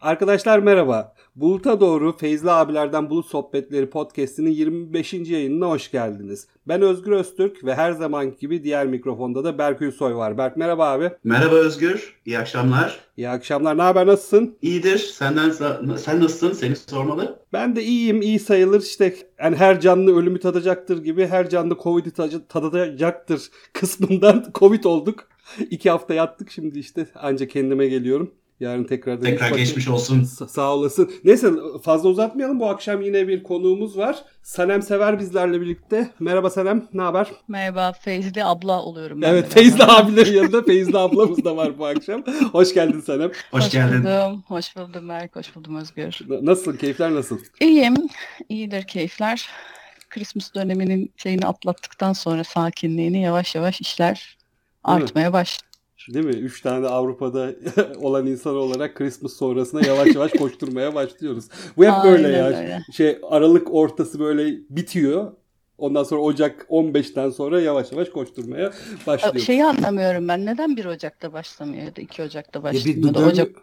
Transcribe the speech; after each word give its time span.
Arkadaşlar 0.00 0.58
merhaba. 0.58 1.14
Bulut'a 1.36 1.80
doğru 1.80 2.16
Feyzli 2.16 2.50
abilerden 2.50 3.10
Bulut 3.10 3.26
Sohbetleri 3.26 3.90
podcast'inin 3.90 4.50
25. 4.50 5.12
yayınına 5.12 5.68
hoş 5.68 5.90
geldiniz. 5.90 6.48
Ben 6.68 6.82
Özgür 6.82 7.12
Öztürk 7.12 7.64
ve 7.64 7.74
her 7.74 7.92
zaman 7.92 8.36
gibi 8.36 8.64
diğer 8.64 8.86
mikrofonda 8.86 9.44
da 9.44 9.58
Berk 9.58 9.82
Ülsoy 9.82 10.14
var. 10.14 10.38
Berk 10.38 10.56
merhaba 10.56 10.90
abi. 10.90 11.10
Merhaba 11.24 11.54
Özgür. 11.54 12.14
İyi 12.26 12.38
akşamlar. 12.38 13.00
İyi 13.16 13.28
akşamlar. 13.28 13.78
Ne 13.78 13.82
haber? 13.82 14.06
Nasılsın? 14.06 14.58
İyidir. 14.62 14.98
Senden 14.98 15.50
sen 15.50 16.20
nasılsın? 16.20 16.52
Seni 16.52 16.76
sormalı. 16.76 17.38
Ben 17.52 17.76
de 17.76 17.82
iyiyim. 17.82 18.22
iyi 18.22 18.38
sayılır. 18.38 18.82
İşte 18.82 19.14
yani 19.42 19.56
her 19.56 19.80
canlı 19.80 20.16
ölümü 20.18 20.40
tadacaktır 20.40 21.04
gibi 21.04 21.26
her 21.26 21.48
canlı 21.50 21.76
Covid'i 21.82 22.10
tadacaktır 22.48 23.50
kısmından 23.72 24.44
Covid 24.54 24.84
olduk. 24.84 25.28
İki 25.70 25.90
hafta 25.90 26.14
yattık 26.14 26.50
şimdi 26.50 26.78
işte 26.78 27.06
ancak 27.14 27.50
kendime 27.50 27.86
geliyorum. 27.86 28.34
Yarın 28.60 28.84
tekrar 28.84 29.20
tekrar 29.20 29.50
geçmiş 29.50 29.88
olsun. 29.88 30.22
Sa- 30.22 30.48
sağ 30.48 30.74
olasın. 30.74 31.12
Neyse 31.24 31.50
fazla 31.82 32.08
uzatmayalım. 32.08 32.60
Bu 32.60 32.68
akşam 32.68 33.02
yine 33.02 33.28
bir 33.28 33.42
konuğumuz 33.42 33.98
var. 33.98 34.24
Sanem 34.42 34.82
Sever 34.82 35.18
bizlerle 35.18 35.60
birlikte. 35.60 36.10
Merhaba 36.20 36.50
Sanem, 36.50 36.88
ne 36.92 37.02
haber? 37.02 37.28
Merhaba, 37.48 37.92
Feyzli 37.92 38.44
abla 38.44 38.82
oluyorum 38.82 39.22
ben. 39.22 39.28
Evet, 39.28 39.54
Feyzli 39.54 39.84
abilerin 39.84 40.32
yanında 40.32 40.62
Feyzli 40.62 40.98
ablamız 40.98 41.44
da 41.44 41.56
var 41.56 41.78
bu 41.78 41.86
akşam. 41.86 42.22
Hoş 42.52 42.74
geldin 42.74 43.00
Sanem. 43.00 43.30
Hoş, 43.50 43.64
hoş 43.64 43.70
geldin. 43.70 44.04
Buldum. 44.04 44.44
Hoş 44.46 44.76
buldum 44.76 45.08
Berk, 45.08 45.36
hoş 45.36 45.56
buldum 45.56 45.76
Özgür. 45.76 46.20
Nasılsın, 46.42 46.76
keyifler 46.76 47.14
nasıl? 47.14 47.38
İyiyim, 47.60 47.94
iyidir 48.48 48.82
keyifler. 48.82 49.48
Christmas 50.10 50.54
döneminin 50.54 51.12
şeyini 51.16 51.46
atlattıktan 51.46 52.12
sonra 52.12 52.44
sakinliğini 52.44 53.22
yavaş 53.22 53.54
yavaş 53.54 53.80
işler 53.80 54.38
artmaya 54.84 55.32
başladı. 55.32 55.69
Değil 56.08 56.24
mi? 56.24 56.32
Üç 56.32 56.60
tane 56.60 56.86
Avrupa'da 56.86 57.54
olan 58.00 58.26
insan 58.26 58.56
olarak 58.56 58.94
Christmas 58.94 59.32
sonrasında 59.32 59.86
yavaş 59.86 60.14
yavaş 60.14 60.32
koşturmaya 60.38 60.94
başlıyoruz. 60.94 61.44
Bu 61.76 61.84
hep 61.84 61.92
Aynen 61.92 62.04
böyle 62.04 62.28
ya. 62.28 62.46
Öyle. 62.46 62.82
Şey 62.92 63.18
Aralık 63.30 63.74
ortası 63.74 64.20
böyle 64.20 64.56
bitiyor. 64.70 65.32
Ondan 65.78 66.04
sonra 66.04 66.20
Ocak 66.20 66.66
15'ten 66.70 67.30
sonra 67.30 67.60
yavaş 67.60 67.92
yavaş 67.92 68.08
koşturmaya 68.08 68.72
başlıyoruz. 69.06 69.46
Şeyi 69.46 69.64
anlamıyorum 69.64 70.28
ben. 70.28 70.46
Neden 70.46 70.76
1 70.76 70.84
Ocak'ta 70.84 71.32
başlamıyor 71.32 71.84
ya 71.84 71.96
da 71.96 72.00
2 72.00 72.22
Ocak'ta 72.22 72.62
başlamıyor? 72.62 73.06
Ya 73.06 73.14
dön- 73.14 73.28
Ocak... 73.28 73.56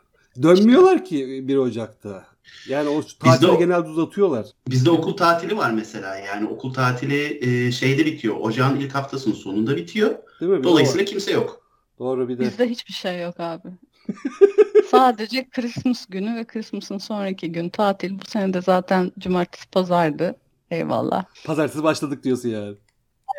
Dönmüyorlar 0.43 1.05
ki 1.05 1.47
1 1.47 1.57
Ocak'ta. 1.57 2.25
Yani 2.69 2.89
o 2.89 3.01
tatili 3.19 3.51
o, 3.51 3.59
genelde 3.59 3.89
uzatıyorlar. 3.89 4.45
Bizde 4.67 4.89
okul 4.89 5.17
tatili 5.17 5.57
var 5.57 5.71
mesela. 5.71 6.15
Yani 6.17 6.47
okul 6.47 6.73
tatili 6.73 7.39
e, 7.41 7.71
şeyde 7.71 8.05
bitiyor. 8.05 8.35
Ocağın 8.39 8.79
ilk 8.79 8.95
haftasının 8.95 9.35
sonunda 9.35 9.75
bitiyor. 9.75 10.15
Değil 10.41 10.51
mi? 10.51 10.63
Dolayısıyla 10.63 11.05
kimse 11.05 11.31
yok. 11.31 11.66
Doğru 11.99 12.29
bir 12.29 12.37
de. 12.37 12.41
Bizde 12.41 12.69
hiçbir 12.69 12.93
şey 12.93 13.21
yok 13.21 13.39
abi. 13.39 13.67
Sadece 14.91 15.49
Christmas 15.49 16.05
günü 16.05 16.35
ve 16.35 16.43
Christmas'ın 16.43 16.97
sonraki 16.97 17.51
gün 17.51 17.69
tatil. 17.69 18.19
Bu 18.19 18.25
sene 18.25 18.53
de 18.53 18.61
zaten 18.61 19.11
cumartesi 19.19 19.69
pazardı. 19.69 20.35
Eyvallah. 20.71 21.25
Pazartesi 21.45 21.83
başladık 21.83 22.23
diyorsun 22.23 22.49
yani. 22.49 22.75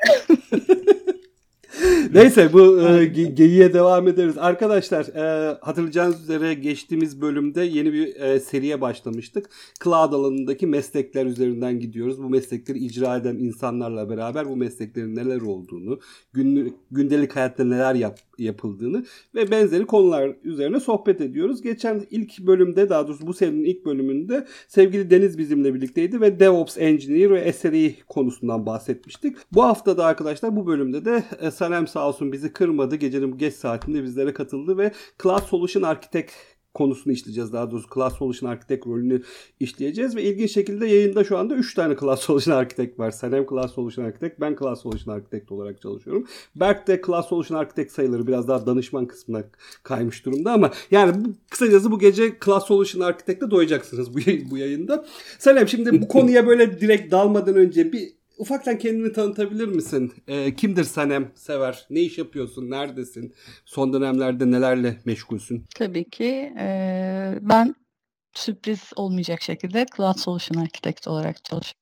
Neyse 2.14 2.52
bu 2.52 2.80
e, 2.80 2.84
ge- 3.06 3.34
geyiğe 3.34 3.72
devam 3.72 4.08
ederiz. 4.08 4.38
Arkadaşlar 4.38 5.06
e, 5.06 5.58
hatırlayacağınız 5.60 6.22
üzere 6.22 6.54
geçtiğimiz 6.54 7.20
bölümde 7.20 7.62
yeni 7.62 7.92
bir 7.92 8.16
e, 8.16 8.40
seriye 8.40 8.80
başlamıştık. 8.80 9.50
Cloud 9.84 10.12
alanındaki 10.12 10.66
meslekler 10.66 11.26
üzerinden 11.26 11.80
gidiyoruz. 11.80 12.22
Bu 12.22 12.28
meslekleri 12.28 12.78
icra 12.78 13.16
eden 13.16 13.36
insanlarla 13.36 14.10
beraber 14.10 14.48
bu 14.48 14.56
mesleklerin 14.56 15.16
neler 15.16 15.40
olduğunu, 15.40 16.00
günlük, 16.32 16.74
gündelik 16.90 17.36
hayatta 17.36 17.64
neler 17.64 17.94
yap, 17.94 18.18
yapıldığını 18.38 19.04
ve 19.34 19.50
benzeri 19.50 19.86
konular 19.86 20.36
üzerine 20.44 20.80
sohbet 20.80 21.20
ediyoruz. 21.20 21.62
Geçen 21.62 22.06
ilk 22.10 22.38
bölümde 22.38 22.88
daha 22.88 23.08
doğrusu 23.08 23.26
bu 23.26 23.34
serinin 23.34 23.64
ilk 23.64 23.86
bölümünde 23.86 24.46
sevgili 24.68 25.10
Deniz 25.10 25.38
bizimle 25.38 25.74
birlikteydi 25.74 26.20
ve 26.20 26.40
DevOps 26.40 26.78
Engineer 26.78 27.30
ve 27.30 27.52
SRE 27.52 27.94
konusundan 28.08 28.66
bahsetmiştik. 28.66 29.36
Bu 29.52 29.62
hafta 29.62 29.96
da 29.96 30.04
arkadaşlar 30.04 30.56
bu 30.56 30.66
bölümde 30.66 31.04
de 31.04 31.24
e, 31.40 31.50
Sanem 31.50 31.86
sağ 31.98 32.08
olsun 32.08 32.32
bizi 32.32 32.52
kırmadı. 32.52 32.96
Gecenin 32.96 33.38
geç 33.38 33.54
saatinde 33.54 34.02
bizlere 34.02 34.32
katıldı 34.32 34.78
ve 34.78 34.92
Cloud 35.22 35.42
Solution 35.42 35.82
Architect 35.82 36.32
konusunu 36.74 37.12
işleyeceğiz. 37.12 37.52
Daha 37.52 37.70
doğrusu 37.70 37.88
Cloud 37.94 38.12
Solution 38.12 38.50
Architect 38.50 38.86
rolünü 38.86 39.22
işleyeceğiz 39.60 40.16
ve 40.16 40.22
ilginç 40.22 40.52
şekilde 40.52 40.86
yayında 40.86 41.24
şu 41.24 41.38
anda 41.38 41.54
3 41.54 41.74
tane 41.74 41.96
Cloud 41.96 42.16
Solution 42.16 42.54
Architect 42.54 42.98
var. 42.98 43.10
Sanem 43.10 43.46
Cloud 43.46 43.68
Solution 43.68 44.04
Architect, 44.04 44.40
ben 44.40 44.56
Cloud 44.58 44.76
Solution 44.76 45.14
Architect 45.14 45.52
olarak 45.52 45.82
çalışıyorum. 45.82 46.26
Berk 46.56 46.86
de 46.86 47.02
Cloud 47.06 47.24
Solution 47.24 47.58
Architect 47.58 47.92
sayıları 47.92 48.26
biraz 48.26 48.48
daha 48.48 48.66
danışman 48.66 49.06
kısmına 49.06 49.44
kaymış 49.82 50.26
durumda 50.26 50.52
ama 50.52 50.70
yani 50.90 51.24
bu, 51.24 51.28
kısacası 51.50 51.90
bu 51.90 51.98
gece 51.98 52.32
Cloud 52.44 52.62
Solution 52.62 53.00
Architect'te 53.00 53.50
doyacaksınız 53.50 54.14
bu, 54.14 54.18
bu 54.50 54.58
yayında. 54.58 55.04
Sanem 55.38 55.68
şimdi 55.68 56.02
bu 56.02 56.08
konuya 56.08 56.46
böyle 56.46 56.80
direkt 56.80 57.12
dalmadan 57.12 57.54
önce 57.54 57.92
bir 57.92 58.17
ufaktan 58.38 58.78
kendini 58.78 59.12
tanıtabilir 59.12 59.68
misin? 59.68 60.12
E, 60.28 60.56
kimdir 60.56 60.84
Sanem 60.84 61.32
Sever? 61.34 61.86
Ne 61.90 62.00
iş 62.00 62.18
yapıyorsun? 62.18 62.70
Neredesin? 62.70 63.34
Son 63.64 63.92
dönemlerde 63.92 64.50
nelerle 64.50 65.00
meşgulsün? 65.04 65.64
Tabii 65.74 66.10
ki. 66.10 66.54
E, 66.58 67.38
ben 67.40 67.74
sürpriz 68.34 68.90
olmayacak 68.96 69.42
şekilde 69.42 69.86
Cloud 69.96 70.18
Solution 70.18 70.62
Architect 70.62 71.08
olarak 71.08 71.44
çalışıyorum. 71.44 71.78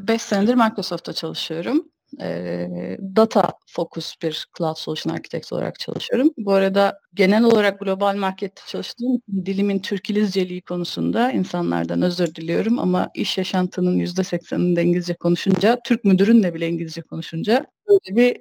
5 0.08 0.22
senedir 0.22 0.54
Microsoft'ta 0.54 1.12
çalışıyorum 1.12 1.93
e, 2.22 2.98
data 3.16 3.52
focus 3.66 4.14
bir 4.22 4.46
cloud 4.58 4.76
solution 4.76 5.14
architect 5.14 5.52
olarak 5.52 5.78
çalışıyorum. 5.78 6.30
Bu 6.38 6.52
arada 6.52 6.98
genel 7.14 7.44
olarak 7.44 7.80
global 7.80 8.16
markette 8.16 8.62
çalıştığım 8.66 9.20
dilimin 9.46 9.78
Türkilizceliği 9.78 10.62
konusunda 10.62 11.30
insanlardan 11.32 12.02
özür 12.02 12.34
diliyorum 12.34 12.78
ama 12.78 13.10
iş 13.14 13.38
yaşantının 13.38 13.98
%80'inde 13.98 14.82
İngilizce 14.82 15.14
konuşunca, 15.14 15.78
Türk 15.84 16.04
müdürünle 16.04 16.54
bile 16.54 16.68
İngilizce 16.68 17.02
konuşunca 17.02 17.66
böyle 17.88 18.16
bir 18.16 18.40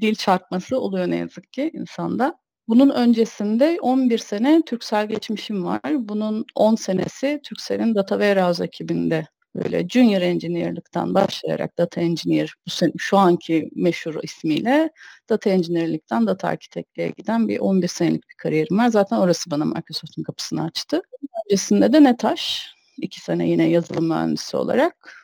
dil 0.00 0.14
çarpması 0.14 0.80
oluyor 0.80 1.06
ne 1.10 1.16
yazık 1.16 1.52
ki 1.52 1.70
insanda. 1.74 2.38
Bunun 2.68 2.90
öncesinde 2.90 3.78
11 3.82 4.18
sene 4.18 4.62
Türksel 4.66 5.08
geçmişim 5.08 5.64
var. 5.64 5.80
Bunun 5.98 6.44
10 6.54 6.74
senesi 6.74 7.40
Türksel'in 7.44 7.94
Data 7.94 8.14
Warehouse 8.14 8.64
ekibinde 8.64 9.26
böyle 9.54 9.88
junior 9.88 10.22
engineer'lıktan 10.22 11.14
başlayarak 11.14 11.78
data 11.78 12.00
engineer 12.00 12.54
bu 12.66 12.70
sene, 12.70 12.92
şu 12.98 13.18
anki 13.18 13.70
meşhur 13.74 14.14
ismiyle 14.22 14.90
data 15.28 15.50
engineer'likten 15.50 16.26
data 16.26 16.48
architect'liğe 16.48 17.08
giden 17.16 17.48
bir 17.48 17.58
11 17.58 17.88
senelik 17.88 18.28
bir 18.30 18.34
kariyerim 18.34 18.78
var. 18.78 18.88
Zaten 18.88 19.16
orası 19.16 19.50
bana 19.50 19.64
Microsoft'un 19.64 20.22
kapısını 20.22 20.64
açtı. 20.64 21.02
Öncesinde 21.46 21.92
de 21.92 22.04
Netaş, 22.04 22.74
iki 22.98 23.20
sene 23.20 23.48
yine 23.48 23.70
yazılım 23.70 24.08
mühendisi 24.08 24.56
olarak 24.56 25.23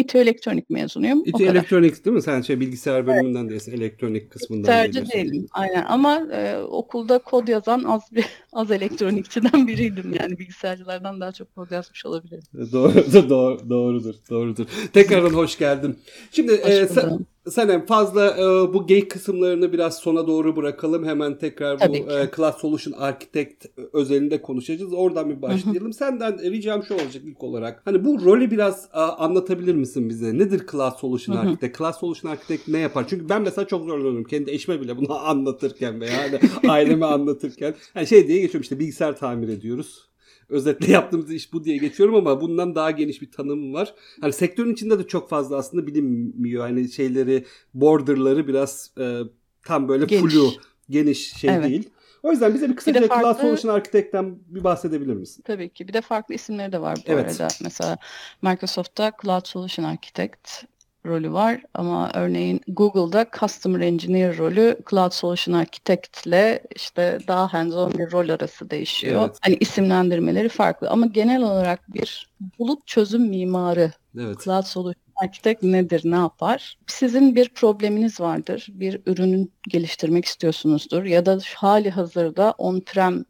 İTÜ 0.00 0.18
Elektronik 0.18 0.70
mezunuyum. 0.70 1.22
İTÜ 1.26 1.44
Elektronik 1.44 2.04
değil 2.04 2.14
mi? 2.14 2.22
Sen 2.22 2.40
şey 2.40 2.60
bilgisayar 2.60 3.06
bölümünden 3.06 3.48
değilsin. 3.48 3.72
Elektronik 3.72 4.30
kısmından 4.30 4.66
Tercih 4.66 5.12
değilim. 5.14 5.46
Aynen 5.52 5.84
ama 5.88 6.26
e, 6.32 6.58
okulda 6.58 7.18
kod 7.18 7.48
yazan 7.48 7.84
az 7.84 8.02
bir 8.12 8.26
az 8.52 8.70
elektronikçiden 8.70 9.66
biriydim. 9.66 10.14
Yani 10.20 10.38
bilgisayarcılardan 10.38 11.20
daha 11.20 11.32
çok 11.32 11.54
kod 11.54 11.70
yazmış 11.70 12.06
olabilirim. 12.06 12.42
Doğru, 12.72 12.94
doğru, 13.28 13.70
doğrudur. 13.70 14.14
Doğrudur. 14.30 14.66
Tekrardan 14.92 15.34
hoş 15.34 15.58
geldin. 15.58 15.98
Şimdi 16.32 16.52
hoş 16.62 16.70
e, 16.70 16.86
sen, 16.86 17.26
Senem 17.48 17.86
fazla 17.86 18.36
e, 18.36 18.74
bu 18.74 18.86
geyik 18.86 19.10
kısımlarını 19.10 19.72
biraz 19.72 19.98
sona 19.98 20.26
doğru 20.26 20.56
bırakalım. 20.56 21.04
Hemen 21.04 21.38
tekrar 21.38 21.78
Tabii 21.78 22.04
bu 22.08 22.12
e, 22.12 22.30
Class 22.36 22.60
Solution 22.60 22.92
Architect 22.92 23.66
özelinde 23.92 24.42
konuşacağız. 24.42 24.92
Oradan 24.92 25.30
bir 25.30 25.42
başlayalım. 25.42 25.84
Hı 25.84 25.88
hı. 25.88 25.92
Senden 25.92 26.38
ricam 26.38 26.82
şu 26.82 26.94
olacak 26.94 27.22
ilk 27.24 27.42
olarak. 27.42 27.82
Hani 27.84 28.04
bu 28.04 28.24
rolü 28.24 28.50
biraz 28.50 28.88
a, 28.92 29.12
anlatabilir 29.12 29.74
misin 29.74 30.08
bize? 30.08 30.38
Nedir 30.38 30.66
Class 30.70 31.00
Solution 31.00 31.36
hı. 31.36 31.40
Architect? 31.40 31.78
Class 31.78 32.00
Solution 32.00 32.30
Architect 32.30 32.68
ne 32.68 32.78
yapar? 32.78 33.06
Çünkü 33.08 33.28
ben 33.28 33.42
mesela 33.42 33.66
çok 33.66 33.84
zorlanıyorum. 33.84 34.24
Kendi 34.24 34.50
eşime 34.50 34.80
bile 34.80 34.96
bunu 34.96 35.14
anlatırken 35.28 36.00
veya 36.00 36.18
hani 36.18 36.40
aileme 36.72 37.06
anlatırken. 37.06 37.74
Yani 37.94 38.06
şey 38.06 38.28
diye 38.28 38.40
geçiyorum 38.40 38.62
işte 38.62 38.78
bilgisayar 38.78 39.16
tamir 39.16 39.48
ediyoruz 39.48 40.09
özetle 40.50 40.92
yaptığımız 40.92 41.32
iş 41.32 41.52
bu 41.52 41.64
diye 41.64 41.76
geçiyorum 41.76 42.14
ama 42.14 42.40
bundan 42.40 42.74
daha 42.74 42.90
geniş 42.90 43.22
bir 43.22 43.30
tanım 43.30 43.74
var. 43.74 43.94
Hani 44.20 44.32
sektörün 44.32 44.72
içinde 44.72 44.98
de 44.98 45.06
çok 45.06 45.28
fazla 45.28 45.56
aslında 45.56 45.86
bilinmiyor. 45.86 46.62
Hani 46.62 46.88
şeyleri, 46.88 47.44
borderları 47.74 48.48
biraz 48.48 48.90
e, 49.00 49.20
tam 49.64 49.88
böyle 49.88 50.04
geniş. 50.04 50.32
flu, 50.32 50.50
geniş 50.90 51.32
şey 51.32 51.50
evet. 51.50 51.68
değil. 51.68 51.90
O 52.22 52.30
yüzden 52.30 52.54
bize 52.54 52.68
bir 52.68 52.76
kısaca 52.76 53.02
bir 53.02 53.08
farklı, 53.08 53.22
Cloud 53.22 53.40
Solution 53.40 53.74
Architect'ten 53.74 54.38
bir 54.46 54.64
bahsedebilir 54.64 55.14
misin? 55.14 55.42
Tabii 55.46 55.68
ki. 55.68 55.88
Bir 55.88 55.92
de 55.92 56.00
farklı 56.00 56.34
isimleri 56.34 56.72
de 56.72 56.80
var 56.80 56.98
bu 57.08 57.12
evet. 57.12 57.40
arada. 57.40 57.48
Mesela 57.62 57.98
Microsoft'ta 58.42 59.12
Cloud 59.22 59.46
Solution 59.46 59.84
Architect, 59.84 60.64
rolü 61.06 61.32
var 61.32 61.62
ama 61.74 62.10
örneğin 62.14 62.60
Google'da 62.68 63.26
Customer 63.40 63.80
Engineer 63.80 64.38
rolü 64.38 64.76
Cloud 64.90 65.12
Solution 65.12 65.54
Architect 65.54 66.26
ile 66.26 66.62
işte 66.76 67.18
daha 67.28 67.46
hands-on 67.52 67.98
bir 67.98 68.12
rol 68.12 68.28
arası 68.28 68.70
değişiyor. 68.70 69.22
Evet. 69.24 69.38
Hani 69.40 69.56
isimlendirmeleri 69.60 70.48
farklı 70.48 70.90
ama 70.90 71.06
genel 71.06 71.42
olarak 71.42 71.94
bir 71.94 72.30
bulut 72.58 72.86
çözüm 72.86 73.22
mimarı 73.22 73.92
evet. 74.18 74.44
Cloud 74.44 74.64
Solution 74.64 75.10
Architect 75.16 75.62
nedir, 75.62 76.02
ne 76.04 76.16
yapar? 76.16 76.78
Sizin 76.86 77.36
bir 77.36 77.48
probleminiz 77.48 78.20
vardır, 78.20 78.66
bir 78.70 79.00
ürünün 79.06 79.52
geliştirmek 79.68 80.24
istiyorsunuzdur 80.24 81.04
ya 81.04 81.26
da 81.26 81.38
hali 81.54 81.90
hazırda 81.90 82.54
on-prem 82.58 83.24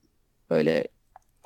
böyle 0.50 0.88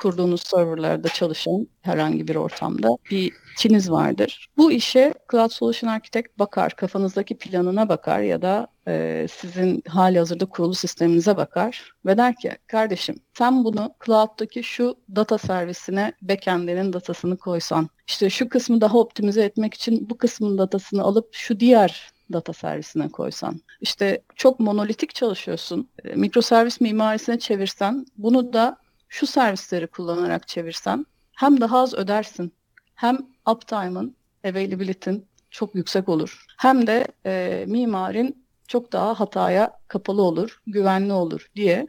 kurduğunuz 0.04 0.42
serverlarda 0.42 1.08
çalışan 1.08 1.68
herhangi 1.82 2.28
bir 2.28 2.36
ortamda 2.36 2.88
bir 3.10 3.32
çiniz 3.56 3.90
vardır. 3.90 4.48
Bu 4.56 4.72
işe 4.72 5.14
Cloud 5.30 5.50
Solution 5.50 5.90
Architect 5.90 6.38
bakar, 6.38 6.76
kafanızdaki 6.76 7.38
planına 7.38 7.88
bakar 7.88 8.20
ya 8.20 8.42
da 8.42 8.66
e, 8.88 9.26
sizin 9.30 9.82
hali 9.88 10.18
hazırda 10.18 10.46
kurulu 10.46 10.74
sisteminize 10.74 11.36
bakar 11.36 11.92
ve 12.06 12.16
der 12.16 12.36
ki 12.36 12.52
kardeşim 12.66 13.16
sen 13.38 13.64
bunu 13.64 13.94
cloud'daki 14.06 14.62
şu 14.62 14.96
data 15.16 15.38
servisine 15.38 16.12
backend'inin 16.22 16.92
datasını 16.92 17.36
koysan, 17.36 17.88
işte 18.06 18.30
şu 18.30 18.48
kısmı 18.48 18.80
daha 18.80 18.98
optimize 18.98 19.44
etmek 19.44 19.74
için 19.74 20.10
bu 20.10 20.18
kısmın 20.18 20.58
datasını 20.58 21.02
alıp 21.02 21.28
şu 21.34 21.60
diğer 21.60 22.14
data 22.32 22.52
servisine 22.52 23.08
koysan. 23.08 23.60
İşte 23.80 24.22
çok 24.36 24.60
monolitik 24.60 25.14
çalışıyorsun. 25.14 25.88
E, 26.04 26.14
mikroservis 26.14 26.80
mimarisine 26.80 27.38
çevirsen 27.38 28.06
bunu 28.16 28.52
da 28.52 28.83
şu 29.14 29.26
servisleri 29.26 29.86
kullanarak 29.86 30.48
çevirsen 30.48 31.06
hem 31.32 31.60
daha 31.60 31.78
az 31.78 31.94
ödersin 31.94 32.54
hem 32.94 33.18
uptime'ın, 33.50 34.16
availability'in 34.44 35.28
çok 35.50 35.74
yüksek 35.74 36.08
olur. 36.08 36.44
Hem 36.58 36.86
de 36.86 37.06
e, 37.26 37.64
mimarin 37.68 38.46
çok 38.68 38.92
daha 38.92 39.20
hataya 39.20 39.80
kapalı 39.88 40.22
olur, 40.22 40.62
güvenli 40.66 41.12
olur 41.12 41.50
diye 41.56 41.86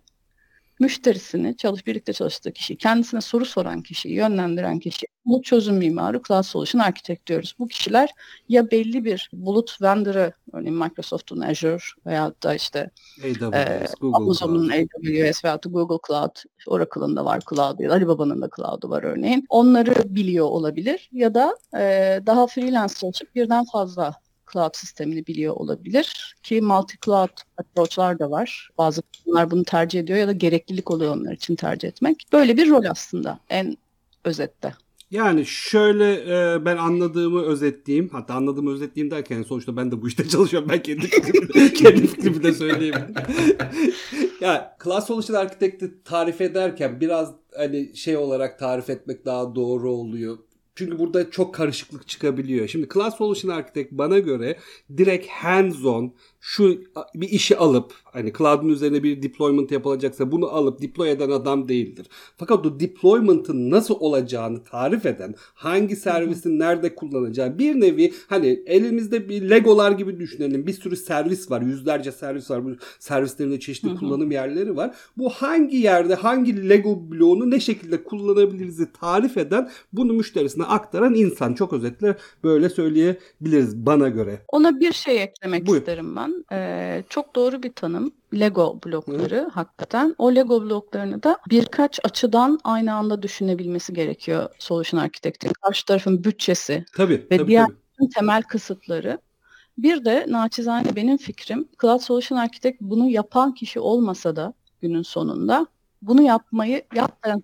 müşterisini, 0.80 1.57
çalış 1.57 1.88
birlikte 1.88 2.13
çalıştığı 2.13 2.51
kişi, 2.51 2.77
kendisine 2.77 3.22
soru 3.22 3.45
soran 3.45 3.81
kişi, 3.81 4.10
yönlendiren 4.10 4.80
kişi, 4.80 5.07
bu 5.25 5.42
çözüm 5.42 5.75
mimarı 5.75 6.22
Cloud 6.27 6.44
Solution 6.44 6.81
Architect 6.81 7.27
diyoruz. 7.27 7.56
Bu 7.60 7.68
kişiler 7.68 8.10
ya 8.50 8.72
belli 8.72 9.06
bir 9.06 9.30
bulut 9.33 9.81
vendor'ı, 9.81 10.33
örneğin 10.54 10.77
Microsoft'un 10.77 11.42
Azure 11.42 11.83
veya 12.06 12.33
da 12.44 12.56
işte 12.56 12.89
AWS, 13.24 13.54
e, 13.54 13.88
Amazon'un 14.13 14.69
AWS 14.69 15.45
veya 15.45 15.63
da 15.63 15.69
Google 15.69 15.98
Cloud, 16.07 16.36
Oracle'ın 16.68 17.16
da 17.16 17.25
var 17.25 17.42
Cloud 17.50 17.80
ya 17.80 17.89
da 17.89 17.94
Alibaba'nın 17.94 18.42
da 18.42 18.50
Cloud'u 18.56 18.89
var 18.89 19.04
örneğin. 19.04 19.45
Onları 19.50 19.94
biliyor 20.06 20.45
olabilir 20.45 21.10
ya 21.12 21.33
da 21.33 21.57
e, 21.77 22.19
daha 22.25 22.48
freelance 22.48 22.94
çalışıp 22.94 23.36
birden 23.36 23.66
fazla 23.74 24.25
cloud 24.53 24.75
sistemini 24.75 25.27
biliyor 25.27 25.56
olabilir 25.56 26.36
ki 26.44 26.62
multi-cloud 26.62 27.42
approach'lar 27.57 28.19
da 28.19 28.31
var. 28.31 28.69
Bazı 28.77 29.01
firmalar 29.12 29.51
bunu 29.51 29.63
tercih 29.63 30.00
ediyor 30.00 30.19
ya 30.19 30.27
da 30.27 30.31
gereklilik 30.31 30.92
oluyor 30.92 31.15
onlar 31.15 31.33
için 31.33 31.56
tercih 31.56 31.88
etmek. 31.88 32.25
Böyle 32.33 32.57
bir 32.57 32.69
rol 32.69 32.83
aslında 32.86 33.39
en 33.50 33.77
özette. 34.24 34.74
Yani 35.12 35.45
şöyle 35.45 36.13
e, 36.13 36.65
ben 36.65 36.77
anladığımı 36.77 37.42
özetleyeyim. 37.42 38.09
Hatta 38.12 38.33
anladığımı 38.33 38.74
özetleyeyim 38.74 39.12
derken 39.12 39.44
sonuçta 39.44 39.77
ben 39.77 39.92
de 39.92 40.01
bu 40.01 40.07
işte 40.07 40.27
çalışıyorum. 40.30 40.69
Ben 40.69 40.83
kendi 40.83 41.07
fikrimi, 41.07 41.74
kendi 41.74 42.07
fikrimi 42.07 42.44
de 42.44 42.53
söyleyeyim. 42.53 42.95
ya 44.41 44.77
Class 44.83 45.07
Solution 45.07 45.36
Architect'i 45.36 46.03
tarif 46.03 46.41
ederken 46.41 47.01
biraz 47.01 47.33
hani 47.57 47.95
şey 47.95 48.18
olarak 48.18 48.59
tarif 48.59 48.89
etmek 48.89 49.25
daha 49.25 49.56
doğru 49.56 49.91
oluyor. 49.91 50.38
Çünkü 50.75 51.00
burada 51.00 51.31
çok 51.31 51.56
karışıklık 51.56 52.07
çıkabiliyor. 52.07 52.68
Şimdi 52.68 52.88
Class 52.94 53.18
Solution 53.18 53.51
Architect 53.51 53.92
bana 53.92 54.19
göre 54.19 54.57
direkt 54.98 55.27
hands-on 55.27 56.12
şu 56.47 56.81
bir 57.15 57.30
işi 57.30 57.57
alıp 57.57 57.94
hani 58.03 58.33
cloud'un 58.33 58.69
üzerine 58.69 59.03
bir 59.03 59.21
deployment 59.21 59.71
yapılacaksa 59.71 60.31
bunu 60.31 60.47
alıp 60.47 60.81
deploy 60.81 61.12
eden 61.12 61.30
adam 61.30 61.68
değildir. 61.68 62.07
Fakat 62.38 62.65
o 62.65 62.80
deployment'ın 62.80 63.71
nasıl 63.71 63.95
olacağını 64.00 64.63
tarif 64.63 65.06
eden, 65.06 65.36
hangi 65.53 65.95
servisin 65.95 66.59
nerede 66.59 66.95
kullanacağı 66.95 67.59
bir 67.59 67.80
nevi 67.80 68.13
hani 68.27 68.63
elimizde 68.65 69.30
bir 69.30 69.50
legolar 69.50 69.92
gibi 69.92 70.19
düşünelim. 70.19 70.68
Bir 70.68 70.74
sürü 70.74 70.95
servis 70.95 71.51
var, 71.51 71.62
yüzlerce 71.62 72.12
servis 72.12 72.51
var. 72.51 72.65
Bu 72.65 72.71
servislerin 73.00 73.51
de 73.51 73.59
çeşitli 73.59 73.95
kullanım 73.95 74.31
yerleri 74.31 74.75
var. 74.75 74.95
Bu 75.18 75.30
hangi 75.30 75.77
yerde 75.77 76.15
hangi 76.15 76.69
lego 76.69 77.12
bloğunu 77.12 77.51
ne 77.51 77.59
şekilde 77.59 78.03
kullanabiliriz 78.03 78.80
tarif 79.00 79.38
eden 79.38 79.69
bunu 79.94 80.13
müşterisine 80.13 80.63
aktaran 80.63 81.15
insan. 81.15 81.53
Çok 81.53 81.74
özetle 81.74 82.18
böyle 82.44 82.69
söyleyebiliriz 82.69 83.86
bana 83.86 84.09
göre. 84.09 84.41
Ona 84.48 84.80
bir 84.80 84.94
şey 84.94 85.24
eklemek 85.24 85.68
Buyur. 85.68 85.80
isterim 85.80 86.15
ben 86.15 86.34
e, 86.51 87.03
çok 87.09 87.35
doğru 87.35 87.63
bir 87.63 87.73
tanım. 87.73 88.11
Lego 88.33 88.79
blokları 88.85 89.39
Hı. 89.39 89.49
hakikaten. 89.49 90.15
O 90.17 90.35
Lego 90.35 90.61
bloklarını 90.61 91.23
da 91.23 91.37
birkaç 91.49 91.99
açıdan 92.03 92.59
aynı 92.63 92.93
anda 92.93 93.21
düşünebilmesi 93.21 93.93
gerekiyor 93.93 94.49
Solution 94.59 94.99
Architect'in. 94.99 95.51
Karşı 95.61 95.85
tarafın 95.85 96.23
bütçesi 96.23 96.85
tabii, 96.95 97.27
ve 97.31 97.37
tabii, 97.37 97.47
diğer 97.47 97.65
tabii. 97.65 98.09
temel 98.09 98.43
kısıtları. 98.43 99.19
Bir 99.77 100.05
de 100.05 100.25
naçizane 100.29 100.95
benim 100.95 101.17
fikrim 101.17 101.67
Cloud 101.81 101.99
Solution 101.99 102.38
Architect 102.38 102.81
bunu 102.81 103.09
yapan 103.09 103.53
kişi 103.53 103.79
olmasa 103.79 104.35
da 104.35 104.53
günün 104.81 105.01
sonunda 105.01 105.67
bunu 106.01 106.21
yapmayı 106.21 106.83
yaptıran 106.95 107.43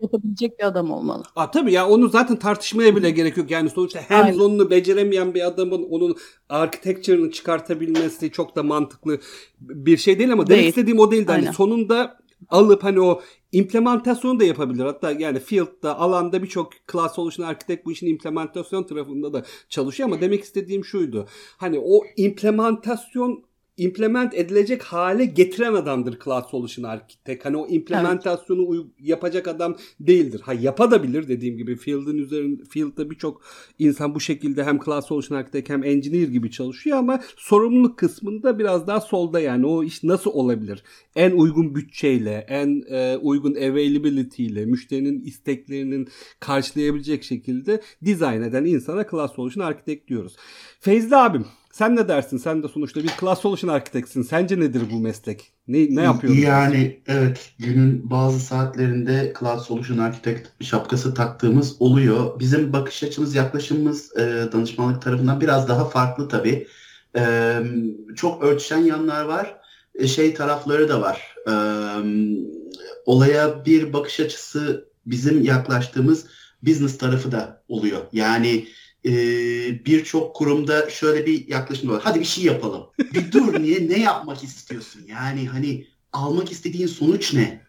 yapabilecek 0.00 0.58
bir 0.58 0.64
adam 0.64 0.90
olmalı. 0.90 1.22
Aa, 1.36 1.50
tabii 1.50 1.72
ya 1.72 1.88
onu 1.88 2.08
zaten 2.08 2.36
tartışmaya 2.36 2.96
bile 2.96 3.10
gerek 3.10 3.36
yok. 3.36 3.50
Yani 3.50 3.70
sonuçta 3.70 4.00
hem 4.08 4.40
onunu 4.40 4.70
beceremeyen 4.70 5.34
bir 5.34 5.46
adamın 5.46 5.82
onun 5.90 6.16
architecture'ını 6.48 7.30
çıkartabilmesi 7.30 8.30
çok 8.30 8.56
da 8.56 8.62
mantıklı 8.62 9.18
bir 9.60 9.96
şey 9.96 10.18
değil 10.18 10.32
ama 10.32 10.46
değil. 10.46 10.58
demek 10.58 10.68
istediğim 10.68 10.98
o 10.98 11.10
değil. 11.10 11.26
Hani 11.26 11.52
sonunda 11.52 12.18
alıp 12.48 12.84
hani 12.84 13.00
o 13.00 13.20
implementasyonu 13.52 14.40
da 14.40 14.44
yapabilir. 14.44 14.84
Hatta 14.84 15.12
yani 15.12 15.40
field'da, 15.40 15.98
alanda 15.98 16.42
birçok 16.42 16.72
class 16.92 17.14
solution 17.14 17.46
architect 17.46 17.86
bu 17.86 17.92
işin 17.92 18.06
implementasyon 18.06 18.82
tarafında 18.82 19.32
da 19.32 19.42
çalışıyor 19.68 20.08
ama 20.08 20.20
demek 20.20 20.44
istediğim 20.44 20.84
şuydu. 20.84 21.26
Hani 21.56 21.78
o 21.84 22.00
implementasyon 22.16 23.44
implement 23.78 24.34
edilecek 24.34 24.82
hale 24.82 25.24
getiren 25.24 25.74
adamdır 25.74 26.18
Cloud 26.24 26.44
Solution 26.50 26.84
Architect. 26.84 27.44
Hani 27.44 27.56
o 27.56 27.68
implementasyonu 27.68 28.74
evet. 28.74 28.86
yapacak 29.00 29.48
adam 29.48 29.76
değildir. 30.00 30.40
Ha 30.44 30.54
yapabilir 30.54 31.28
dediğim 31.28 31.56
gibi 31.56 31.76
field'ın 31.76 32.18
üzerinde 32.18 32.64
field'da 32.64 33.10
birçok 33.10 33.42
insan 33.78 34.14
bu 34.14 34.20
şekilde 34.20 34.64
hem 34.64 34.78
Cloud 34.84 35.02
Solution 35.02 35.38
Architect 35.38 35.70
hem 35.70 35.84
engineer 35.84 36.28
gibi 36.28 36.50
çalışıyor 36.50 36.98
ama 36.98 37.20
sorumluluk 37.36 37.98
kısmında 37.98 38.58
biraz 38.58 38.86
daha 38.86 39.00
solda 39.00 39.40
yani 39.40 39.66
o 39.66 39.84
iş 39.84 40.02
nasıl 40.02 40.30
olabilir? 40.30 40.82
En 41.16 41.30
uygun 41.30 41.74
bütçeyle, 41.74 42.46
en 42.48 42.82
e, 42.90 43.16
uygun 43.16 43.54
availability 43.54 44.46
ile, 44.46 44.64
müşterinin 44.66 45.20
isteklerinin 45.24 46.08
karşılayabilecek 46.40 47.24
şekilde 47.24 47.80
dizayn 48.04 48.42
eden 48.42 48.64
insana 48.64 49.06
Cloud 49.10 49.30
Solution 49.34 49.64
Architect 49.64 50.08
diyoruz. 50.08 50.36
Feyzli 50.80 51.16
abim 51.16 51.46
sen 51.78 51.96
ne 51.96 52.08
dersin? 52.08 52.38
Sen 52.38 52.62
de 52.62 52.68
sonuçta 52.68 53.02
bir 53.02 53.10
Class 53.20 53.40
Solution 53.40 53.70
Architect'sin. 53.70 54.22
Sence 54.22 54.60
nedir 54.60 54.82
bu 54.92 55.00
meslek? 55.00 55.52
Ne, 55.68 55.96
ne 55.96 56.02
yapıyorsun? 56.02 56.40
Yani 56.40 57.00
evet 57.06 57.52
günün 57.58 58.10
bazı 58.10 58.40
saatlerinde 58.40 59.32
Cloud 59.40 59.60
Solution 59.60 59.98
Architect 59.98 60.48
şapkası 60.60 61.14
taktığımız 61.14 61.82
oluyor. 61.82 62.40
Bizim 62.40 62.72
bakış 62.72 63.02
açımız, 63.02 63.34
yaklaşımımız 63.34 64.16
e, 64.16 64.48
danışmanlık 64.52 65.02
tarafından 65.02 65.40
biraz 65.40 65.68
daha 65.68 65.88
farklı 65.88 66.28
tabii. 66.28 66.66
E, 67.16 67.58
çok 68.16 68.42
örtüşen 68.42 68.78
yanlar 68.78 69.24
var. 69.24 69.56
E, 69.94 70.06
şey 70.06 70.34
tarafları 70.34 70.88
da 70.88 71.00
var. 71.00 71.34
E, 71.46 71.54
olaya 73.06 73.64
bir 73.64 73.92
bakış 73.92 74.20
açısı 74.20 74.88
bizim 75.06 75.42
yaklaştığımız 75.42 76.26
business 76.62 76.98
tarafı 76.98 77.32
da 77.32 77.62
oluyor. 77.68 78.00
Yani 78.12 78.66
e, 79.04 79.10
birçok 79.84 80.36
kurumda 80.36 80.90
şöyle 80.90 81.26
bir 81.26 81.48
yaklaşım 81.48 81.90
var. 81.90 82.00
Hadi 82.04 82.20
bir 82.20 82.24
şey 82.24 82.44
yapalım. 82.44 82.86
Bir 83.14 83.32
dur 83.32 83.60
niye 83.62 83.88
ne 83.88 84.00
yapmak 84.00 84.44
istiyorsun? 84.44 85.02
Yani 85.08 85.46
hani 85.48 85.86
almak 86.12 86.52
istediğin 86.52 86.86
sonuç 86.86 87.34
ne? 87.34 87.68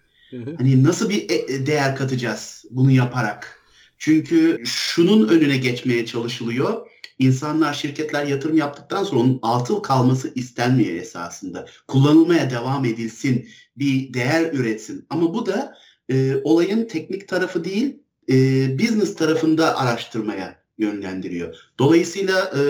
Hani 0.57 0.83
nasıl 0.83 1.09
bir 1.09 1.29
e, 1.29 1.53
e, 1.53 1.65
değer 1.65 1.95
katacağız 1.95 2.65
bunu 2.71 2.91
yaparak? 2.91 3.59
Çünkü 3.97 4.61
şunun 4.65 5.27
önüne 5.27 5.57
geçmeye 5.57 6.05
çalışılıyor. 6.05 6.87
İnsanlar, 7.19 7.73
şirketler 7.73 8.25
yatırım 8.25 8.57
yaptıktan 8.57 9.03
sonra 9.03 9.21
onun 9.21 9.39
altı 9.41 9.81
kalması 9.81 10.31
istenmiyor 10.35 10.95
esasında. 10.95 11.65
Kullanılmaya 11.87 12.49
devam 12.49 12.85
edilsin, 12.85 13.49
bir 13.77 14.13
değer 14.13 14.53
üretsin. 14.53 15.05
Ama 15.09 15.33
bu 15.33 15.45
da 15.45 15.77
e, 16.09 16.35
olayın 16.43 16.87
teknik 16.87 17.27
tarafı 17.27 17.63
değil, 17.63 17.99
e, 18.29 18.35
business 18.79 19.15
tarafında 19.15 19.77
araştırmaya 19.77 20.58
yönlendiriyor. 20.79 21.55
Dolayısıyla 21.79 22.51
e, 22.55 22.61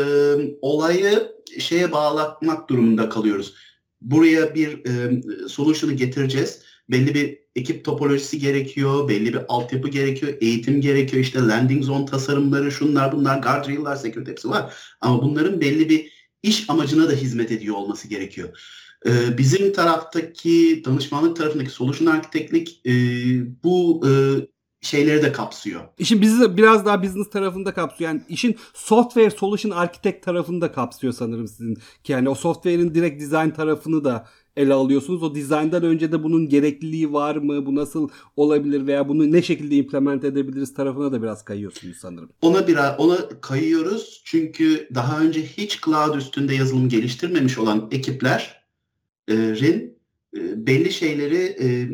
olayı 0.62 1.32
şeye 1.60 1.92
bağlatmak 1.92 2.70
durumunda 2.70 3.10
kalıyoruz. 3.10 3.54
Buraya 4.02 4.56
bir 4.56 4.86
e, 4.86 5.22
solution'ı 5.48 5.94
getireceğiz. 5.94 6.62
Belli 6.90 7.14
bir 7.14 7.40
ekip 7.56 7.86
topolojisi 7.86 8.40
gerekiyor, 8.40 9.10
belli 9.10 9.34
bir 9.34 9.40
altyapı 9.48 9.88
gerekiyor, 9.88 10.34
eğitim 10.42 10.82
gerekiyor, 10.82 11.24
işte 11.24 11.40
landing 11.40 11.84
zone 11.84 12.06
tasarımları, 12.06 12.72
şunlar 12.72 13.12
bunlar, 13.12 13.42
guardrail'lar, 13.42 13.96
security 13.96 14.32
hepsi 14.32 14.50
var. 14.50 14.74
Ama 15.02 15.22
bunların 15.22 15.62
belli 15.62 15.90
bir 15.90 16.12
iş 16.44 16.70
amacına 16.70 17.10
da 17.10 17.14
hizmet 17.14 17.52
ediyor 17.52 17.76
olması 17.76 18.08
gerekiyor. 18.08 18.50
Ee, 19.06 19.38
bizim 19.38 19.74
taraftaki 19.74 20.82
danışmanlık 20.86 21.36
tarafındaki 21.36 21.70
solution 21.70 22.08
architect'lik 22.08 22.82
e, 22.86 22.94
bu 23.64 24.02
e, 24.08 24.12
şeyleri 24.82 25.24
de 25.24 25.32
kapsıyor. 25.32 25.82
İşin 25.98 26.22
bizi 26.22 26.58
biraz 26.58 26.86
daha 26.86 27.04
business 27.04 27.30
tarafında 27.30 27.74
kapsıyor. 27.74 28.12
Yani 28.12 28.22
işin 28.30 28.56
software 28.74 29.30
solution 29.30 29.72
architect 29.72 30.26
tarafında 30.26 30.72
kapsıyor 30.72 31.14
sanırım 31.14 31.48
sizin. 31.48 31.78
Ki 32.04 32.12
yani 32.12 32.30
o 32.30 32.36
software'in 32.36 32.96
direkt 32.96 33.22
design 33.22 33.50
tarafını 33.50 34.04
da 34.04 34.28
ele 34.56 34.74
alıyorsunuz? 34.74 35.24
O 35.24 35.36
dizayndan 35.36 35.84
önce 35.84 36.12
de 36.12 36.24
bunun 36.24 36.50
gerekliliği 36.50 37.14
var 37.14 37.36
mı? 37.36 37.66
Bu 37.66 37.76
nasıl 37.76 38.10
olabilir 38.36 38.88
veya 38.88 39.10
bunu 39.10 39.32
ne 39.32 39.42
şekilde 39.42 39.76
implement 39.76 40.24
edebiliriz 40.24 40.74
tarafına 40.74 41.12
da 41.12 41.22
biraz 41.22 41.46
kayıyorsunuz 41.46 41.98
sanırım. 41.98 42.30
Ona 42.42 42.68
biraz 42.68 43.00
ona 43.00 43.18
kayıyoruz 43.42 44.22
çünkü 44.26 44.90
daha 44.96 45.20
önce 45.20 45.46
hiç 45.46 45.82
cloud 45.82 46.16
üstünde 46.16 46.56
yazılım 46.56 46.90
geliştirmemiş 46.90 47.58
olan 47.58 47.88
ekiplerin 47.92 48.40
e, 50.38 50.68
belli 50.68 50.92
şeyleri 50.92 51.38
e, 51.38 51.90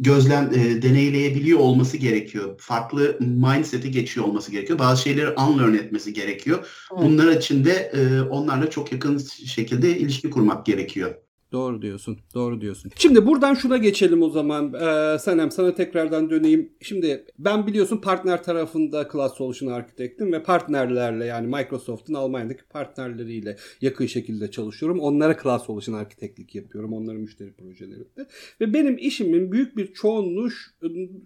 gözlem 0.00 0.50
e, 0.54 0.82
deneyleyebiliyor 0.82 1.58
olması 1.58 1.96
gerekiyor. 1.96 2.54
Farklı 2.58 3.18
mindset'i 3.20 3.90
geçiyor 3.90 4.26
olması 4.26 4.52
gerekiyor. 4.52 4.78
Bazı 4.78 5.02
şeyleri 5.02 5.30
unlearn 5.30 5.74
etmesi 5.74 6.12
gerekiyor. 6.12 6.58
Evet. 6.92 7.02
Bunlar 7.02 7.32
için 7.32 7.64
de 7.64 7.72
e, 7.72 8.20
onlarla 8.20 8.70
çok 8.70 8.92
yakın 8.92 9.18
şekilde 9.46 9.98
ilişki 9.98 10.30
kurmak 10.30 10.66
gerekiyor. 10.66 11.14
Doğru 11.52 11.82
diyorsun. 11.82 12.18
Doğru 12.34 12.60
diyorsun. 12.60 12.90
Şimdi 12.96 13.26
buradan 13.26 13.54
şuna 13.54 13.76
geçelim 13.76 14.22
o 14.22 14.30
zaman. 14.30 14.74
Ee, 14.74 15.18
Sanem 15.18 15.50
sana 15.50 15.74
tekrardan 15.74 16.30
döneyim. 16.30 16.72
Şimdi 16.80 17.24
ben 17.38 17.66
biliyorsun 17.66 17.96
partner 17.96 18.42
tarafında 18.42 19.08
Cloud 19.12 19.30
Solution 19.30 19.72
Architect'im 19.72 20.32
ve 20.32 20.42
partnerlerle 20.42 21.24
yani 21.24 21.46
Microsoft'un 21.46 22.14
Almanya'daki 22.14 22.62
partnerleriyle 22.64 23.56
yakın 23.80 24.06
şekilde 24.06 24.50
çalışıyorum. 24.50 25.00
Onlara 25.00 25.36
Cloud 25.42 25.60
Solution 25.60 25.94
Architect'lik 25.94 26.54
yapıyorum. 26.54 26.92
Onların 26.92 27.20
müşteri 27.20 27.52
projelerinde. 27.52 28.26
Ve 28.60 28.74
benim 28.74 28.98
işimin 28.98 29.52
büyük 29.52 29.76
bir 29.76 29.92
çoğunluğu 29.92 30.50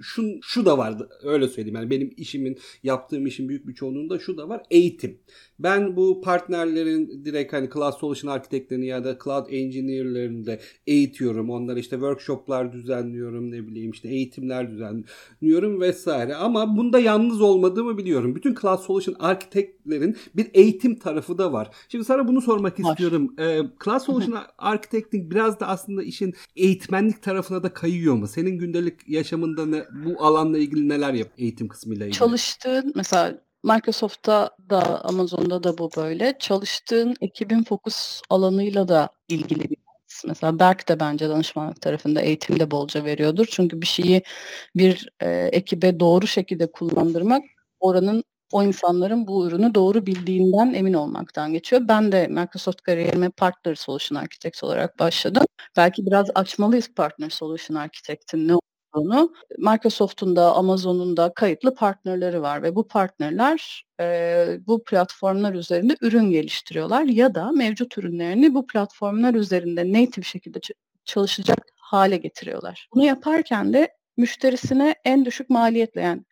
şu, 0.00 0.22
şu 0.42 0.66
da 0.66 0.78
vardı. 0.78 1.08
Öyle 1.22 1.48
söyleyeyim. 1.48 1.76
Yani 1.76 1.90
benim 1.90 2.10
işimin 2.16 2.58
yaptığım 2.82 3.26
işin 3.26 3.48
büyük 3.48 3.68
bir 3.68 3.74
çoğunluğunda 3.74 4.18
şu 4.18 4.38
da 4.38 4.48
var. 4.48 4.62
Eğitim. 4.70 5.18
Ben 5.58 5.96
bu 5.96 6.20
partnerlerin 6.20 7.24
direkt 7.24 7.52
hani 7.52 7.70
Cloud 7.74 7.94
Solution 7.94 8.32
Architect'lerini 8.32 8.86
ya 8.86 9.04
da 9.04 9.18
Cloud 9.24 9.46
Engineer'lerini 10.14 10.58
eğitiyorum. 10.86 11.50
Onlara 11.50 11.78
işte 11.78 11.96
workshoplar 11.96 12.72
düzenliyorum 12.72 13.50
ne 13.50 13.66
bileyim 13.66 13.90
işte 13.90 14.08
eğitimler 14.08 14.70
düzenliyorum 14.70 15.80
vesaire. 15.80 16.34
Ama 16.34 16.76
bunda 16.76 16.98
yalnız 16.98 17.40
olmadığımı 17.40 17.98
biliyorum. 17.98 18.34
Bütün 18.34 18.54
Cloud 18.54 18.80
Solution 18.80 19.16
Architect'lerin 19.18 20.16
bir 20.36 20.50
eğitim 20.54 20.98
tarafı 20.98 21.38
da 21.38 21.52
var. 21.52 21.70
Şimdi 21.88 22.04
sana 22.04 22.28
bunu 22.28 22.40
sormak 22.40 22.80
var. 22.80 22.90
istiyorum. 22.90 23.34
Ee, 23.38 23.60
Cloud 23.84 24.00
Solution 24.00 24.38
Architecting 24.58 25.30
biraz 25.30 25.60
da 25.60 25.66
aslında 25.66 26.02
işin 26.02 26.34
eğitmenlik 26.56 27.22
tarafına 27.22 27.62
da 27.62 27.74
kayıyor 27.74 28.14
mu? 28.14 28.28
Senin 28.28 28.58
gündelik 28.58 29.08
yaşamında 29.08 29.66
ne, 29.66 29.84
bu 30.04 30.24
alanla 30.24 30.58
ilgili 30.58 30.88
neler 30.88 31.14
yap 31.14 31.28
eğitim 31.38 31.68
kısmıyla 31.68 32.06
ilgili? 32.06 32.18
Çalıştığın 32.18 32.92
mesela 32.94 33.44
Microsoft'ta 33.64 34.50
da 34.70 35.04
Amazon'da 35.04 35.62
da 35.62 35.78
bu 35.78 35.90
böyle. 35.96 36.36
Çalıştığın 36.38 37.16
ekibin 37.20 37.64
fokus 37.64 38.22
alanıyla 38.30 38.88
da 38.88 39.08
ilgili 39.28 39.70
bir 39.70 39.83
Mesela 40.26 40.58
Berk 40.58 40.88
de 40.88 41.00
bence 41.00 41.28
danışmanlık 41.28 41.80
tarafında 41.80 42.20
eğitimde 42.20 42.70
bolca 42.70 43.04
veriyordur. 43.04 43.46
Çünkü 43.50 43.80
bir 43.80 43.86
şeyi 43.86 44.22
bir 44.76 45.08
e, 45.20 45.48
ekibe 45.52 46.00
doğru 46.00 46.26
şekilde 46.26 46.72
kullandırmak 46.72 47.42
oranın 47.80 48.24
o 48.52 48.62
insanların 48.62 49.26
bu 49.26 49.46
ürünü 49.48 49.74
doğru 49.74 50.06
bildiğinden 50.06 50.74
emin 50.74 50.94
olmaktan 50.94 51.52
geçiyor. 51.52 51.82
Ben 51.88 52.12
de 52.12 52.26
Microsoft 52.26 52.82
kariyerime 52.82 53.30
Partner 53.30 53.74
Solution 53.74 54.18
Architect 54.18 54.64
olarak 54.64 54.98
başladım. 54.98 55.44
Belki 55.76 56.06
biraz 56.06 56.26
açmalıyız 56.34 56.94
Partner 56.94 57.30
Solution 57.30 57.76
Architect'in 57.76 58.48
ne 58.48 58.54
olduğunu. 58.94 59.32
Microsoft'un 59.58 60.36
da 60.36 60.54
Amazon'un 60.54 61.16
da 61.16 61.32
kayıtlı 61.34 61.74
partnerleri 61.74 62.42
var 62.42 62.62
ve 62.62 62.74
bu 62.74 62.88
partnerler 62.88 63.84
e, 64.00 64.58
bu 64.66 64.84
platformlar 64.84 65.54
üzerinde 65.54 65.96
ürün 66.00 66.30
geliştiriyorlar 66.30 67.02
ya 67.04 67.34
da 67.34 67.52
mevcut 67.52 67.98
ürünlerini 67.98 68.54
bu 68.54 68.66
platformlar 68.66 69.34
üzerinde 69.34 69.92
native 69.92 70.24
şekilde 70.24 70.58
çalışacak 71.04 71.58
hale 71.76 72.16
getiriyorlar. 72.16 72.88
Bunu 72.94 73.04
yaparken 73.04 73.72
de 73.72 73.88
müşterisine 74.16 74.94
en 75.04 75.24
düşük 75.24 75.50
maliyetle 75.50 76.00
yani 76.00 76.22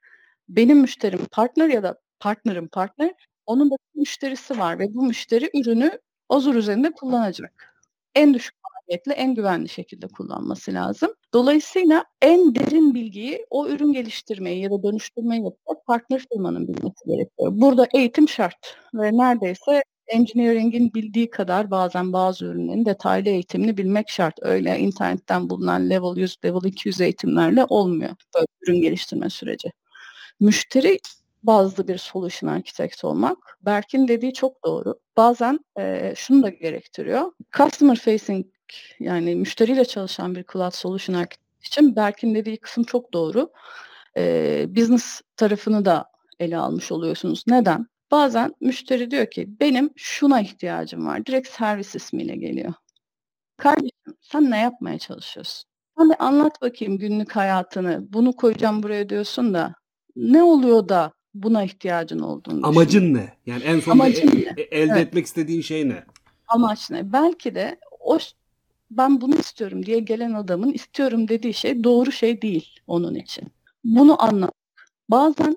benim 0.48 0.78
müşterim 0.80 1.26
partner 1.32 1.68
ya 1.68 1.82
da 1.82 2.00
partnerim 2.20 2.68
partner 2.68 3.14
onun 3.46 3.70
da 3.70 3.76
müşterisi 3.94 4.58
var 4.58 4.78
ve 4.78 4.94
bu 4.94 5.02
müşteri 5.06 5.50
ürünü 5.60 6.00
Azure 6.28 6.58
üzerinde 6.58 6.92
kullanacak. 6.92 7.74
En 8.14 8.34
düşük 8.34 8.54
maliyetle 8.64 9.12
en 9.14 9.34
güvenli 9.34 9.68
şekilde 9.68 10.08
kullanması 10.08 10.74
lazım. 10.74 11.14
Dolayısıyla 11.34 12.04
en 12.22 12.54
derin 12.54 12.94
bilgiyi 12.94 13.46
o 13.50 13.68
ürün 13.68 13.92
geliştirmeyi 13.92 14.62
ya 14.62 14.70
da 14.70 14.82
dönüştürmeyi 14.82 15.42
yapacak 15.44 15.86
partner 15.86 16.22
firmanın 16.32 16.68
bilmesi 16.68 17.04
gerekiyor. 17.06 17.50
Burada 17.52 17.86
eğitim 17.94 18.28
şart 18.28 18.76
ve 18.94 19.12
neredeyse 19.12 19.82
engineering'in 20.06 20.94
bildiği 20.94 21.30
kadar 21.30 21.70
bazen 21.70 22.12
bazı 22.12 22.44
ürünlerin 22.44 22.84
detaylı 22.84 23.28
eğitimini 23.28 23.76
bilmek 23.76 24.08
şart. 24.10 24.34
Öyle 24.42 24.78
internetten 24.78 25.50
bulunan 25.50 25.90
level 25.90 26.16
100, 26.16 26.36
level 26.44 26.64
200 26.64 27.00
eğitimlerle 27.00 27.64
olmuyor 27.68 28.10
böyle 28.36 28.46
ürün 28.62 28.80
geliştirme 28.82 29.30
süreci. 29.30 29.72
Müşteri 30.40 30.98
bazlı 31.42 31.88
bir 31.88 31.98
solution 31.98 32.50
architect 32.50 33.04
olmak. 33.04 33.38
Berk'in 33.62 34.08
dediği 34.08 34.32
çok 34.34 34.64
doğru. 34.64 34.94
Bazen 35.16 35.60
e, 35.78 36.14
şunu 36.16 36.42
da 36.42 36.48
gerektiriyor. 36.48 37.32
Customer 37.56 37.96
facing 37.96 38.46
yani 39.00 39.36
müşteriyle 39.36 39.84
çalışan 39.84 40.34
bir 40.34 40.44
cloud 40.52 40.72
solution 40.72 41.16
architect 41.16 41.66
için 41.66 41.96
Berk'in 41.96 42.34
dediği 42.34 42.56
kısım 42.56 42.84
çok 42.84 43.12
doğru. 43.12 43.50
E, 44.16 44.66
business 44.76 45.20
tarafını 45.36 45.84
da 45.84 46.04
ele 46.38 46.58
almış 46.58 46.92
oluyorsunuz. 46.92 47.44
Neden? 47.46 47.86
Bazen 48.10 48.54
müşteri 48.60 49.10
diyor 49.10 49.30
ki 49.30 49.48
benim 49.60 49.90
şuna 49.96 50.40
ihtiyacım 50.40 51.06
var. 51.06 51.26
Direkt 51.26 51.48
servis 51.48 51.94
ismiyle 51.94 52.36
geliyor. 52.36 52.72
Kardeşim 53.56 54.16
sen 54.20 54.50
ne 54.50 54.60
yapmaya 54.60 54.98
çalışıyorsun? 54.98 55.70
Hani 55.96 56.14
anlat 56.14 56.62
bakayım 56.62 56.98
günlük 56.98 57.36
hayatını. 57.36 58.12
Bunu 58.12 58.32
koyacağım 58.32 58.82
buraya 58.82 59.08
diyorsun 59.08 59.54
da 59.54 59.74
ne 60.16 60.42
oluyor 60.42 60.88
da 60.88 61.12
buna 61.34 61.64
ihtiyacın 61.64 62.18
olduğunu 62.18 62.66
Amacın 62.66 63.14
ne? 63.14 63.32
Yani 63.46 63.62
en 63.62 63.80
son 63.80 63.98
e, 63.98 64.08
e, 64.08 64.10
elde 64.10 64.56
evet. 64.70 64.96
etmek 64.96 65.26
istediğin 65.26 65.60
şey 65.60 65.88
ne? 65.88 66.04
Amaç 66.48 66.90
ne? 66.90 67.12
Belki 67.12 67.54
de 67.54 67.78
o 68.00 68.18
ben 68.96 69.20
bunu 69.20 69.34
istiyorum 69.36 69.86
diye 69.86 69.98
gelen 69.98 70.32
adamın 70.32 70.72
istiyorum 70.72 71.28
dediği 71.28 71.54
şey 71.54 71.84
doğru 71.84 72.12
şey 72.12 72.42
değil 72.42 72.80
onun 72.86 73.14
için. 73.14 73.52
Bunu 73.84 74.22
anla. 74.24 74.50
Bazen 75.08 75.56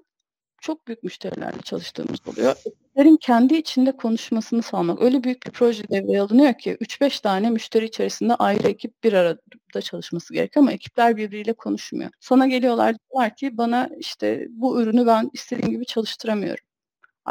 çok 0.62 0.88
büyük 0.88 1.04
müşterilerle 1.04 1.62
çalıştığımız 1.64 2.20
oluyor. 2.28 2.56
Ekiplerin 2.66 3.18
kendi 3.18 3.56
içinde 3.56 3.92
konuşmasını 3.98 4.62
sağlamak. 4.62 5.02
Öyle 5.02 5.24
büyük 5.24 5.46
bir 5.46 5.52
proje 5.52 5.84
devreye 5.90 6.22
alınıyor 6.22 6.54
ki 6.54 6.78
3-5 6.82 7.22
tane 7.22 7.50
müşteri 7.50 7.86
içerisinde 7.86 8.36
ayrı 8.36 8.68
ekip 8.68 9.04
bir 9.04 9.14
arada 9.14 9.82
çalışması 9.82 10.34
gerekiyor 10.34 10.64
ama 10.64 10.72
ekipler 10.72 11.18
birbiriyle 11.18 11.54
konuşmuyor. 11.54 12.12
Sana 12.20 12.48
geliyorlar 12.48 12.96
diyorlar 13.00 13.36
ki 13.36 13.58
bana 13.58 13.90
işte 14.00 14.48
bu 14.50 14.82
ürünü 14.82 15.06
ben 15.08 15.30
istediğim 15.34 15.72
gibi 15.72 15.86
çalıştıramıyorum. 15.86 16.66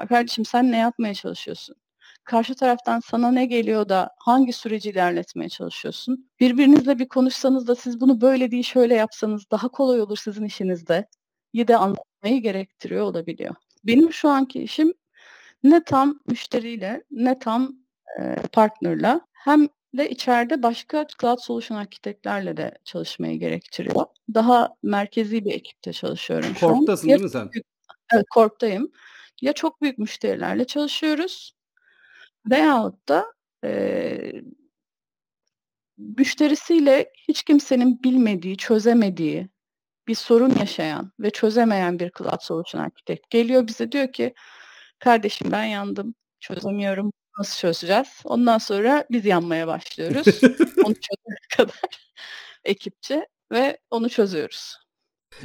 Kardeşim 0.08 0.44
sen 0.44 0.72
ne 0.72 0.76
yapmaya 0.78 1.14
çalışıyorsun? 1.14 1.76
Karşı 2.24 2.54
taraftan 2.54 3.00
sana 3.00 3.30
ne 3.30 3.46
geliyor 3.46 3.88
da 3.88 4.10
hangi 4.18 4.52
süreci 4.52 4.90
ilerletmeye 4.90 5.48
çalışıyorsun? 5.48 6.30
Birbirinizle 6.40 6.98
bir 6.98 7.08
konuşsanız 7.08 7.68
da 7.68 7.74
siz 7.74 8.00
bunu 8.00 8.20
böyle 8.20 8.50
değil 8.50 8.62
şöyle 8.62 8.94
yapsanız 8.94 9.50
daha 9.50 9.68
kolay 9.68 10.00
olur 10.00 10.16
sizin 10.16 10.44
işinizde. 10.44 11.08
İyi 11.52 11.68
de 11.68 11.76
anlatmayı 11.76 12.42
gerektiriyor 12.42 13.04
olabiliyor. 13.04 13.54
Benim 13.84 14.12
şu 14.12 14.28
anki 14.28 14.62
işim 14.62 14.94
ne 15.62 15.84
tam 15.84 16.20
müşteriyle 16.26 17.04
ne 17.10 17.38
tam 17.38 17.76
e, 18.20 18.34
partnerla 18.52 19.20
hem 19.32 19.68
de 19.96 20.10
içeride 20.10 20.62
başka 20.62 21.06
cloud 21.20 21.38
solution 21.38 21.78
arkitektlerle 21.78 22.56
de 22.56 22.78
çalışmayı 22.84 23.38
gerektiriyor. 23.38 24.06
Daha 24.34 24.76
merkezi 24.82 25.44
bir 25.44 25.52
ekipte 25.52 25.92
çalışıyorum 25.92 26.54
şu 26.54 26.66
Kork'tasın 26.66 27.08
değil 27.08 27.20
mi 27.20 27.30
sen? 27.30 27.50
Evet, 28.14 28.26
Kork'tayım. 28.30 28.92
Ya 29.42 29.52
çok 29.52 29.82
büyük 29.82 29.98
müşterilerle 29.98 30.64
çalışıyoruz 30.64 31.53
veyahut 32.50 33.08
da 33.08 33.26
e, 33.64 34.32
müşterisiyle 35.98 37.12
hiç 37.28 37.42
kimsenin 37.42 38.02
bilmediği, 38.02 38.56
çözemediği 38.56 39.48
bir 40.08 40.14
sorun 40.14 40.54
yaşayan 40.60 41.12
ve 41.20 41.30
çözemeyen 41.30 41.98
bir 41.98 42.12
cloud 42.18 42.40
solution 42.40 42.80
architect 42.80 43.30
geliyor 43.30 43.66
bize 43.66 43.92
diyor 43.92 44.12
ki 44.12 44.34
kardeşim 44.98 45.52
ben 45.52 45.64
yandım, 45.64 46.14
çözemiyorum, 46.40 47.12
nasıl 47.38 47.58
çözeceğiz? 47.58 48.08
Ondan 48.24 48.58
sonra 48.58 49.04
biz 49.10 49.24
yanmaya 49.24 49.66
başlıyoruz. 49.66 50.26
onu 50.84 50.94
çözene 50.94 51.36
kadar 51.56 52.12
ekipçe 52.64 53.28
ve 53.52 53.78
onu 53.90 54.08
çözüyoruz. 54.08 54.83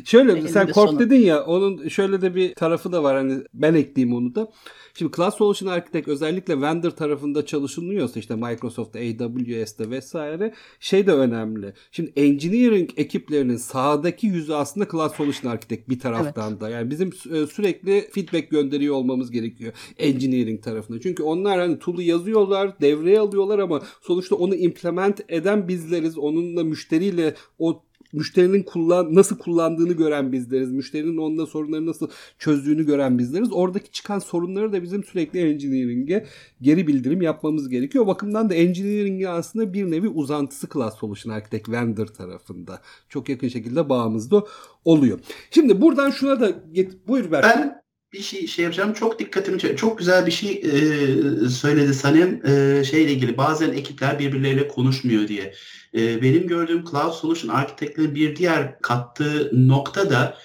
Şöyle 0.06 0.48
sen 0.48 0.68
Corp 0.68 0.90
sonu. 0.90 1.00
dedin 1.00 1.20
ya 1.20 1.44
onun 1.46 1.88
şöyle 1.88 2.22
de 2.22 2.36
bir 2.36 2.56
tarafı 2.56 2.92
da 2.92 3.04
var 3.04 3.16
hani 3.18 3.44
ben 3.54 3.74
ekleyeyim 3.74 4.16
onu 4.18 4.36
da. 4.36 4.52
Şimdi 4.94 5.16
Cloud 5.16 5.34
Solution 5.34 5.70
Architect 5.70 6.08
özellikle 6.08 6.62
vendor 6.62 6.92
tarafında 6.92 7.46
çalışılıyorsa 7.46 8.20
işte 8.20 8.36
Microsoft, 8.36 8.96
AWS'de 8.96 9.90
vesaire 9.90 10.54
şey 10.80 11.08
de 11.08 11.14
önemli. 11.14 11.74
Şimdi 11.92 12.14
engineering 12.16 12.90
ekiplerinin 12.98 13.58
sahadaki 13.58 14.28
yüzü 14.28 14.54
aslında 14.54 14.88
Cloud 14.92 15.12
Solution 15.12 15.52
Architect 15.52 15.90
bir 15.90 16.00
taraftan 16.00 16.52
evet. 16.52 16.62
da. 16.62 16.70
Yani 16.70 16.90
bizim 16.90 17.10
e, 17.10 17.48
sürekli 17.48 18.10
feedback 18.12 18.52
gönderiyor 18.52 18.96
olmamız 18.96 19.32
gerekiyor 19.32 19.74
engineering 19.98 20.64
tarafında. 20.64 21.00
Çünkü 21.02 21.24
onlar 21.24 21.60
hani 21.60 21.80
tool'u 21.80 22.02
yazıyorlar, 22.02 22.82
devreye 22.82 23.20
alıyorlar 23.20 23.60
ama 23.60 23.82
sonuçta 24.02 24.36
onu 24.36 24.56
implement 24.56 25.22
eden 25.30 25.68
bizleriz. 25.68 26.18
Onunla 26.18 26.64
müşteriyle 26.64 27.36
o 27.60 27.84
müşterinin 28.14 28.64
kullan 28.64 29.16
nasıl 29.16 29.38
kullandığını 29.38 29.94
gören 29.94 30.32
bizleriz. 30.32 30.72
Müşterinin 30.72 31.18
onunla 31.18 31.46
sorunları 31.46 31.86
nasıl 31.86 32.10
çözdüğünü 32.38 32.86
gören 32.86 33.20
bizleriz. 33.20 33.54
Oradaki 33.54 33.92
çıkan 33.92 34.20
sorunları 34.20 34.74
da 34.74 34.84
bizim 34.84 35.04
sürekli 35.04 35.40
engineering'e 35.40 36.26
geri 36.62 36.88
bildirim 36.88 37.22
yapmamız 37.22 37.70
gerekiyor. 37.70 38.04
O 38.04 38.08
bakımdan 38.08 38.50
da 38.50 38.54
engineering'in 38.54 39.26
aslında 39.26 39.74
bir 39.74 39.92
nevi 39.92 40.08
uzantısı 40.08 40.68
Class 40.74 40.98
Solution 40.98 41.34
Architect 41.34 41.70
vendor 41.70 42.08
tarafında. 42.08 42.82
Çok 43.10 43.30
yakın 43.30 43.48
şekilde 43.48 43.90
bağımızda 43.90 44.44
oluyor. 44.86 45.20
Şimdi 45.52 45.82
buradan 45.82 46.10
şuna 46.10 46.40
da 46.40 46.52
get 46.72 47.08
buyur 47.08 47.32
Berk. 47.32 47.44
Ben 47.44 47.82
bir 48.14 48.22
şey 48.22 48.48
şey 48.48 48.64
yapacağım. 48.64 48.94
Çok 48.94 49.20
dikkatimi 49.20 49.60
çekti. 49.60 49.78
Çok 49.78 49.98
güzel 49.98 50.26
bir 50.26 50.32
şey 50.32 50.52
e, 50.52 51.50
söyledi 51.50 51.94
Sanem. 51.94 52.42
E, 52.46 52.84
şeyle 52.84 53.12
ilgili 53.12 53.38
bazen 53.38 53.72
ekipler 53.74 54.20
birbirleriyle 54.20 54.68
konuşmuyor 54.68 55.28
diye. 55.28 55.54
E, 55.96 56.22
benim 56.22 56.48
gördüğüm 56.48 56.86
Cloud 56.86 57.14
Solution 57.14 57.56
Architect'lerin 57.56 58.16
bir 58.16 58.36
diğer 58.36 58.80
kattığı 58.82 59.52
nokta 59.54 60.10
da 60.10 60.38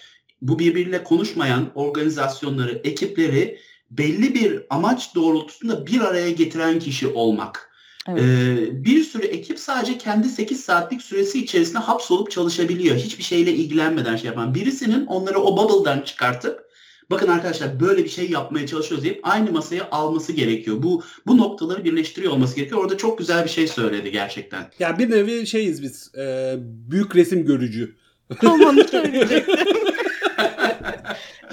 bu 0.42 0.59
birbiriyle 0.59 1.04
konuşmayan 1.04 1.71
organizasyonları, 1.75 2.80
ekipleri 2.85 3.59
belli 3.90 4.35
bir 4.35 4.62
amaç 4.71 5.14
doğrultusunda 5.14 5.87
bir 5.87 6.00
araya 6.00 6.30
getiren 6.30 6.78
kişi 6.78 7.06
olmak. 7.06 7.71
Evet. 8.09 8.23
Ee, 8.23 8.85
bir 8.85 9.04
sürü 9.04 9.26
ekip 9.26 9.59
sadece 9.59 9.99
kendi 9.99 10.28
8 10.28 10.61
saatlik 10.61 11.02
süresi 11.02 11.44
içerisinde 11.44 11.78
hapsolup 11.78 12.30
çalışabiliyor. 12.30 12.97
Hiçbir 12.97 13.23
şeyle 13.23 13.52
ilgilenmeden 13.52 14.16
şey 14.16 14.26
yapan. 14.26 14.54
Birisinin 14.54 15.06
onları 15.06 15.38
o 15.38 15.56
bubble'dan 15.56 16.00
çıkartıp 16.00 16.63
bakın 17.11 17.28
arkadaşlar 17.28 17.80
böyle 17.80 18.04
bir 18.04 18.08
şey 18.08 18.30
yapmaya 18.30 18.66
çalışıyoruz 18.66 19.04
deyip 19.04 19.20
aynı 19.23 19.52
masaya 19.52 19.88
alması 19.90 20.32
gerekiyor. 20.32 20.82
Bu 20.82 21.02
bu 21.26 21.37
noktaları 21.37 21.84
birleştiriyor 21.84 22.32
olması 22.32 22.56
gerekiyor. 22.56 22.80
Orada 22.80 22.96
çok 22.96 23.18
güzel 23.18 23.44
bir 23.44 23.50
şey 23.50 23.68
söyledi 23.68 24.12
gerçekten. 24.12 24.61
Ya 24.61 24.68
yani 24.78 24.99
bir 24.99 25.11
nevi 25.11 25.46
şeyiz 25.46 25.82
biz. 25.82 26.14
E, 26.14 26.54
büyük 26.61 27.16
resim 27.16 27.46
görücü. 27.46 27.96
Onu 28.42 28.84
söyleyecektim. 28.84 29.56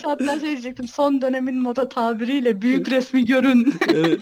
Hatta 0.04 0.40
şey 0.40 0.50
diyecektim 0.50 0.88
son 0.88 1.22
dönemin 1.22 1.56
moda 1.56 1.90
tabiriyle 1.90 2.62
büyük 2.62 2.92
resmi 2.92 3.26
görün. 3.26 3.74
evet. 3.88 4.20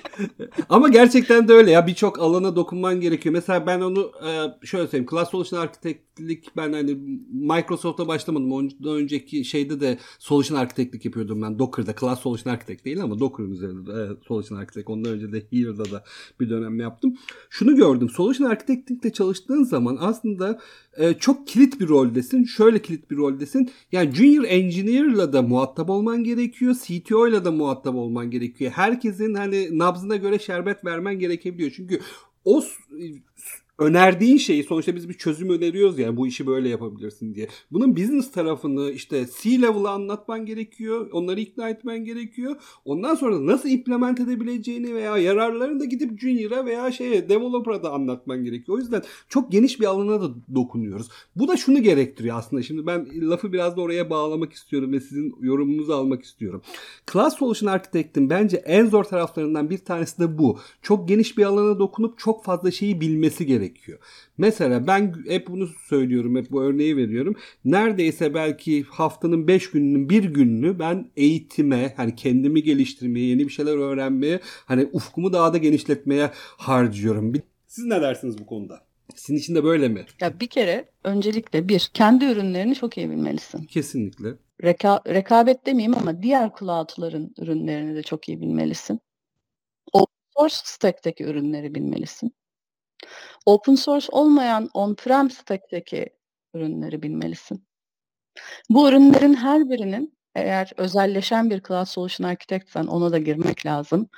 Ama 0.69 0.89
gerçekten 0.89 1.48
de 1.48 1.53
öyle 1.53 1.71
ya 1.71 1.88
birçok 1.88 2.19
alana 2.19 2.55
dokunman 2.55 3.01
gerekiyor. 3.01 3.33
Mesela 3.33 3.67
ben 3.67 3.81
onu 3.81 4.12
e, 4.27 4.65
şöyle 4.65 4.88
söyleyeyim. 4.88 5.09
Class 5.12 5.29
Solution 5.29 5.59
Architect'lik 5.59 6.57
ben 6.57 6.74
hani 6.74 6.98
Microsoft'a 7.31 8.07
başlamadım. 8.07 8.51
Ondan 8.51 8.95
önceki 8.95 9.45
şeyde 9.45 9.79
de 9.79 9.98
Solution 10.19 10.57
Architect'lik 10.57 11.05
yapıyordum 11.05 11.41
ben 11.41 11.59
Docker'da. 11.59 11.95
Class 11.95 12.19
Solution 12.19 12.53
Architect 12.53 12.86
değil 12.86 13.03
ama 13.03 13.19
Docker'ın 13.19 13.51
üzerinde 13.51 13.95
de, 13.95 14.07
Solution 14.27 14.57
Architect. 14.57 14.89
Ondan 14.89 15.12
önce 15.12 15.31
de 15.31 15.43
Here'da 15.51 15.91
da 15.91 16.03
bir 16.39 16.50
dönem 16.50 16.79
yaptım. 16.79 17.15
Şunu 17.50 17.75
gördüm. 17.75 18.09
Solution 18.09 18.50
Architect'likte 18.50 19.13
çalıştığın 19.13 19.63
zaman 19.63 19.98
aslında 20.00 20.59
e, 20.98 21.13
çok 21.13 21.48
kilit 21.48 21.79
bir 21.79 21.88
roldesin. 21.88 22.43
Şöyle 22.43 22.81
kilit 22.81 23.12
bir 23.12 23.17
roldesin. 23.17 23.71
Yani 23.91 24.12
Junior 24.12 24.43
Engineer'la 24.43 25.33
da 25.33 25.41
muhatap 25.41 25.68
olman 25.89 26.23
gerekiyor. 26.23 26.75
CTO'yla 26.83 27.45
da 27.45 27.51
muhatap 27.51 27.95
olman 27.95 28.31
gerekiyor. 28.31 28.71
Herkesin 28.71 29.33
hani 29.33 29.79
nabzına 29.79 30.15
göre 30.15 30.39
şerbet 30.39 30.85
vermen 30.85 31.19
gerekebiliyor. 31.19 31.71
Çünkü 31.75 31.99
o 32.45 32.63
önerdiğin 33.79 34.38
şeyi 34.38 34.63
sonuçta 34.63 34.95
biz 34.95 35.09
bir 35.09 35.13
çözüm 35.13 35.50
öneriyoruz 35.50 36.00
yani 36.00 36.17
bu 36.17 36.27
işi 36.27 36.48
böyle 36.48 36.69
yapabilirsin 36.69 37.36
diye. 37.36 37.48
Bunun 37.71 37.95
business 37.95 38.31
tarafını 38.31 38.91
işte 38.91 39.25
C-level'a 39.41 39.91
anlatman 39.91 40.45
gerekiyor. 40.45 41.09
Onları 41.12 41.39
ikna 41.39 41.69
etmen 41.69 42.05
gerekiyor. 42.05 42.55
Ondan 42.86 43.15
sonra 43.15 43.45
nasıl 43.45 43.69
implement 43.69 44.19
edebileceğini 44.19 44.95
veya 44.95 45.17
yararlarını 45.17 45.80
da 45.80 45.86
gidip 45.86 46.19
junior'a 46.19 46.65
veya 46.65 46.91
şeye 46.91 47.30
developer'a 47.30 47.84
da 47.84 47.91
anlatman 47.91 48.43
gerekiyor. 48.43 48.77
O 48.77 48.82
yüzden 48.82 49.03
çok 49.30 49.51
geniş 49.51 49.80
bir 49.80 49.86
alana 49.86 50.21
da 50.21 50.30
dokunuyoruz. 50.56 51.10
Bu 51.36 51.47
da 51.47 51.58
şunu 51.58 51.82
gerektiriyor 51.82 52.38
aslında. 52.38 52.63
Şimdi 52.63 52.88
ben 52.88 53.08
lafı 53.30 53.53
biraz 53.53 53.77
da 53.77 53.82
oraya 53.82 54.10
bağlamak 54.10 54.53
istiyorum 54.53 54.93
ve 54.93 54.99
sizin 54.99 55.36
yorumunuzu 55.41 55.93
almak 55.93 56.23
istiyorum. 56.23 56.62
Class 57.12 57.38
Solution 57.38 57.69
Architect'in 57.69 58.30
bence 58.30 58.58
en 58.58 58.86
zor 58.86 59.03
taraflarından 59.03 59.69
bir 59.69 59.77
tanesi 59.77 60.19
de 60.19 60.38
bu. 60.38 60.60
Çok 60.82 61.08
geniş 61.08 61.38
bir 61.38 61.43
alana 61.43 61.80
dokunup 61.80 62.17
çok 62.17 62.43
fazla 62.43 62.71
şeyi 62.71 63.01
bilmesi 63.01 63.45
gerekiyor 63.45 63.68
gerekiyor. 63.69 63.99
Mesela 64.38 64.88
ben 64.88 65.15
hep 65.27 65.47
bunu 65.47 65.67
söylüyorum, 65.67 66.36
hep 66.36 66.51
bu 66.51 66.63
örneği 66.63 66.97
veriyorum. 66.97 67.36
Neredeyse 67.65 68.34
belki 68.34 68.84
haftanın 68.84 69.47
5 69.47 69.71
gününün 69.71 70.10
bir 70.10 70.23
gününü 70.23 70.79
ben 70.79 71.12
eğitime, 71.15 71.93
hani 71.97 72.15
kendimi 72.15 72.63
geliştirmeye, 72.63 73.25
yeni 73.25 73.47
bir 73.47 73.53
şeyler 73.53 73.77
öğrenmeye, 73.77 74.39
hani 74.65 74.89
ufkumu 74.93 75.34
daha 75.34 75.53
da 75.53 75.58
genişletmeye 75.58 76.32
harcıyorum. 76.58 77.34
Siz 77.67 77.86
ne 77.86 78.01
dersiniz 78.01 78.38
bu 78.38 78.45
konuda? 78.45 78.82
Sizin 79.15 79.39
için 79.39 79.55
de 79.55 79.63
böyle 79.63 79.88
mi? 79.89 80.05
Ya 80.21 80.39
bir 80.39 80.47
kere 80.47 80.86
öncelikle 81.03 81.69
bir 81.69 81.89
kendi 81.93 82.25
ürünlerini 82.25 82.75
çok 82.75 82.97
iyi 82.97 83.10
bilmelisin. 83.10 83.63
Kesinlikle. 83.63 84.29
Reka 84.63 85.01
rekabet 85.08 85.65
demeyeyim 85.65 85.97
ama 85.97 86.21
diğer 86.21 86.51
cloud'ların 86.60 87.34
ürünlerini 87.39 87.95
de 87.95 88.03
çok 88.03 88.29
iyi 88.29 88.41
bilmelisin. 88.41 88.99
Open 89.93 90.15
source 90.38 90.55
stack'teki 90.63 91.23
ürünleri 91.23 91.75
bilmelisin. 91.75 92.32
Open 93.45 93.75
source 93.75 94.07
olmayan 94.12 94.69
on-prem 94.73 95.29
stack'teki 95.31 96.09
ürünleri 96.53 97.03
bilmelisin. 97.03 97.65
Bu 98.69 98.89
ürünlerin 98.89 99.33
her 99.33 99.69
birinin 99.69 100.17
eğer 100.35 100.71
özelleşen 100.77 101.49
bir 101.49 101.62
cloud 101.63 101.85
solution 101.85 102.27
architectsen 102.27 102.88
ona 102.88 103.12
da 103.12 103.17
girmek 103.19 103.65
lazım. 103.65 104.09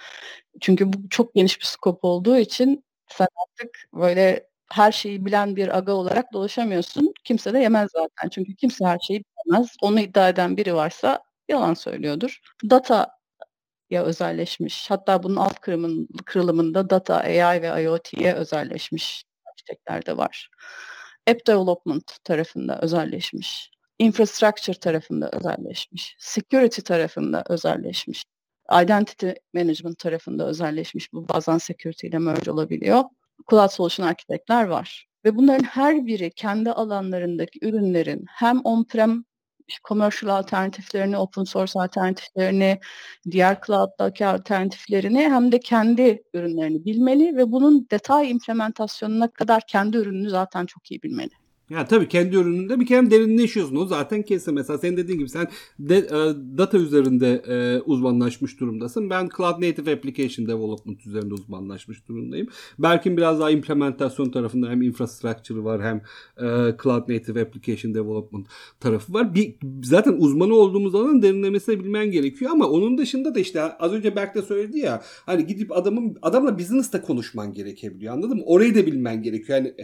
Çünkü 0.61 0.93
bu 0.93 1.09
çok 1.09 1.35
geniş 1.35 1.59
bir 1.59 1.65
scope 1.65 2.07
olduğu 2.07 2.37
için 2.37 2.85
sen 3.09 3.27
artık 3.43 3.85
böyle 3.93 4.47
her 4.73 4.91
şeyi 4.91 5.25
bilen 5.25 5.55
bir 5.55 5.77
aga 5.77 5.93
olarak 5.93 6.33
dolaşamıyorsun. 6.33 7.13
Kimse 7.23 7.53
de 7.53 7.59
yemez 7.59 7.89
zaten. 7.93 8.29
Çünkü 8.29 8.55
kimse 8.55 8.85
her 8.85 8.99
şeyi 8.99 9.23
bilemez. 9.47 9.75
Onu 9.81 9.99
iddia 9.99 10.29
eden 10.29 10.57
biri 10.57 10.75
varsa 10.75 11.23
yalan 11.49 11.73
söylüyordur. 11.73 12.39
Data 12.69 13.07
ya 13.91 14.03
özelleşmiş. 14.03 14.89
Hatta 14.89 15.23
bunun 15.23 15.35
alt 15.35 15.59
kırımın, 15.59 16.07
kırılımında 16.25 16.89
data, 16.89 17.15
AI 17.17 17.61
ve 17.61 17.83
IoT'ye 17.83 18.33
özelleşmiş 18.33 19.23
arkitekler 19.45 20.05
de 20.05 20.17
var. 20.17 20.49
App 21.29 21.47
Development 21.47 22.23
tarafında 22.23 22.79
özelleşmiş. 22.81 23.71
Infrastructure 23.99 24.79
tarafında 24.79 25.29
özelleşmiş. 25.33 26.15
Security 26.19 26.81
tarafında 26.81 27.43
özelleşmiş. 27.49 28.23
Identity 28.83 29.29
Management 29.53 29.99
tarafında 29.99 30.47
özelleşmiş. 30.47 31.13
Bu 31.13 31.29
bazen 31.29 31.57
security 31.57 32.07
ile 32.07 32.19
merge 32.19 32.51
olabiliyor. 32.51 33.03
Cloud 33.49 33.69
Solution 33.69 34.07
Architect'ler 34.07 34.63
var. 34.63 35.07
Ve 35.25 35.35
bunların 35.35 35.63
her 35.63 36.05
biri 36.05 36.31
kendi 36.31 36.71
alanlarındaki 36.71 37.59
ürünlerin 37.61 38.25
hem 38.29 38.61
on-prem 38.63 39.23
commercial 39.83 40.31
alternatiflerini, 40.37 41.17
open 41.17 41.43
source 41.43 41.79
alternatiflerini, 41.79 42.79
diğer 43.31 43.61
cloud'daki 43.67 44.25
alternatiflerini 44.25 45.19
hem 45.19 45.51
de 45.51 45.59
kendi 45.59 46.23
ürünlerini 46.33 46.85
bilmeli 46.85 47.37
ve 47.37 47.51
bunun 47.51 47.87
detay 47.91 48.31
implementasyonuna 48.31 49.31
kadar 49.31 49.61
kendi 49.67 49.97
ürününü 49.97 50.29
zaten 50.29 50.65
çok 50.65 50.91
iyi 50.91 51.03
bilmeli. 51.03 51.40
Ya 51.71 51.85
tabii 51.85 52.07
kendi 52.07 52.35
ürününde 52.35 52.79
bir 52.79 52.85
kere 52.85 53.11
derinleşiyorsun. 53.11 53.75
O 53.75 53.85
zaten 53.85 54.21
kesin. 54.21 54.53
Mesela 54.53 54.77
senin 54.77 54.97
dediğin 54.97 55.19
gibi 55.19 55.29
sen 55.29 55.47
de, 55.79 55.97
e, 55.97 56.11
data 56.57 56.77
üzerinde 56.77 57.41
e, 57.47 57.81
uzmanlaşmış 57.81 58.59
durumdasın. 58.59 59.09
Ben 59.09 59.29
Cloud 59.37 59.61
Native 59.61 59.93
Application 59.93 60.47
Development 60.47 61.05
üzerinde 61.07 61.33
uzmanlaşmış 61.33 62.07
durumdayım. 62.07 62.47
Berk'in 62.79 63.17
biraz 63.17 63.39
daha 63.39 63.51
implementasyon 63.51 64.29
tarafında 64.29 64.69
hem 64.69 64.81
infrastructure 64.81 65.63
var 65.63 65.83
hem 65.83 65.97
e, 66.37 66.75
Cloud 66.83 67.09
Native 67.09 67.41
Application 67.41 67.93
Development 67.93 68.47
tarafı 68.79 69.13
var. 69.13 69.35
Bir, 69.35 69.55
zaten 69.83 70.13
uzmanı 70.13 70.55
olduğumuz 70.55 70.95
alanın 70.95 71.21
derinlemesine 71.21 71.79
bilmen 71.79 72.11
gerekiyor 72.11 72.51
ama 72.51 72.67
onun 72.67 72.97
dışında 72.97 73.35
da 73.35 73.39
işte 73.39 73.61
az 73.61 73.93
önce 73.93 74.15
Berk 74.15 74.35
de 74.35 74.41
söyledi 74.41 74.79
ya 74.79 75.01
hani 75.25 75.45
gidip 75.45 75.71
adamın 75.71 76.17
adamla 76.21 76.59
business'ta 76.59 77.01
konuşman 77.01 77.53
gerekebiliyor 77.53 78.13
anladın 78.13 78.37
mı? 78.37 78.43
Orayı 78.45 78.75
da 78.75 78.85
bilmen 78.85 79.23
gerekiyor. 79.23 79.57
Yani 79.57 79.75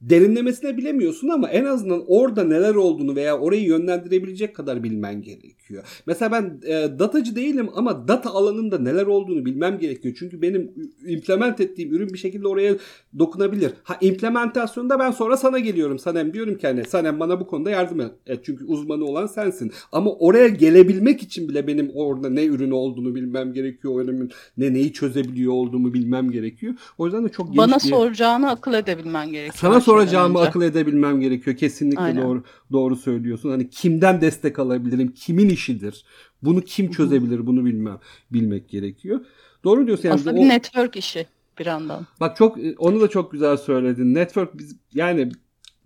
derinlemesine 0.00 0.76
bilemiyorsun 0.76 1.28
ama 1.28 1.50
en 1.50 1.64
azından 1.64 2.04
orada 2.06 2.44
neler 2.44 2.74
olduğunu 2.74 3.16
veya 3.16 3.38
orayı 3.38 3.64
yönlendirebilecek 3.64 4.56
kadar 4.56 4.82
bilmen 4.82 5.22
gerekiyor. 5.22 5.59
Mesela 6.06 6.32
ben 6.32 6.60
e, 6.66 6.98
datacı 6.98 7.36
değilim 7.36 7.68
ama 7.74 8.08
data 8.08 8.30
alanında 8.30 8.78
neler 8.78 9.06
olduğunu 9.06 9.44
bilmem 9.44 9.78
gerekiyor. 9.78 10.14
Çünkü 10.18 10.42
benim 10.42 10.70
implement 11.06 11.60
ettiğim 11.60 11.94
ürün 11.94 12.08
bir 12.12 12.18
şekilde 12.18 12.48
oraya 12.48 12.76
dokunabilir. 13.18 13.72
Ha 13.82 13.96
implementasyonda 14.00 14.98
ben 14.98 15.10
sonra 15.10 15.36
sana 15.36 15.58
geliyorum. 15.58 15.98
Sanem 15.98 16.32
diyorum 16.32 16.58
ki 16.58 16.66
hani 16.66 16.84
Sanem 16.84 17.20
bana 17.20 17.40
bu 17.40 17.46
konuda 17.46 17.70
yardım 17.70 18.00
et. 18.00 18.10
E, 18.26 18.42
çünkü 18.42 18.64
uzmanı 18.64 19.04
olan 19.04 19.26
sensin. 19.26 19.72
Ama 19.92 20.12
oraya 20.12 20.48
gelebilmek 20.48 21.22
için 21.22 21.48
bile 21.48 21.66
benim 21.66 21.90
orada 21.94 22.30
ne 22.30 22.44
ürün 22.44 22.70
olduğunu 22.70 23.14
bilmem 23.14 23.52
gerekiyor. 23.52 23.94
O 23.94 24.00
ürünün 24.00 24.30
ne 24.58 24.72
neyi 24.72 24.92
çözebiliyor 24.92 25.52
olduğumu 25.52 25.94
bilmem 25.94 26.30
gerekiyor. 26.30 26.74
O 26.98 27.06
yüzden 27.06 27.24
de 27.24 27.28
çok 27.28 27.56
Bana 27.56 27.74
bir... 27.74 27.80
soracağını 27.80 28.50
akıl 28.50 28.74
edebilmen 28.74 29.32
gerekiyor. 29.32 29.54
Sana 29.56 29.80
soracağımı 29.80 30.40
akıl 30.40 30.62
edebilmem 30.62 31.20
gerekiyor. 31.20 31.56
Kesinlikle 31.56 32.00
Aynen. 32.00 32.22
doğru 32.22 32.42
doğru 32.72 32.96
söylüyorsun. 32.96 33.50
Hani 33.50 33.70
kimden 33.70 34.20
destek 34.20 34.58
alabilirim? 34.58 35.12
Kimin 35.12 35.48
işidir? 35.48 36.04
Bunu 36.42 36.60
kim 36.60 36.90
çözebilir? 36.90 37.46
Bunu 37.46 37.64
bilmem 37.64 37.98
bilmek 38.30 38.68
gerekiyor. 38.68 39.20
Doğru 39.64 39.86
diyorsun 39.86 40.08
yani. 40.08 40.14
Aslında 40.14 40.36
bir 40.36 40.48
network 40.48 40.96
işi 40.96 41.26
bir 41.58 41.66
yandan. 41.66 42.06
Bak 42.20 42.36
çok 42.36 42.58
onu 42.78 43.00
da 43.00 43.08
çok 43.08 43.32
güzel 43.32 43.56
söyledin. 43.56 44.14
Network 44.14 44.58
biz 44.58 44.76
yani 44.94 45.32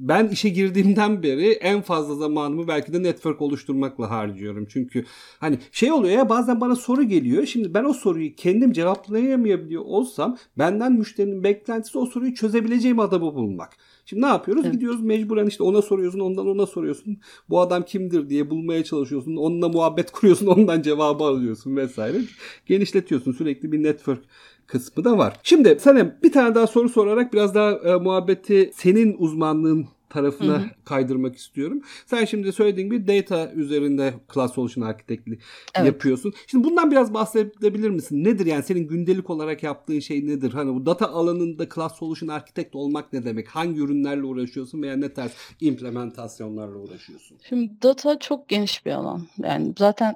ben 0.09 0.29
işe 0.29 0.49
girdiğimden 0.49 1.23
beri 1.23 1.53
en 1.53 1.83
fazla 1.83 2.14
zamanımı 2.14 2.69
belki 2.69 2.93
de 2.93 3.03
network 3.03 3.43
oluşturmakla 3.43 4.11
harcıyorum. 4.11 4.67
Çünkü 4.69 5.05
hani 5.38 5.59
şey 5.73 5.93
oluyor 5.93 6.19
ya 6.19 6.29
bazen 6.29 6.61
bana 6.61 6.77
soru 6.77 7.03
geliyor. 7.03 7.47
Şimdi 7.47 7.75
ben 7.75 7.85
o 7.85 7.93
soruyu 7.93 8.35
kendim 8.35 8.73
cevaplayamayabiliyor 8.73 9.83
olsam 9.85 10.38
benden 10.59 10.93
müşterinin 10.93 11.45
beklentisi 11.45 11.99
o 11.99 12.07
soruyu 12.07 12.35
çözebileceğim 12.35 13.01
adamı 13.01 13.35
bulmak. 13.35 13.73
Şimdi 14.07 14.23
ne 14.23 14.27
yapıyoruz? 14.27 14.62
Evet. 14.64 14.75
Gidiyoruz 14.75 15.03
mecburen 15.03 15.47
işte 15.47 15.62
ona 15.62 15.83
soruyorsun, 15.83 16.21
ondan 16.21 16.47
ona 16.47 16.67
soruyorsun. 16.67 17.19
Bu 17.51 17.61
adam 17.61 17.83
kimdir 17.83 18.29
diye 18.29 18.51
bulmaya 18.51 18.85
çalışıyorsun. 18.85 19.37
Onunla 19.37 19.69
muhabbet 19.69 20.11
kuruyorsun, 20.12 20.47
ondan 20.47 20.83
cevabı 20.83 21.25
alıyorsun 21.25 21.77
vesaire. 21.77 22.19
Genişletiyorsun. 22.67 23.33
Sürekli 23.33 23.73
bir 23.73 23.83
network 23.83 24.23
kısmı 24.66 25.05
da 25.05 25.18
var. 25.18 25.37
Şimdi 25.42 25.77
sana 25.81 26.22
bir 26.22 26.33
tane 26.33 26.55
daha 26.55 26.66
soru 26.66 26.88
sorarak 26.88 27.33
biraz 27.33 27.55
daha 27.55 27.72
e, 27.72 27.94
muhabbeti 27.96 28.70
senin 28.74 29.16
uzmanlığın 29.18 29.87
tarafına 30.14 30.53
hı 30.53 30.59
hı. 30.59 30.70
kaydırmak 30.85 31.37
istiyorum. 31.37 31.83
Sen 32.07 32.24
şimdi 32.24 32.53
söylediğin 32.53 32.90
gibi 32.90 33.07
data 33.09 33.53
üzerinde 33.53 34.14
Class 34.35 34.55
Solution 34.55 34.85
Architect'li 34.85 35.38
evet. 35.74 35.87
yapıyorsun. 35.87 36.33
Şimdi 36.46 36.64
bundan 36.64 36.90
biraz 36.90 37.14
bahsedebilir 37.14 37.90
misin? 37.90 38.24
Nedir 38.24 38.46
yani 38.46 38.62
senin 38.62 38.88
gündelik 38.88 39.31
olarak 39.31 39.62
yaptığın 39.62 40.00
şey 40.00 40.27
nedir? 40.27 40.53
Hani 40.53 40.74
bu 40.74 40.87
data 40.87 41.09
alanında 41.09 41.68
Class 41.68 41.98
Solution 41.98 42.29
Architect 42.29 42.74
olmak 42.74 43.12
ne 43.12 43.24
demek? 43.24 43.48
Hangi 43.48 43.81
ürünlerle 43.81 44.24
uğraşıyorsun 44.24 44.83
veya 44.83 44.96
ne 44.96 45.12
tarz 45.12 45.33
implementasyonlarla 45.61 46.79
uğraşıyorsun? 46.79 47.38
Şimdi 47.48 47.72
data 47.83 48.18
çok 48.18 48.48
geniş 48.48 48.87
bir 48.87 48.92
alan. 48.92 49.22
Yani 49.42 49.74
zaten 49.79 50.14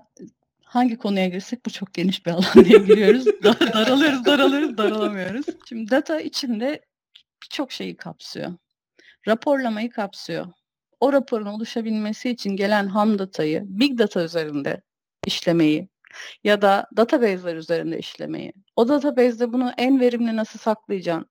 hangi 0.68 0.98
konuya 0.98 1.28
girsek 1.28 1.66
bu 1.66 1.70
çok 1.70 1.94
geniş 1.94 2.26
bir 2.26 2.30
alan 2.30 2.64
diye 2.64 2.78
giriyoruz. 2.78 3.26
daralıyoruz, 3.42 4.24
daralıyoruz, 4.24 4.78
daralamıyoruz. 4.78 5.46
Şimdi 5.68 5.90
data 5.90 6.20
içinde 6.20 6.80
birçok 7.42 7.72
şeyi 7.72 7.96
kapsıyor. 7.96 8.52
Raporlamayı 9.28 9.90
kapsıyor. 9.90 10.46
O 11.00 11.12
raporun 11.12 11.46
oluşabilmesi 11.46 12.30
için 12.30 12.56
gelen 12.56 12.86
ham 12.86 13.18
datayı 13.18 13.62
big 13.64 13.98
data 13.98 14.24
üzerinde 14.24 14.82
işlemeyi 15.26 15.88
ya 16.44 16.62
da 16.62 16.86
database'ler 16.96 17.56
üzerinde 17.56 17.98
işlemeyi. 17.98 18.52
O 18.76 18.88
database'de 18.88 19.52
bunu 19.52 19.72
en 19.78 20.00
verimli 20.00 20.36
nasıl 20.36 20.58
saklayacaksın? 20.58 21.30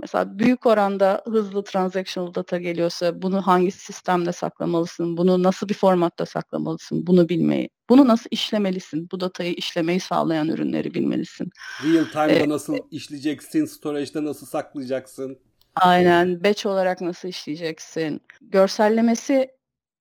Mesela 0.00 0.38
büyük 0.38 0.66
oranda 0.66 1.22
hızlı 1.26 1.64
transactional 1.64 2.34
data 2.34 2.58
geliyorsa 2.58 3.22
bunu 3.22 3.46
hangi 3.46 3.70
sistemde 3.70 4.32
saklamalısın? 4.32 5.16
Bunu 5.16 5.42
nasıl 5.42 5.68
bir 5.68 5.74
formatta 5.74 6.26
saklamalısın? 6.26 7.06
Bunu 7.06 7.28
bilmeyi. 7.28 7.70
Bunu 7.88 8.08
nasıl 8.08 8.26
işlemelisin? 8.30 9.08
Bu 9.12 9.20
datayı 9.20 9.52
işlemeyi 9.52 10.00
sağlayan 10.00 10.48
ürünleri 10.48 10.94
bilmelisin. 10.94 11.50
Real 11.84 12.04
time'da 12.04 12.44
ee, 12.44 12.48
nasıl 12.48 12.76
işleyeceksin? 12.90 13.64
Storage'da 13.64 14.24
nasıl 14.24 14.46
saklayacaksın? 14.46 15.38
Aynen. 15.74 16.44
Batch 16.44 16.66
olarak 16.66 17.00
nasıl 17.00 17.28
işleyeceksin? 17.28 18.20
Görsellemesi 18.40 19.50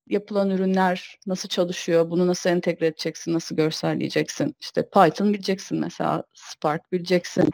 yapılan 0.09 0.49
ürünler 0.49 1.19
nasıl 1.27 1.49
çalışıyor? 1.49 2.09
Bunu 2.09 2.27
nasıl 2.27 2.49
entegre 2.49 2.87
edeceksin? 2.87 3.33
Nasıl 3.33 3.55
görselleyeceksin? 3.55 4.55
İşte 4.59 4.89
Python 4.89 5.33
bileceksin 5.33 5.79
mesela. 5.79 6.23
Spark 6.33 6.91
bileceksin. 6.91 7.49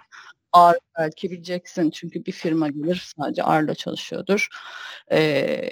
R 0.55 0.79
belki 0.99 1.31
bileceksin 1.31 1.89
çünkü 1.89 2.25
bir 2.25 2.31
firma 2.31 2.69
gelir 2.69 3.13
sadece 3.17 3.41
R'la 3.41 3.75
çalışıyordur. 3.75 4.47
Ee, 5.11 5.71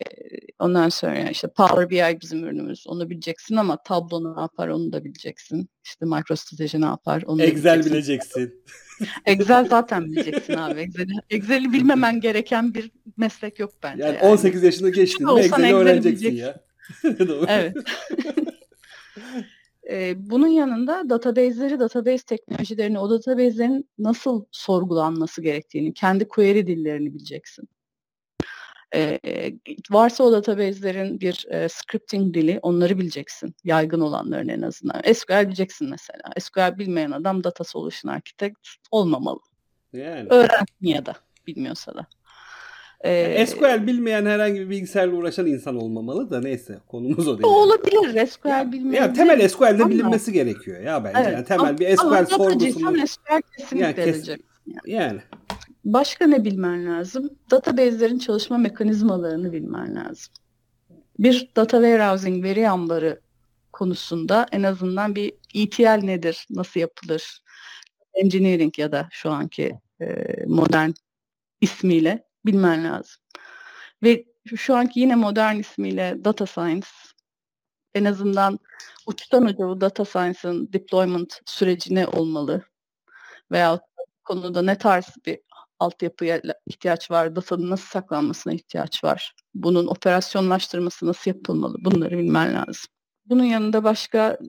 ondan 0.60 0.90
sonra 0.90 1.30
işte 1.30 1.48
Power 1.48 1.90
BI 1.90 2.22
bizim 2.22 2.44
ürünümüz 2.44 2.88
onu 2.88 3.10
bileceksin 3.10 3.56
ama 3.56 3.84
Tableau 3.84 4.36
ne 4.36 4.42
yapar 4.42 4.68
onu 4.68 4.94
da 4.94 5.04
bileceksin. 5.04 5.70
İşte 5.84 6.06
MicroStrategy 6.06 6.82
ne 6.82 6.86
yapar 6.86 7.24
onu 7.26 7.42
Excel 7.42 7.86
bileceksin. 7.86 7.92
bileceksin. 7.94 8.64
Excel 9.26 9.68
zaten 9.70 10.06
bileceksin 10.06 10.54
abi. 10.54 10.80
Excel'i, 10.80 11.14
Excel'i 11.30 11.74
bilmemen 11.74 12.20
gereken 12.20 12.74
bir 12.74 12.92
meslek 13.18 13.60
yok 13.60 13.74
bence. 13.84 14.04
Yani, 14.04 14.16
yani. 14.16 14.32
18 14.32 14.64
yaşında 14.64 14.90
geçtin 14.90 15.34
mi 15.34 15.40
Excel'i 15.40 15.76
öğreneceksin 15.76 16.36
ya. 16.36 16.64
evet. 17.48 17.76
E, 19.90 20.30
bunun 20.30 20.48
yanında 20.48 21.10
database'leri, 21.10 21.80
database 21.80 22.24
teknolojilerini, 22.26 23.00
o 23.00 23.10
database'lerin 23.10 23.90
nasıl 23.98 24.46
sorgulanması 24.52 25.42
gerektiğini, 25.42 25.94
kendi 25.94 26.28
query 26.28 26.68
dillerini 26.68 27.14
bileceksin. 27.14 27.70
E, 28.96 29.20
varsa 29.92 30.24
o 30.24 30.32
database'lerin 30.32 31.20
bir 31.20 31.46
e, 31.50 31.70
scripting 31.70 32.34
dili, 32.34 32.60
onları 32.62 33.00
bileceksin. 33.00 33.56
Yaygın 33.64 34.00
olanların 34.00 34.48
en 34.48 34.62
azından. 34.62 35.14
SQL 35.14 35.48
bileceksin 35.48 35.90
mesela. 35.90 36.22
SQL 36.40 36.78
bilmeyen 36.78 37.12
adam 37.12 37.44
data 37.44 37.64
solution 37.64 38.12
architect 38.12 38.58
olmamalı. 38.92 39.40
Yani. 39.94 40.28
Öğrensin 40.30 40.66
ya 40.82 41.06
da 41.06 41.16
bilmiyorsa 41.48 41.96
da. 41.96 42.08
Ee, 43.04 43.46
SQL 43.46 43.88
bilmeyen 43.88 44.26
herhangi 44.26 44.60
bir 44.60 44.70
bilgisayarla 44.70 45.16
uğraşan 45.16 45.46
insan 45.46 45.76
olmamalı 45.76 46.32
da 46.32 46.42
neyse 46.42 46.80
konumuz 46.88 47.28
o 47.28 47.38
değil. 47.38 47.54
Olabilir 47.54 48.28
SQL 48.28 48.72
bilmeyen. 48.72 49.04
Ya 49.04 49.14
temel 49.14 49.50
SQL'de 49.50 49.90
bilinmesi 49.90 50.34
gerekiyor 50.34 50.82
ya 50.82 51.04
bence. 51.04 51.20
Evet. 51.20 51.34
Yani 51.34 51.46
temel 51.46 51.70
ama, 51.70 51.78
bir 51.78 51.98
SQL 51.98 52.06
ama 52.06 52.26
sorgusunu. 52.26 53.08
SQL 53.08 53.42
kesinlikle 53.58 53.86
yani, 53.86 53.96
kes, 53.96 54.28
yani. 54.28 54.42
yani. 54.86 55.20
Başka 55.86 56.28
ne 56.28 56.46
bilmen 56.46 56.86
lazım? 56.86 57.30
Database'lerin 57.52 58.20
çalışma 58.20 58.58
mekanizmalarını 58.58 59.52
bilmen 59.52 59.96
lazım. 59.96 60.34
Bir 61.20 61.50
data 61.56 61.78
warehousing 61.78 62.44
veri 62.44 62.70
ambarı 62.70 63.20
konusunda 63.72 64.46
en 64.52 64.64
azından 64.64 65.16
bir 65.16 65.34
ETL 65.56 66.04
nedir, 66.04 66.48
nasıl 66.50 66.80
yapılır, 66.80 67.42
engineering 68.14 68.80
ya 68.80 68.92
da 68.92 69.08
şu 69.12 69.32
anki 69.32 69.80
e, 70.02 70.06
modern 70.48 70.92
ismiyle 71.62 72.24
bilmen 72.46 72.84
lazım. 72.86 73.16
Ve 74.04 74.26
şu 74.56 74.76
anki 74.76 75.00
yine 75.00 75.16
modern 75.16 75.56
ismiyle 75.56 76.18
data 76.26 76.46
science 76.46 76.88
en 77.96 78.06
azından 78.06 78.60
uçtan 79.08 79.46
uca 79.46 79.58
bu 79.68 79.82
data 79.82 80.06
science'ın 80.06 80.74
deployment 80.74 81.40
süreci 81.46 81.96
ne 81.96 82.08
olmalı? 82.08 82.64
Veya 83.52 83.80
konuda 84.24 84.62
ne 84.62 84.78
tarz 84.78 85.06
bir 85.26 85.40
altyapıya 85.80 86.42
ihtiyaç 86.68 87.12
var, 87.12 87.36
datanın 87.36 87.70
nasıl 87.70 87.88
saklanmasına 87.88 88.54
ihtiyaç 88.54 89.04
var, 89.04 89.34
bunun 89.54 89.88
operasyonlaştırması 89.88 91.08
nasıl 91.08 91.32
yapılmalı 91.32 91.76
bunları 91.80 92.18
bilmen 92.18 92.54
lazım. 92.54 92.86
Bunun 93.26 93.44
yanında 93.44 93.84
başka 93.84 94.40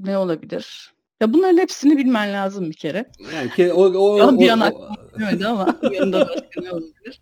ne 0.00 0.18
olabilir? 0.18 0.95
Ya 1.20 1.32
bunların 1.32 1.58
hepsini 1.58 1.96
bilmen 1.98 2.32
lazım 2.32 2.70
bir 2.70 2.76
kere. 2.76 3.10
Yani 3.34 3.50
ki 3.50 3.72
o, 3.72 3.82
o, 3.82 4.18
ya 4.18 4.38
bir 4.38 4.48
an 4.48 4.60
o, 4.60 5.48
ama 5.48 5.78
yanında 5.92 6.28
başka 6.28 6.60
ne 6.60 6.72
olabilir? 6.72 7.20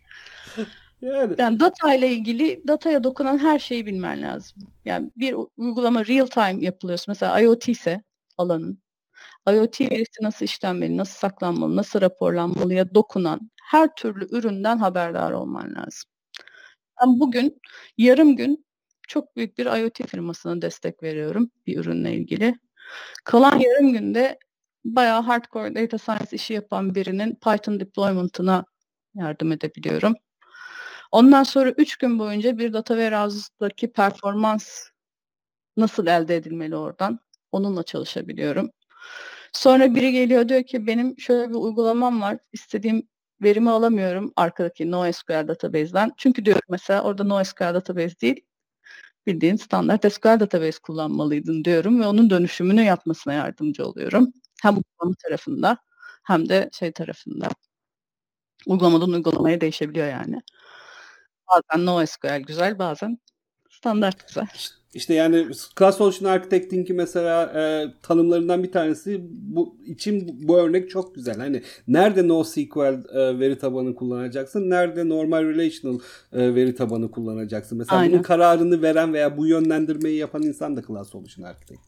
Yani. 1.00 1.34
yani 1.38 1.60
data 1.60 1.94
ile 1.94 2.10
ilgili 2.10 2.62
dataya 2.68 3.04
dokunan 3.04 3.38
her 3.38 3.58
şeyi 3.58 3.86
bilmen 3.86 4.22
lazım. 4.22 4.62
Yani 4.84 5.10
bir 5.16 5.36
uygulama 5.56 6.06
real 6.06 6.26
time 6.26 6.64
yapılıyorsa 6.64 7.04
mesela 7.08 7.40
IoT 7.40 7.68
ise 7.68 8.02
alanın 8.38 8.78
IoT 9.48 9.80
verisi 9.80 10.22
nasıl 10.22 10.44
işlenmeli, 10.44 10.96
nasıl 10.96 11.18
saklanmalı, 11.18 11.76
nasıl 11.76 12.00
raporlanmalıya 12.00 12.94
dokunan 12.94 13.50
her 13.62 13.94
türlü 13.94 14.36
üründen 14.36 14.76
haberdar 14.78 15.32
olman 15.32 15.74
lazım. 15.74 16.10
Ben 17.00 17.20
bugün 17.20 17.60
yarım 17.98 18.36
gün 18.36 18.66
çok 19.08 19.36
büyük 19.36 19.58
bir 19.58 19.66
IoT 19.66 20.06
firmasına 20.06 20.62
destek 20.62 21.02
veriyorum 21.02 21.50
bir 21.66 21.78
ürünle 21.78 22.14
ilgili. 22.14 22.54
Kalan 23.24 23.58
yarım 23.58 23.92
günde 23.92 24.38
bayağı 24.84 25.22
hardcore 25.22 25.74
data 25.74 25.98
science 25.98 26.28
işi 26.36 26.52
yapan 26.54 26.94
birinin 26.94 27.34
Python 27.34 27.80
deployment'ına 27.80 28.64
yardım 29.14 29.52
edebiliyorum. 29.52 30.14
Ondan 31.12 31.42
sonra 31.42 31.70
3 31.70 31.96
gün 31.96 32.18
boyunca 32.18 32.58
bir 32.58 32.72
data 32.72 32.94
warehouse'daki 32.94 33.92
performans 33.92 34.88
nasıl 35.76 36.06
elde 36.06 36.36
edilmeli 36.36 36.76
oradan? 36.76 37.20
Onunla 37.52 37.82
çalışabiliyorum. 37.82 38.70
Sonra 39.52 39.94
biri 39.94 40.12
geliyor 40.12 40.48
diyor 40.48 40.62
ki 40.64 40.86
benim 40.86 41.18
şöyle 41.20 41.50
bir 41.50 41.54
uygulamam 41.54 42.22
var. 42.22 42.38
İstediğim 42.52 43.08
verimi 43.42 43.70
alamıyorum 43.70 44.32
arkadaki 44.36 44.90
NoSQL 44.90 45.48
database'den. 45.48 46.12
Çünkü 46.16 46.44
diyorum 46.44 46.62
mesela 46.70 47.02
orada 47.02 47.24
NoSQL 47.24 47.74
database 47.74 48.20
değil, 48.20 48.46
bildiğin 49.26 49.56
standart 49.56 50.12
SQL 50.12 50.40
database 50.40 50.78
kullanmalıydın 50.82 51.64
diyorum 51.64 52.00
ve 52.00 52.06
onun 52.06 52.30
dönüşümünü 52.30 52.82
yapmasına 52.82 53.32
yardımcı 53.32 53.86
oluyorum. 53.86 54.32
Hem 54.62 54.74
uygulama 54.76 55.14
tarafında 55.28 55.78
hem 56.24 56.48
de 56.48 56.70
şey 56.72 56.92
tarafında. 56.92 57.48
Uygulamadan 58.66 59.12
uygulamaya 59.12 59.60
değişebiliyor 59.60 60.06
yani. 60.08 60.42
Bazen 61.48 61.86
NoSQL 61.86 62.40
güzel, 62.40 62.78
bazen 62.78 63.18
standart 63.84 64.28
güzel. 64.28 64.46
İşte 64.94 65.14
yani 65.14 65.46
Class 65.78 65.96
Solution 65.96 66.30
Architecting'i 66.30 66.92
mesela 66.92 67.42
e, 67.44 67.86
tanımlarından 68.02 68.62
bir 68.62 68.72
tanesi 68.72 69.20
bu 69.30 69.76
için 69.86 70.40
bu 70.48 70.58
örnek 70.58 70.90
çok 70.90 71.14
güzel. 71.14 71.36
Hani 71.36 71.62
nerede 71.88 72.28
NoSQL 72.28 73.16
e, 73.16 73.38
veri 73.38 73.58
tabanı 73.58 73.94
kullanacaksın, 73.94 74.70
nerede 74.70 75.08
normal 75.08 75.44
relational 75.44 75.98
e, 76.32 76.54
veri 76.54 76.74
tabanı 76.74 77.10
kullanacaksın. 77.10 77.78
Mesela 77.78 77.98
Aynen. 77.98 78.12
bunun 78.12 78.22
kararını 78.22 78.82
veren 78.82 79.12
veya 79.12 79.36
bu 79.36 79.46
yönlendirmeyi 79.46 80.18
yapan 80.18 80.42
insan 80.42 80.76
da 80.76 80.82
Class 80.82 81.10
Solution 81.10 81.44
Architect 81.44 81.80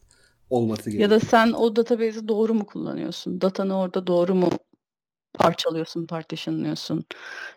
olması 0.49 0.89
gerekiyor. 0.89 1.11
Ya 1.11 1.15
da 1.15 1.19
sen 1.19 1.51
o 1.51 1.75
database'i 1.75 2.27
doğru 2.27 2.53
mu 2.53 2.65
kullanıyorsun? 2.65 3.41
Datanı 3.41 3.79
orada 3.79 4.07
doğru 4.07 4.35
mu 4.35 4.49
parçalıyorsun, 5.33 6.05
partitionlıyorsun? 6.05 7.03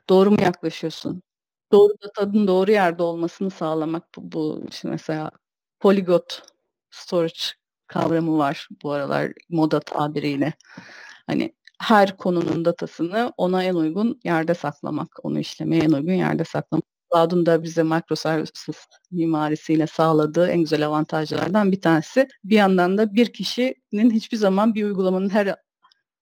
Doğru 0.09 0.31
mu 0.31 0.37
yaklaşıyorsun? 0.41 1.23
Doğru 1.73 1.93
datanın 2.03 2.47
doğru 2.47 2.71
yerde 2.71 3.03
olmasını 3.03 3.51
sağlamak 3.51 4.05
bu, 4.17 4.33
bu 4.33 4.65
işte 4.71 4.89
mesela 4.89 5.31
polyglot 5.81 6.43
storage 6.91 7.41
kavramı 7.87 8.39
var 8.39 8.69
bu 8.83 8.93
aralar 8.93 9.33
moda 9.49 9.81
tabiriyle. 9.81 10.53
Hani 11.27 11.55
her 11.81 12.17
konunun 12.17 12.65
datasını 12.65 13.33
ona 13.37 13.65
en 13.65 13.75
uygun 13.75 14.21
yerde 14.25 14.55
saklamak, 14.55 15.09
onu 15.25 15.41
işlemeye 15.41 15.83
en 15.83 15.91
uygun 15.93 16.13
yerde 16.13 16.45
saklamak. 16.45 16.85
Cloud'un 17.13 17.47
da 17.47 17.63
bize 17.63 17.83
microservices 17.83 18.87
mimarisiyle 19.11 19.87
sağladığı 19.87 20.49
en 20.49 20.61
güzel 20.61 20.87
avantajlardan 20.87 21.73
bir 21.73 21.81
tanesi. 21.81 22.29
Bir 22.45 22.57
yandan 22.57 22.99
da 22.99 23.15
bir 23.15 23.33
kişinin 23.33 24.11
hiçbir 24.11 24.37
zaman 24.37 24.75
bir 24.75 24.85
uygulamanın 24.85 25.31
her 25.31 25.57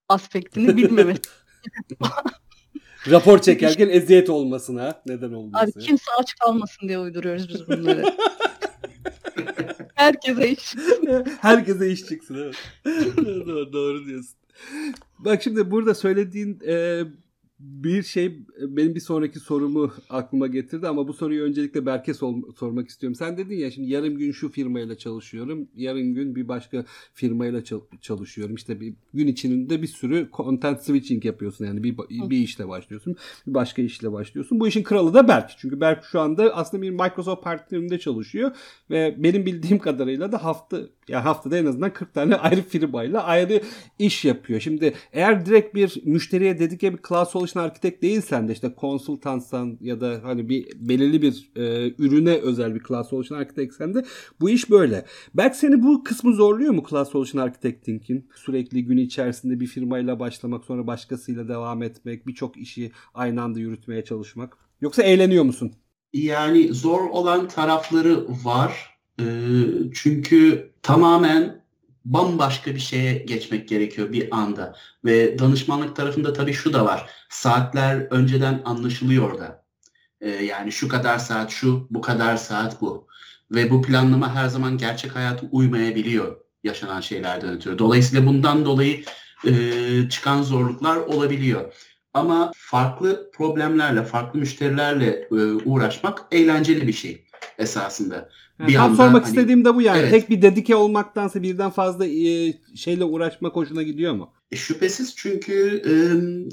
aspektini 0.09 0.77
bilmemesi. 0.77 1.23
Rapor 3.07 3.39
çekerken 3.39 3.89
eziyet 3.89 4.31
olmasına 4.31 5.03
neden 5.07 5.33
olması. 5.33 5.65
Abi 5.65 5.73
kimse 5.73 6.11
aç 6.21 6.35
kalmasın 6.35 6.89
diye 6.89 6.99
uyduruyoruz 6.99 7.49
biz 7.49 7.69
bunları. 7.69 8.05
Herkese 9.95 10.49
iş. 10.51 10.75
Herkese 11.41 11.91
iş 11.91 12.07
çıksın 12.07 12.35
evet. 12.35 12.55
doğru, 13.17 13.73
doğru 13.73 14.07
diyorsun. 14.07 14.35
Bak 15.19 15.43
şimdi 15.43 15.71
burada 15.71 15.95
söylediğin 15.95 16.61
e, 16.67 17.03
bir 17.61 18.03
şey 18.03 18.39
benim 18.61 18.95
bir 18.95 19.01
sonraki 19.01 19.41
sorumu 19.41 19.93
aklıma 20.11 20.47
getirdi 20.47 20.89
ama 20.89 21.09
bu 21.09 21.13
soruyu 21.13 21.43
öncelikle 21.43 21.87
Berke 21.87 22.15
sor, 22.15 22.35
sormak 22.57 22.89
istiyorum. 22.89 23.15
Sen 23.15 23.37
dedin 23.37 23.57
ya 23.57 23.71
şimdi 23.71 23.91
yarım 23.91 24.19
gün 24.19 24.33
şu 24.33 24.49
firmayla 24.49 24.99
çalışıyorum, 24.99 25.69
yarın 25.75 26.15
gün 26.15 26.37
bir 26.37 26.49
başka 26.49 26.85
firmayla 27.15 27.63
çalışıyorum. 28.01 28.55
İşte 28.55 28.81
bir 28.81 28.95
gün 29.15 29.27
içinde 29.27 29.83
bir 29.83 29.87
sürü 29.87 30.29
content 30.33 30.83
switching 30.83 31.25
yapıyorsun 31.25 31.65
yani 31.65 31.83
bir, 31.83 31.99
bir 32.11 32.39
işle 32.39 32.69
başlıyorsun, 32.69 33.17
bir 33.47 33.55
başka 33.55 33.83
işle 33.83 34.13
başlıyorsun. 34.13 34.61
Bu 34.61 34.69
işin 34.69 34.83
kralı 34.83 35.15
da 35.15 35.29
Berk. 35.29 35.51
Çünkü 35.59 35.81
Berk 35.81 36.05
şu 36.05 36.21
anda 36.21 36.55
aslında 36.55 36.83
bir 36.83 36.91
Microsoft 36.91 37.45
partnerinde 37.45 37.99
çalışıyor 37.99 38.51
ve 38.91 39.15
benim 39.19 39.47
bildiğim 39.47 39.79
kadarıyla 39.79 40.33
da 40.33 40.45
hafta 40.45 40.81
ya 41.09 41.25
haftada 41.25 41.59
en 41.59 41.67
azından 41.67 41.93
40 41.93 42.15
tane 42.15 42.37
ayrı 42.37 42.63
firmayla 42.63 43.25
ayrı 43.25 43.63
iş 43.99 44.25
yapıyor. 44.25 44.61
Şimdi 44.61 44.95
eğer 45.13 45.47
direkt 45.47 45.75
bir 45.75 46.01
müşteriye 46.05 46.59
dedike 46.59 46.93
bir 46.93 46.99
cloud 47.09 47.27
solution 47.49 47.65
architect 47.65 48.03
değilsen 48.03 48.49
de 48.49 48.53
işte 48.53 48.75
konsultansan 48.75 49.79
ya 49.81 50.01
da 50.01 50.21
hani 50.23 50.49
bir 50.49 50.69
belirli 50.77 51.23
bir 51.23 51.51
e, 51.57 51.95
ürüne 51.99 52.35
özel 52.35 52.75
bir 52.75 52.83
cloud 52.83 53.05
solution 53.05 53.39
architectsen 53.39 53.95
de 53.95 54.05
bu 54.41 54.51
iş 54.51 54.71
böyle. 54.71 55.05
Belki 55.35 55.59
seni 55.59 55.83
bu 55.83 56.05
kısmı 56.05 56.35
zorluyor 56.35 56.75
mu 56.75 56.83
cloud 56.91 57.07
solution 57.07 57.43
architecting'in? 57.43 58.29
Sürekli 58.35 58.85
gün 58.85 58.97
içerisinde 58.97 59.61
bir 59.61 59.67
firmayla 59.67 60.21
başlamak 60.21 60.65
sonra 60.65 60.87
başkasıyla 60.87 61.49
devam 61.49 61.83
etmek, 61.83 62.27
birçok 62.27 62.57
işi 62.57 62.93
aynı 63.15 63.43
anda 63.43 63.61
yürütmeye 63.61 64.05
çalışmak. 64.05 64.57
Yoksa 64.81 65.03
eğleniyor 65.03 65.45
musun? 65.45 65.73
Yani 66.13 66.75
zor 66.75 67.01
olan 67.11 67.49
tarafları 67.49 68.27
var 68.45 68.99
çünkü 69.95 70.71
tamamen 70.83 71.63
bambaşka 72.13 72.75
bir 72.75 72.81
şeye 72.81 73.15
geçmek 73.15 73.69
gerekiyor 73.69 74.13
bir 74.13 74.37
anda. 74.37 74.77
Ve 75.05 75.39
danışmanlık 75.39 75.97
tarafında 75.97 76.33
tabii 76.33 76.53
şu 76.53 76.73
da 76.73 76.85
var. 76.85 77.11
Saatler 77.29 78.07
önceden 78.11 78.63
anlaşılıyor 78.65 79.39
da. 79.39 79.65
yani 80.43 80.73
şu 80.73 80.89
kadar 80.89 81.19
saat 81.19 81.51
şu, 81.51 81.87
bu 81.91 82.01
kadar 82.01 82.37
saat 82.37 82.81
bu. 82.81 83.07
Ve 83.51 83.71
bu 83.71 83.83
planlama 83.83 84.35
her 84.35 84.49
zaman 84.49 84.79
gerçek 84.79 85.17
hayata 85.17 85.47
uymayabiliyor 85.53 86.37
yaşanan 86.65 87.01
şeylerden 87.01 87.57
ötürü. 87.57 87.79
Dolayısıyla 87.79 88.27
bundan 88.27 88.65
dolayı 88.65 89.05
çıkan 90.09 90.43
zorluklar 90.43 90.97
olabiliyor. 90.97 91.75
Ama 92.15 92.53
farklı 92.57 93.31
problemlerle, 93.35 94.05
farklı 94.05 94.39
müşterilerle 94.39 95.29
uğraşmak 95.65 96.25
eğlenceli 96.31 96.87
bir 96.87 96.93
şey 96.93 97.25
esasında. 97.59 98.29
Yani 98.59 98.69
bir 98.69 98.75
tam 98.75 98.97
sormak 98.97 99.23
hani, 99.23 99.31
istediğim 99.31 99.65
de 99.65 99.75
bu 99.75 99.83
yani. 99.83 99.99
Evet. 99.99 100.11
Tek 100.11 100.31
bir 100.31 100.43
dedike 100.43 100.77
olmaktansa 100.77 101.43
birden 101.43 101.71
fazla 101.71 102.07
e, 102.07 102.55
şeyle 102.75 103.05
uğraşmak 103.05 103.57
hoşuna 103.57 103.83
gidiyor 103.83 104.15
mu? 104.15 104.31
E, 104.51 104.57
şüphesiz 104.57 105.17
çünkü 105.17 105.83
e, 105.87 105.93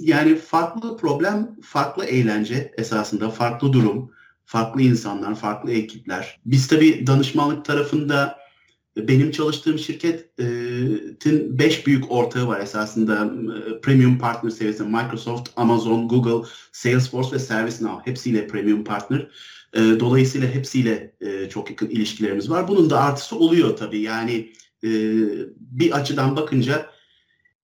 yani 0.03 0.35
farklı 0.35 0.97
problem, 0.97 1.55
farklı 1.61 2.05
eğlence 2.05 2.73
esasında, 2.77 3.29
farklı 3.29 3.73
durum, 3.73 4.11
farklı 4.45 4.81
insanlar, 4.81 5.35
farklı 5.35 5.71
ekipler. 5.71 6.39
Biz 6.45 6.67
tabii 6.67 7.07
danışmanlık 7.07 7.65
tarafında 7.65 8.45
benim 8.97 9.31
çalıştığım 9.31 9.79
şirketin 9.79 11.59
5 11.59 11.87
büyük 11.87 12.11
ortağı 12.11 12.47
var 12.47 12.59
esasında 12.59 13.33
premium 13.81 14.17
partner 14.17 14.49
seviyesinde 14.49 14.89
Microsoft, 14.89 15.49
Amazon, 15.55 16.07
Google, 16.07 16.49
Salesforce 16.71 17.31
ve 17.31 17.39
ServiceNow 17.39 18.11
hepsiyle 18.11 18.47
premium 18.47 18.83
partner. 18.83 19.27
E, 19.75 19.99
dolayısıyla 19.99 20.47
hepsiyle 20.47 21.15
e, 21.21 21.49
çok 21.49 21.69
yakın 21.69 21.89
ilişkilerimiz 21.89 22.49
var. 22.49 22.67
Bunun 22.67 22.89
da 22.89 23.01
artısı 23.01 23.35
oluyor 23.35 23.77
tabii. 23.77 24.01
Yani 24.01 24.51
e, 24.83 24.89
bir 25.57 25.91
açıdan 25.91 26.35
bakınca 26.35 26.89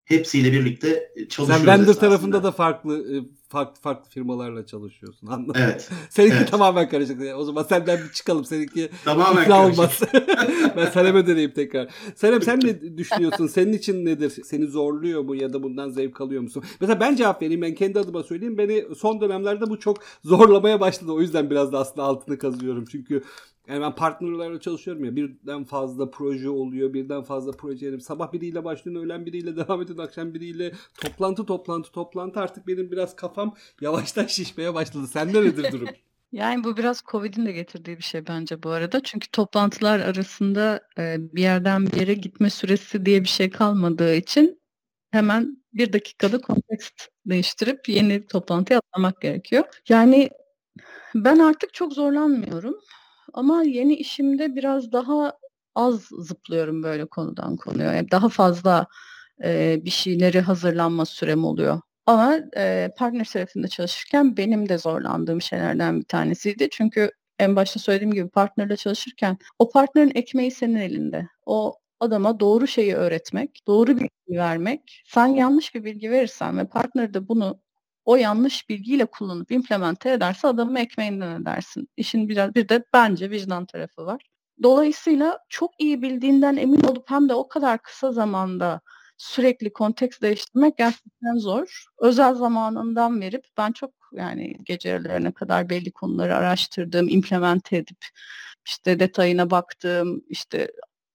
hepsiyle 0.06 0.52
birlikte 0.52 1.14
çalışıyoruz. 1.30 1.66
Sen 1.66 1.80
vendor 1.80 1.94
tarafında 1.94 2.44
da 2.44 2.52
farklı 2.52 3.16
e, 3.16 3.41
farklı 3.52 3.82
farklı 3.82 4.10
firmalarla 4.10 4.66
çalışıyorsun. 4.66 5.28
Anladın 5.28 5.60
Evet. 5.60 5.90
Seninki 6.10 6.36
evet. 6.38 6.52
tamamen 6.52 6.90
karışık. 6.90 7.22
O 7.36 7.44
zaman 7.44 7.64
senden 7.64 8.00
bir 8.04 8.12
çıkalım. 8.14 8.46
Seninki 8.46 8.90
tamamen 9.06 9.48
karışık. 9.48 9.80
olmaz. 9.80 10.00
ben 10.78 10.86
Sanem'e 10.86 11.28
döneyim 11.28 11.52
tekrar. 11.52 11.92
Sanem 12.16 12.42
sen 12.42 12.60
ne 12.64 12.98
düşünüyorsun? 12.98 13.48
Senin 13.48 13.74
için 13.74 14.06
nedir? 14.06 14.34
Seni 14.44 14.66
zorluyor 14.66 15.22
mu 15.22 15.36
ya 15.36 15.54
da 15.54 15.64
bundan 15.64 15.90
zevk 15.90 16.22
alıyor 16.22 16.42
musun? 16.42 16.64
Mesela 16.82 17.00
ben 17.00 17.16
cevap 17.16 17.42
vereyim. 17.42 17.62
Ben 17.62 17.76
kendi 17.76 18.00
adıma 18.00 18.24
söyleyeyim. 18.24 18.58
Beni 18.58 18.96
son 18.96 19.22
dönemlerde 19.22 19.70
bu 19.70 19.80
çok 19.80 19.98
zorlamaya 20.24 20.80
başladı. 20.80 21.12
O 21.12 21.22
yüzden 21.22 21.50
biraz 21.50 21.74
da 21.74 21.80
aslında 21.80 22.04
altını 22.04 22.38
kazıyorum. 22.38 22.86
Çünkü 22.92 23.24
yani 23.68 23.82
ben 23.82 23.96
partnerlerle 23.96 24.60
çalışıyorum 24.60 25.06
ya 25.06 25.16
birden 25.16 25.64
fazla 25.64 26.12
proje 26.12 26.50
oluyor 26.50 26.94
birden 26.94 27.24
fazla 27.24 27.52
proje 27.52 28.00
sabah 28.00 28.34
biriyle 28.34 28.64
başlıyorsun 28.64 29.06
öğlen 29.06 29.26
biriyle 29.26 29.56
devam 29.56 29.82
ediyorsun 29.82 30.04
akşam 30.04 30.34
biriyle 30.34 30.72
toplantı 31.02 31.46
toplantı 31.46 31.92
toplantı 31.92 32.40
artık 32.40 32.68
benim 32.68 32.92
biraz 32.92 33.16
kafam 33.42 33.56
yavaştan 33.82 34.26
şişmeye 34.26 34.74
başladı. 34.74 35.08
Sende 35.08 35.42
nedir 35.42 35.72
durum? 35.72 35.88
Yani 36.34 36.64
bu 36.64 36.78
biraz 36.78 37.02
Covid'in 37.12 37.46
de 37.46 37.52
getirdiği 37.52 37.98
bir 37.98 38.04
şey 38.04 38.28
bence 38.28 38.64
bu 38.64 38.70
arada. 38.70 39.04
Çünkü 39.04 39.28
toplantılar 39.32 40.00
arasında 40.00 40.82
e, 40.98 41.16
bir 41.20 41.42
yerden 41.42 41.86
bir 41.86 42.00
yere 42.00 42.14
gitme 42.14 42.50
süresi 42.50 43.06
diye 43.06 43.24
bir 43.24 43.28
şey 43.28 43.50
kalmadığı 43.50 44.16
için 44.16 44.62
hemen 45.12 45.58
bir 45.74 45.94
dakikada 45.94 46.42
kontekst 46.42 47.08
değiştirip 47.26 47.90
yeni 47.90 48.28
toplantıya 48.28 48.80
atlamak 48.80 49.22
gerekiyor. 49.22 49.64
Yani 49.90 50.30
ben 51.16 51.40
artık 51.40 51.74
çok 51.74 51.94
zorlanmıyorum. 51.94 52.76
Ama 53.34 53.64
yeni 53.64 53.96
işimde 53.96 54.56
biraz 54.56 54.92
daha 54.92 55.38
az 55.76 56.02
zıplıyorum 56.20 56.84
böyle 56.84 57.06
konudan 57.06 57.56
konuya. 57.56 58.12
Daha 58.12 58.30
fazla 58.30 58.88
e, 59.44 59.82
bir 59.86 59.92
şeyleri 59.92 60.42
hazırlanma 60.42 61.06
sürem 61.06 61.44
oluyor. 61.44 61.82
Ama 62.06 62.40
e, 62.58 62.90
partner 62.98 63.26
tarafında 63.26 63.68
çalışırken 63.68 64.38
benim 64.38 64.70
de 64.70 64.78
zorlandığım 64.78 65.42
şeylerden 65.42 66.00
bir 66.00 66.06
tanesiydi. 66.06 66.70
Çünkü 66.72 67.12
en 67.40 67.56
başta 67.56 67.80
söylediğim 67.80 68.14
gibi 68.14 68.30
partnerle 68.30 68.78
çalışırken 68.78 69.38
o 69.60 69.70
partnerin 69.70 70.12
ekmeği 70.16 70.52
senin 70.52 70.76
elinde. 70.76 71.28
O 71.46 71.76
adama 72.00 72.40
doğru 72.40 72.68
şeyi 72.68 72.96
öğretmek, 72.96 73.62
doğru 73.68 73.98
bilgi 73.98 74.10
vermek. 74.40 75.02
Sen 75.06 75.28
yanlış 75.28 75.76
bir 75.76 75.84
bilgi 75.84 76.12
verirsen 76.12 76.58
ve 76.58 76.66
partner 76.68 77.14
de 77.14 77.28
bunu 77.28 77.60
o 78.06 78.16
yanlış 78.16 78.70
bilgiyle 78.70 79.06
kullanıp 79.06 79.52
implemente 79.52 80.12
ederse 80.12 80.48
adamın 80.48 80.76
ekmeğinden 80.76 81.42
edersin. 81.42 81.88
İşin 81.98 82.30
biraz 82.30 82.56
bir 82.56 82.70
de 82.70 82.84
bence 82.94 83.30
vicdan 83.30 83.66
tarafı 83.66 84.06
var. 84.06 84.22
Dolayısıyla 84.64 85.40
çok 85.50 85.72
iyi 85.80 86.02
bildiğinden 86.02 86.58
emin 86.58 86.82
olup 86.84 87.10
hem 87.12 87.30
de 87.30 87.34
o 87.34 87.48
kadar 87.48 87.80
kısa 87.84 88.12
zamanda 88.12 88.82
sürekli 89.22 89.74
konteks 89.74 90.22
değiştirmek 90.22 90.78
gerçekten 90.78 91.38
zor. 91.38 91.86
Özel 92.00 92.36
zamanından 92.36 93.22
verip 93.22 93.46
ben 93.58 93.72
çok 93.72 93.92
yani 94.14 94.56
gecelerine 94.64 95.32
kadar 95.32 95.70
belli 95.70 95.92
konuları 95.92 96.36
araştırdım, 96.36 97.10
implement 97.10 97.74
edip 97.74 97.98
işte 98.66 99.00
detayına 99.00 99.50
baktım, 99.52 100.22
işte 100.30 100.72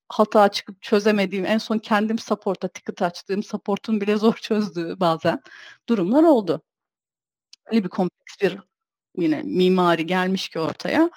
hata 0.08 0.48
çıkıp 0.50 0.82
çözemediğim, 0.82 1.46
en 1.46 1.58
son 1.58 1.78
kendim 1.78 2.18
support'a 2.18 2.68
ticket 2.68 3.02
açtığım, 3.02 3.42
support'un 3.42 4.00
bile 4.00 4.16
zor 4.16 4.34
çözdüğü 4.34 5.00
bazen 5.00 5.40
durumlar 5.88 6.22
oldu. 6.22 6.62
Öyle 7.72 7.84
bir 7.84 7.88
kompleks 7.88 8.40
bir 8.42 8.58
yine 9.18 9.42
mimari 9.42 10.06
gelmiş 10.06 10.48
ki 10.48 10.58
ortaya. 10.60 11.10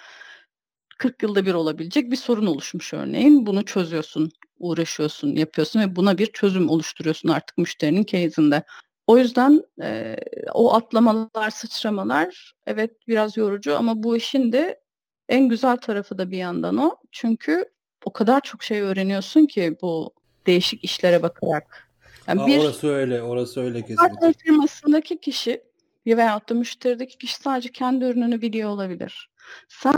40 1.00 1.24
yılda 1.24 1.46
bir 1.46 1.54
olabilecek 1.54 2.12
bir 2.12 2.16
sorun 2.16 2.46
oluşmuş 2.46 2.94
örneğin. 2.94 3.46
Bunu 3.46 3.66
çözüyorsun, 3.66 4.32
uğraşıyorsun, 4.60 5.36
yapıyorsun 5.36 5.80
ve 5.80 5.96
buna 5.96 6.18
bir 6.18 6.26
çözüm 6.26 6.70
oluşturuyorsun 6.70 7.30
artık 7.30 7.58
müşterinin 7.58 8.04
case'inde. 8.04 8.64
O 9.08 9.18
yüzden 9.18 9.64
e, 9.82 10.16
o 10.54 10.74
atlamalar, 10.74 11.50
sıçramalar 11.50 12.54
evet 12.66 13.08
biraz 13.08 13.38
yorucu 13.38 13.78
ama 13.78 14.04
bu 14.04 14.18
işin 14.18 14.52
de 14.52 14.82
en 15.30 15.50
güzel 15.50 15.78
tarafı 15.78 16.18
da 16.18 16.32
bir 16.32 16.38
yandan 16.38 16.78
o. 16.78 16.96
Çünkü 17.12 17.66
o 18.06 18.14
kadar 18.14 18.42
çok 18.42 18.64
şey 18.64 18.82
öğreniyorsun 18.82 19.46
ki 19.46 19.78
bu 19.82 20.14
değişik 20.48 20.84
işlere 20.84 21.24
bakarak. 21.24 21.90
Yani 22.28 22.42
Aa, 22.42 22.48
bir 22.48 22.60
orası 22.60 22.88
öyle, 22.88 23.22
orası 23.22 23.62
öyle 23.62 23.82
kesinlikle. 23.82 24.34
firmasındaki 24.34 25.22
kişi 25.22 25.64
veyahut 26.08 26.50
da 26.50 26.54
müşterideki 26.54 27.18
kişi 27.18 27.36
sadece 27.36 27.72
kendi 27.72 28.06
ürününü 28.06 28.42
biliyor 28.42 28.70
olabilir. 28.70 29.30
Sen 29.68 29.94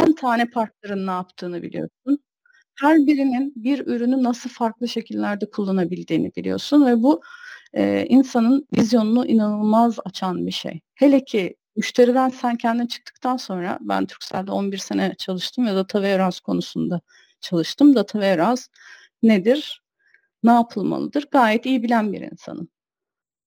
en 0.00 0.14
tane 0.14 0.50
partların 0.50 1.06
ne 1.06 1.10
yaptığını 1.10 1.62
biliyorsun. 1.62 2.18
Her 2.80 2.96
birinin 3.06 3.52
bir 3.56 3.86
ürünü 3.86 4.22
nasıl 4.22 4.50
farklı 4.50 4.88
şekillerde 4.88 5.50
kullanabildiğini 5.50 6.32
biliyorsun 6.36 6.86
ve 6.86 7.02
bu 7.02 7.22
e, 7.72 8.06
insanın 8.08 8.68
vizyonunu 8.78 9.26
inanılmaz 9.26 9.98
açan 10.04 10.46
bir 10.46 10.52
şey. 10.52 10.80
Hele 10.94 11.24
ki 11.24 11.56
müşteriden 11.76 12.28
sen 12.28 12.56
kendin 12.56 12.86
çıktıktan 12.86 13.36
sonra 13.36 13.78
ben 13.80 14.06
Turkcell'de 14.06 14.52
11 14.52 14.78
sene 14.78 15.14
çalıştım 15.18 15.66
ve 15.66 15.74
data 15.74 15.98
warehouse 15.98 16.40
konusunda 16.42 17.00
çalıştım. 17.40 17.94
Data 17.94 18.12
warehouse 18.12 18.64
nedir? 19.22 19.82
Ne 20.42 20.50
yapılmalıdır? 20.50 21.28
Gayet 21.30 21.66
iyi 21.66 21.82
bilen 21.82 22.12
bir 22.12 22.20
insanım. 22.20 22.68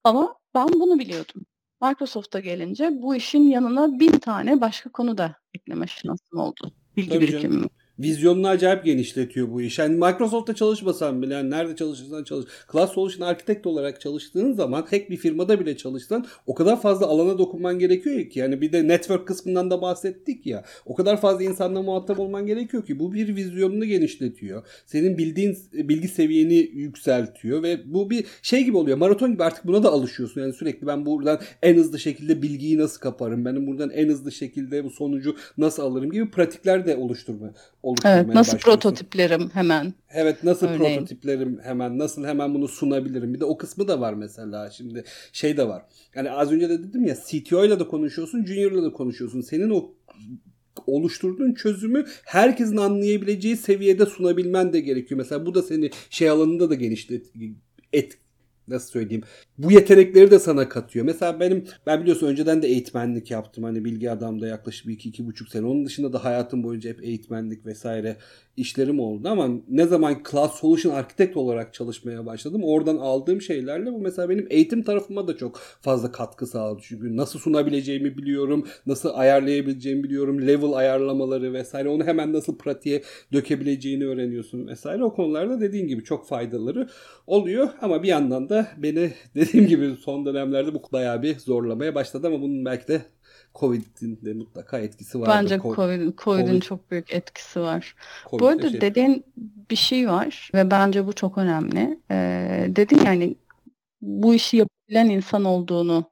Ama 0.03 0.35
ben 0.55 0.67
bunu 0.67 0.99
biliyordum. 0.99 1.45
Microsoft'a 1.81 2.39
gelince 2.39 2.89
bu 2.93 3.15
işin 3.15 3.43
yanına 3.43 3.99
bin 3.99 4.11
tane 4.11 4.61
başka 4.61 4.91
konu 4.91 5.17
da 5.17 5.35
ekleme 5.53 5.87
şansım 5.87 6.39
oldu. 6.39 6.71
Bilgi 6.97 7.09
Tabii 7.09 7.21
birikimi 7.21 7.67
vizyonunu 7.99 8.47
acayip 8.47 8.85
genişletiyor 8.85 9.51
bu 9.51 9.61
iş. 9.61 9.79
Yani 9.79 9.95
Microsoft'ta 9.95 10.55
çalışmasan 10.55 11.21
bile 11.21 11.33
yani 11.33 11.49
nerede 11.49 11.75
çalışırsan 11.75 12.23
çalış. 12.23 12.45
Cloud 12.71 12.89
Solution 12.89 13.27
Architect 13.27 13.67
olarak 13.67 14.01
çalıştığın 14.01 14.53
zaman 14.53 14.85
tek 14.85 15.09
bir 15.09 15.17
firmada 15.17 15.59
bile 15.59 15.77
çalışsan 15.77 16.25
o 16.47 16.55
kadar 16.55 16.81
fazla 16.81 17.05
alana 17.05 17.37
dokunman 17.37 17.79
gerekiyor 17.79 18.29
ki. 18.29 18.39
Yani 18.39 18.61
bir 18.61 18.71
de 18.71 18.87
network 18.87 19.27
kısmından 19.27 19.71
da 19.71 19.81
bahsettik 19.81 20.45
ya. 20.45 20.63
O 20.85 20.95
kadar 20.95 21.21
fazla 21.21 21.43
insanla 21.43 21.81
muhatap 21.81 22.19
olman 22.19 22.45
gerekiyor 22.45 22.85
ki 22.85 22.99
bu 22.99 23.13
bir 23.13 23.35
vizyonunu 23.35 23.85
genişletiyor. 23.85 24.63
Senin 24.85 25.17
bildiğin 25.17 25.57
bilgi 25.73 26.07
seviyeni 26.07 26.53
yükseltiyor 26.53 27.63
ve 27.63 27.93
bu 27.93 28.09
bir 28.09 28.25
şey 28.41 28.63
gibi 28.63 28.77
oluyor. 28.77 28.97
Maraton 28.97 29.31
gibi 29.31 29.43
artık 29.43 29.67
buna 29.67 29.83
da 29.83 29.89
alışıyorsun. 29.89 30.41
Yani 30.41 30.53
sürekli 30.53 30.87
ben 30.87 31.05
buradan 31.05 31.39
en 31.61 31.75
hızlı 31.75 31.99
şekilde 31.99 32.41
bilgiyi 32.41 32.77
nasıl 32.77 32.99
kaparım? 32.99 33.45
Benim 33.45 33.67
buradan 33.67 33.89
en 33.89 34.09
hızlı 34.09 34.31
şekilde 34.31 34.83
bu 34.83 34.89
sonucu 34.89 35.35
nasıl 35.57 35.83
alırım 35.83 36.11
gibi 36.11 36.31
pratikler 36.31 36.85
de 36.85 36.95
oluşturma 36.95 37.53
oluşturmaya 37.89 38.21
evet, 38.21 38.33
nasıl 38.33 38.57
prototiplerim 38.57 39.49
hemen. 39.53 39.93
Evet 40.09 40.43
nasıl 40.43 40.67
örneğin. 40.67 40.95
prototiplerim 40.95 41.59
hemen 41.63 41.99
nasıl 41.99 42.25
hemen 42.25 42.53
bunu 42.53 42.67
sunabilirim. 42.67 43.33
Bir 43.33 43.39
de 43.39 43.45
o 43.45 43.57
kısmı 43.57 43.87
da 43.87 44.01
var 44.01 44.13
mesela 44.13 44.69
şimdi 44.69 45.03
şey 45.33 45.57
de 45.57 45.67
var. 45.67 45.83
Yani 46.15 46.31
az 46.31 46.51
önce 46.51 46.69
de 46.69 46.83
dedim 46.83 47.05
ya 47.05 47.15
CTO 47.27 47.65
ile 47.65 47.79
de 47.79 47.87
konuşuyorsun 47.87 48.45
Junior 48.45 48.71
ile 48.71 48.83
de 48.83 48.91
konuşuyorsun. 48.91 49.41
Senin 49.41 49.69
o 49.69 49.93
oluşturduğun 50.87 51.53
çözümü 51.53 52.05
herkesin 52.25 52.77
anlayabileceği 52.77 53.57
seviyede 53.57 54.05
sunabilmen 54.05 54.73
de 54.73 54.79
gerekiyor. 54.79 55.17
Mesela 55.17 55.45
bu 55.45 55.55
da 55.55 55.61
seni 55.61 55.89
şey 56.09 56.29
alanında 56.29 56.69
da 56.69 56.75
genişlet 56.75 57.25
et, 57.93 58.17
nasıl 58.69 58.89
söyleyeyim 58.89 59.23
bu 59.57 59.71
yetenekleri 59.71 60.31
de 60.31 60.39
sana 60.39 60.69
katıyor. 60.69 61.05
Mesela 61.05 61.39
benim 61.39 61.65
ben 61.85 62.01
biliyorsun 62.01 62.27
önceden 62.27 62.61
de 62.61 62.67
eğitmenlik 62.67 63.31
yaptım. 63.31 63.63
Hani 63.63 63.85
bilgi 63.85 64.11
adamda 64.11 64.47
yaklaşık 64.47 64.87
bir 64.87 64.93
iki, 64.93 65.09
iki 65.09 65.27
buçuk 65.27 65.49
sene. 65.49 65.65
Onun 65.65 65.85
dışında 65.85 66.13
da 66.13 66.23
hayatım 66.23 66.63
boyunca 66.63 66.89
hep 66.89 67.03
eğitmenlik 67.03 67.65
vesaire 67.65 68.17
işlerim 68.59 68.99
oldu 68.99 69.29
ama 69.29 69.49
ne 69.69 69.85
zaman 69.85 70.17
Cloud 70.31 70.49
Solution 70.49 70.93
Architect 70.93 71.37
olarak 71.37 71.73
çalışmaya 71.73 72.25
başladım 72.25 72.61
oradan 72.63 72.97
aldığım 72.97 73.41
şeylerle 73.41 73.93
bu 73.93 73.99
mesela 73.99 74.29
benim 74.29 74.47
eğitim 74.49 74.83
tarafıma 74.83 75.27
da 75.27 75.37
çok 75.37 75.57
fazla 75.81 76.11
katkı 76.11 76.47
sağladı. 76.47 76.81
Çünkü 76.83 77.17
nasıl 77.17 77.39
sunabileceğimi 77.39 78.17
biliyorum, 78.17 78.67
nasıl 78.85 79.09
ayarlayabileceğimi 79.13 80.03
biliyorum, 80.03 80.47
level 80.47 80.73
ayarlamaları 80.73 81.53
vesaire 81.53 81.89
onu 81.89 82.03
hemen 82.03 82.33
nasıl 82.33 82.57
pratiğe 82.57 83.03
dökebileceğini 83.33 84.05
öğreniyorsun 84.05 84.67
vesaire. 84.67 85.03
O 85.03 85.13
konularda 85.13 85.61
dediğin 85.61 85.87
gibi 85.87 86.03
çok 86.03 86.27
faydaları 86.27 86.89
oluyor 87.27 87.69
ama 87.81 88.03
bir 88.03 88.07
yandan 88.07 88.49
da 88.49 88.67
beni 88.77 89.11
dediğim 89.35 89.67
gibi 89.67 89.95
son 90.01 90.25
dönemlerde 90.25 90.73
bu 90.73 90.81
bayağı 90.91 91.23
bir 91.23 91.39
zorlamaya 91.39 91.95
başladı 91.95 92.27
ama 92.27 92.41
bunun 92.41 92.65
belki 92.65 92.87
de 92.87 93.01
Covid'in 93.55 94.19
de 94.25 94.33
mutlaka 94.33 94.79
etkisi 94.79 95.21
var. 95.21 95.29
Bence 95.29 95.59
Covid'in 95.59 96.13
COVID, 96.17 96.45
COVID 96.45 96.61
çok 96.61 96.91
büyük 96.91 97.13
etkisi 97.13 97.59
var. 97.59 97.95
COVID 98.29 98.39
Bu 98.39 98.47
arada 98.47 98.69
şey... 98.69 98.81
dediğin 98.81 99.25
bir 99.71 99.75
şey 99.75 100.09
var 100.09 100.51
ve 100.53 100.71
bence 100.71 101.07
bu 101.07 101.13
çok 101.13 101.37
önemli. 101.37 101.99
Ee, 102.11 102.65
dedin 102.75 103.01
yani 103.05 103.35
bu 104.01 104.33
işi 104.33 104.57
yapabilen 104.57 105.09
insan 105.09 105.45
olduğunu 105.45 106.05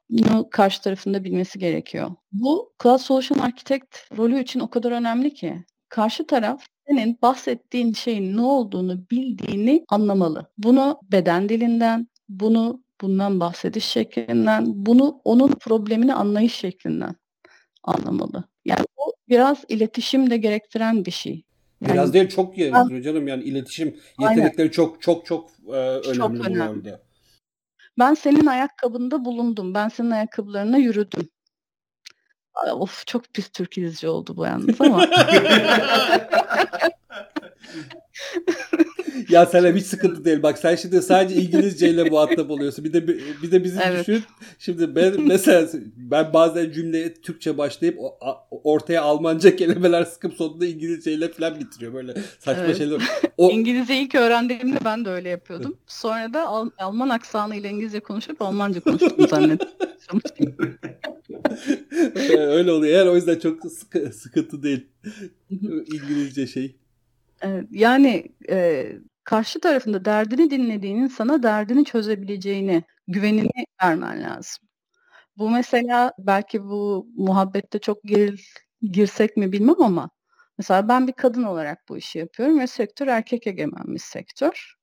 karşı 0.51 0.81
tarafında 0.81 1.23
bilmesi 1.23 1.59
gerekiyor. 1.59 2.11
Bu 2.31 2.73
Cloud 2.83 2.99
Solution 2.99 3.39
Architect 3.39 4.17
rolü 4.17 4.39
için 4.39 4.59
o 4.59 4.69
kadar 4.69 4.91
önemli 4.91 5.33
ki 5.33 5.63
karşı 5.89 6.27
taraf 6.27 6.65
senin 6.87 7.17
bahsettiğin 7.21 7.93
şeyin 7.93 8.37
ne 8.37 8.41
olduğunu 8.41 9.09
bildiğini 9.11 9.85
anlamalı. 9.89 10.45
Bunu 10.57 10.99
beden 11.11 11.49
dilinden, 11.49 12.07
bunu 12.29 12.83
bundan 13.01 13.39
bahsediş 13.39 13.85
şeklinden, 13.85 14.65
bunu 14.67 15.21
onun 15.23 15.51
problemini 15.51 16.13
anlayış 16.13 16.53
şeklinden 16.53 17.15
anlamalı. 17.87 18.43
Yani 18.65 18.85
bu 18.97 19.13
biraz 19.29 19.63
iletişim 19.69 20.29
de 20.29 20.37
gerektiren 20.37 21.05
bir 21.05 21.11
şey. 21.11 21.43
Yani, 21.81 21.93
biraz 21.93 22.13
değil 22.13 22.29
çok 22.29 22.55
gerektiriyor 22.55 23.01
canım 23.01 23.27
yani 23.27 23.43
iletişim 23.43 23.95
yetenekleri 24.19 24.61
aynen. 24.61 24.71
çok 24.71 25.01
çok 25.01 25.25
çok 25.25 25.49
e, 25.67 25.71
önemli 25.71 26.17
çok 26.17 26.31
bu 26.31 26.35
önemli. 26.35 26.57
yönde. 26.57 27.01
Ben 27.99 28.13
senin 28.13 28.45
ayakkabında 28.45 29.25
bulundum. 29.25 29.73
Ben 29.73 29.89
senin 29.89 30.11
ayakkabılarına 30.11 30.77
yürüdüm. 30.77 31.29
Of 32.73 33.07
çok 33.07 33.33
pis 33.33 33.49
Türk 33.49 33.77
izci 33.77 34.07
oldu 34.07 34.37
bu 34.37 34.45
yalnız 34.45 34.81
ama. 34.81 35.07
ya 39.29 39.45
sana 39.45 39.71
hiç 39.71 39.85
sıkıntı 39.85 40.25
değil. 40.25 40.43
Bak 40.43 40.57
sen 40.57 40.75
şimdi 40.75 41.01
sadece 41.01 41.41
İngilizce 41.41 41.89
ile 41.89 42.03
muhatap 42.03 42.51
oluyorsun. 42.51 42.85
Bir 42.85 42.93
de 42.93 43.07
bir 43.43 43.51
de 43.51 43.63
bizim 43.63 43.81
evet. 43.81 44.07
düşün. 44.07 44.23
Şimdi 44.59 44.95
ben 44.95 45.21
mesela 45.27 45.67
ben 45.97 46.33
bazen 46.33 46.71
cümleye 46.71 47.13
Türkçe 47.13 47.57
başlayıp 47.57 47.99
ortaya 48.51 49.01
Almanca 49.01 49.55
kelimeler 49.55 50.03
sıkıp 50.03 50.33
sonunda 50.33 50.65
İngilizce 50.65 51.13
ile 51.13 51.31
falan 51.31 51.59
bitiriyor. 51.59 51.93
Böyle 51.93 52.13
saçma 52.39 52.63
evet. 52.63 52.77
şeyler. 52.77 53.01
O... 53.37 53.51
İngilizce 53.51 53.95
ilk 53.95 54.15
öğrendiğimde 54.15 54.79
ben 54.85 55.05
de 55.05 55.09
öyle 55.09 55.29
yapıyordum. 55.29 55.77
Sonra 55.87 56.33
da 56.33 56.47
Al- 56.47 56.69
Alman 56.77 57.09
aksanı 57.09 57.55
ile 57.55 57.69
İngilizce 57.69 57.99
konuşup 57.99 58.41
Almanca 58.41 58.79
konuştum 58.79 59.27
zannettim. 59.27 59.69
öyle 62.29 62.71
oluyor. 62.71 62.97
Yani 62.97 63.09
o 63.09 63.15
yüzden 63.15 63.39
çok 63.39 63.71
sıkı, 63.71 64.13
sıkıntı 64.13 64.63
değil. 64.63 64.85
İngilizce 65.93 66.47
şey. 66.47 66.75
Yani 67.71 68.25
e, 68.49 68.87
karşı 69.23 69.59
tarafında 69.59 70.05
derdini 70.05 70.49
dinlediğinin 70.49 71.07
sana 71.07 71.43
derdini 71.43 71.85
çözebileceğini, 71.85 72.83
güvenini 73.07 73.65
vermen 73.83 74.23
lazım. 74.23 74.67
Bu 75.37 75.49
mesela 75.49 76.13
belki 76.19 76.63
bu 76.63 77.07
muhabbette 77.17 77.79
çok 77.79 78.03
gir, 78.03 78.53
girsek 78.81 79.37
mi 79.37 79.51
bilmem 79.51 79.81
ama 79.81 80.09
mesela 80.57 80.87
ben 80.87 81.07
bir 81.07 81.13
kadın 81.13 81.43
olarak 81.43 81.89
bu 81.89 81.97
işi 81.97 82.19
yapıyorum 82.19 82.59
ve 82.59 82.67
sektör 82.67 83.07
erkek 83.07 83.47
egemen 83.47 83.83
bir 83.87 83.99
sektör. 83.99 84.73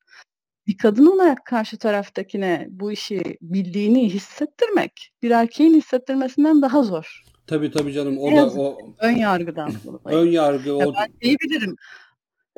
Bir 0.66 0.76
kadın 0.76 1.06
olarak 1.06 1.44
karşı 1.44 1.78
taraftakine 1.78 2.66
bu 2.70 2.92
işi 2.92 3.22
bildiğini 3.40 4.10
hissettirmek 4.10 5.12
bir 5.22 5.30
erkeğin 5.30 5.74
hissettirmesinden 5.74 6.62
daha 6.62 6.82
zor. 6.82 7.24
Tabii 7.46 7.70
tabii 7.70 7.92
canım 7.92 8.18
o 8.18 8.36
da 8.36 8.46
o 8.46 8.78
ön 8.98 9.16
yargıdan 9.16 9.72
dolayı. 9.84 10.18
Ön 10.18 10.26
yargı 10.26 10.74
o. 10.74 10.94
ben 10.94 11.08
diyebilirim 11.20 11.76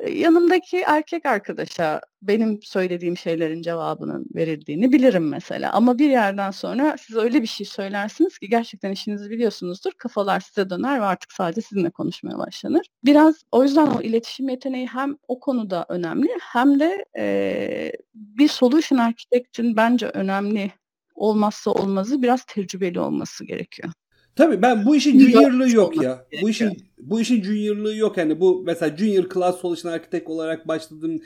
yanımdaki 0.05 0.77
erkek 0.77 1.25
arkadaşa 1.25 2.01
benim 2.21 2.61
söylediğim 2.61 3.17
şeylerin 3.17 3.61
cevabının 3.61 4.25
verildiğini 4.35 4.91
bilirim 4.91 5.29
mesela. 5.29 5.71
Ama 5.71 5.99
bir 5.99 6.09
yerden 6.09 6.51
sonra 6.51 6.95
siz 6.99 7.15
öyle 7.15 7.41
bir 7.41 7.47
şey 7.47 7.65
söylersiniz 7.65 8.39
ki 8.39 8.49
gerçekten 8.49 8.91
işinizi 8.91 9.29
biliyorsunuzdur. 9.29 9.91
Kafalar 9.97 10.39
size 10.39 10.69
döner 10.69 11.01
ve 11.01 11.05
artık 11.05 11.31
sadece 11.31 11.61
sizinle 11.61 11.89
konuşmaya 11.89 12.37
başlanır. 12.37 12.87
Biraz 13.05 13.35
o 13.51 13.63
yüzden 13.63 13.87
o 13.87 14.01
iletişim 14.01 14.49
yeteneği 14.49 14.87
hem 14.87 15.17
o 15.27 15.39
konuda 15.39 15.85
önemli 15.89 16.29
hem 16.41 16.79
de 16.79 17.05
e, 17.17 17.91
bir 18.15 18.47
solution 18.47 18.99
architect'in 18.99 19.75
bence 19.75 20.07
önemli 20.07 20.71
olmazsa 21.15 21.71
olmazı 21.71 22.21
biraz 22.21 22.45
tecrübeli 22.45 22.99
olması 22.99 23.45
gerekiyor. 23.45 23.93
Tabii 24.37 24.61
ben 24.61 24.85
bu 24.85 24.95
işin 24.95 25.19
juniorlığı 25.19 25.69
yok 25.69 26.03
ya. 26.03 26.25
Bu 26.41 26.49
işin 26.49 26.77
bu 26.97 27.21
işin 27.21 27.43
juniorlığı 27.43 27.95
yok 27.95 28.17
yani 28.17 28.39
bu 28.39 28.63
mesela 28.65 28.97
junior 28.97 29.29
class 29.33 29.57
solution 29.57 29.91
architect 29.91 30.29
olarak 30.29 30.67
başladım 30.67 31.21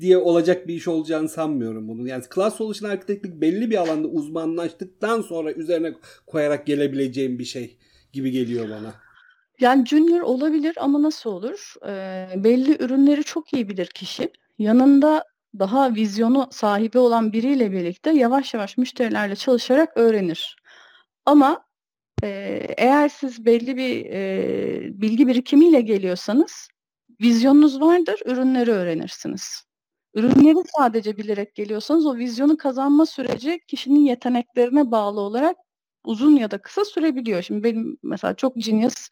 diye 0.00 0.18
olacak 0.18 0.68
bir 0.68 0.74
iş 0.74 0.88
olacağını 0.88 1.28
sanmıyorum 1.28 1.88
bunun. 1.88 2.06
Yani 2.06 2.24
class 2.34 2.56
solution 2.56 2.90
architectlik 2.90 3.40
belli 3.40 3.70
bir 3.70 3.76
alanda 3.76 4.08
uzmanlaştıktan 4.08 5.20
sonra 5.20 5.52
üzerine 5.52 5.94
koyarak 6.26 6.66
gelebileceğim 6.66 7.38
bir 7.38 7.44
şey 7.44 7.78
gibi 8.12 8.30
geliyor 8.30 8.68
bana. 8.68 8.94
Yani 9.60 9.86
junior 9.86 10.20
olabilir 10.20 10.74
ama 10.80 11.02
nasıl 11.02 11.30
olur? 11.30 11.74
Ee, 11.86 12.26
belli 12.36 12.84
ürünleri 12.84 13.24
çok 13.24 13.52
iyi 13.52 13.68
bilir 13.68 13.86
kişi. 13.86 14.30
Yanında 14.58 15.24
daha 15.58 15.94
vizyonu 15.94 16.48
sahibi 16.50 16.98
olan 16.98 17.32
biriyle 17.32 17.72
birlikte 17.72 18.10
yavaş 18.10 18.54
yavaş 18.54 18.78
müşterilerle 18.78 19.36
çalışarak 19.36 19.96
öğrenir. 19.96 20.56
Ama 21.26 21.63
eğer 22.76 23.08
siz 23.08 23.44
belli 23.46 23.76
bir 23.76 24.06
e, 24.06 25.00
bilgi 25.02 25.28
birikimiyle 25.28 25.80
geliyorsanız 25.80 26.68
vizyonunuz 27.20 27.80
vardır, 27.80 28.20
ürünleri 28.26 28.70
öğrenirsiniz. 28.70 29.64
Ürünleri 30.14 30.58
sadece 30.78 31.16
bilerek 31.16 31.54
geliyorsanız 31.54 32.06
o 32.06 32.16
vizyonu 32.16 32.56
kazanma 32.56 33.06
süreci 33.06 33.60
kişinin 33.68 34.00
yeteneklerine 34.00 34.90
bağlı 34.90 35.20
olarak 35.20 35.56
uzun 36.04 36.36
ya 36.36 36.50
da 36.50 36.58
kısa 36.58 36.84
sürebiliyor. 36.84 37.42
Şimdi 37.42 37.64
benim 37.64 37.98
mesela 38.02 38.34
çok 38.34 38.56
genius 38.56 39.08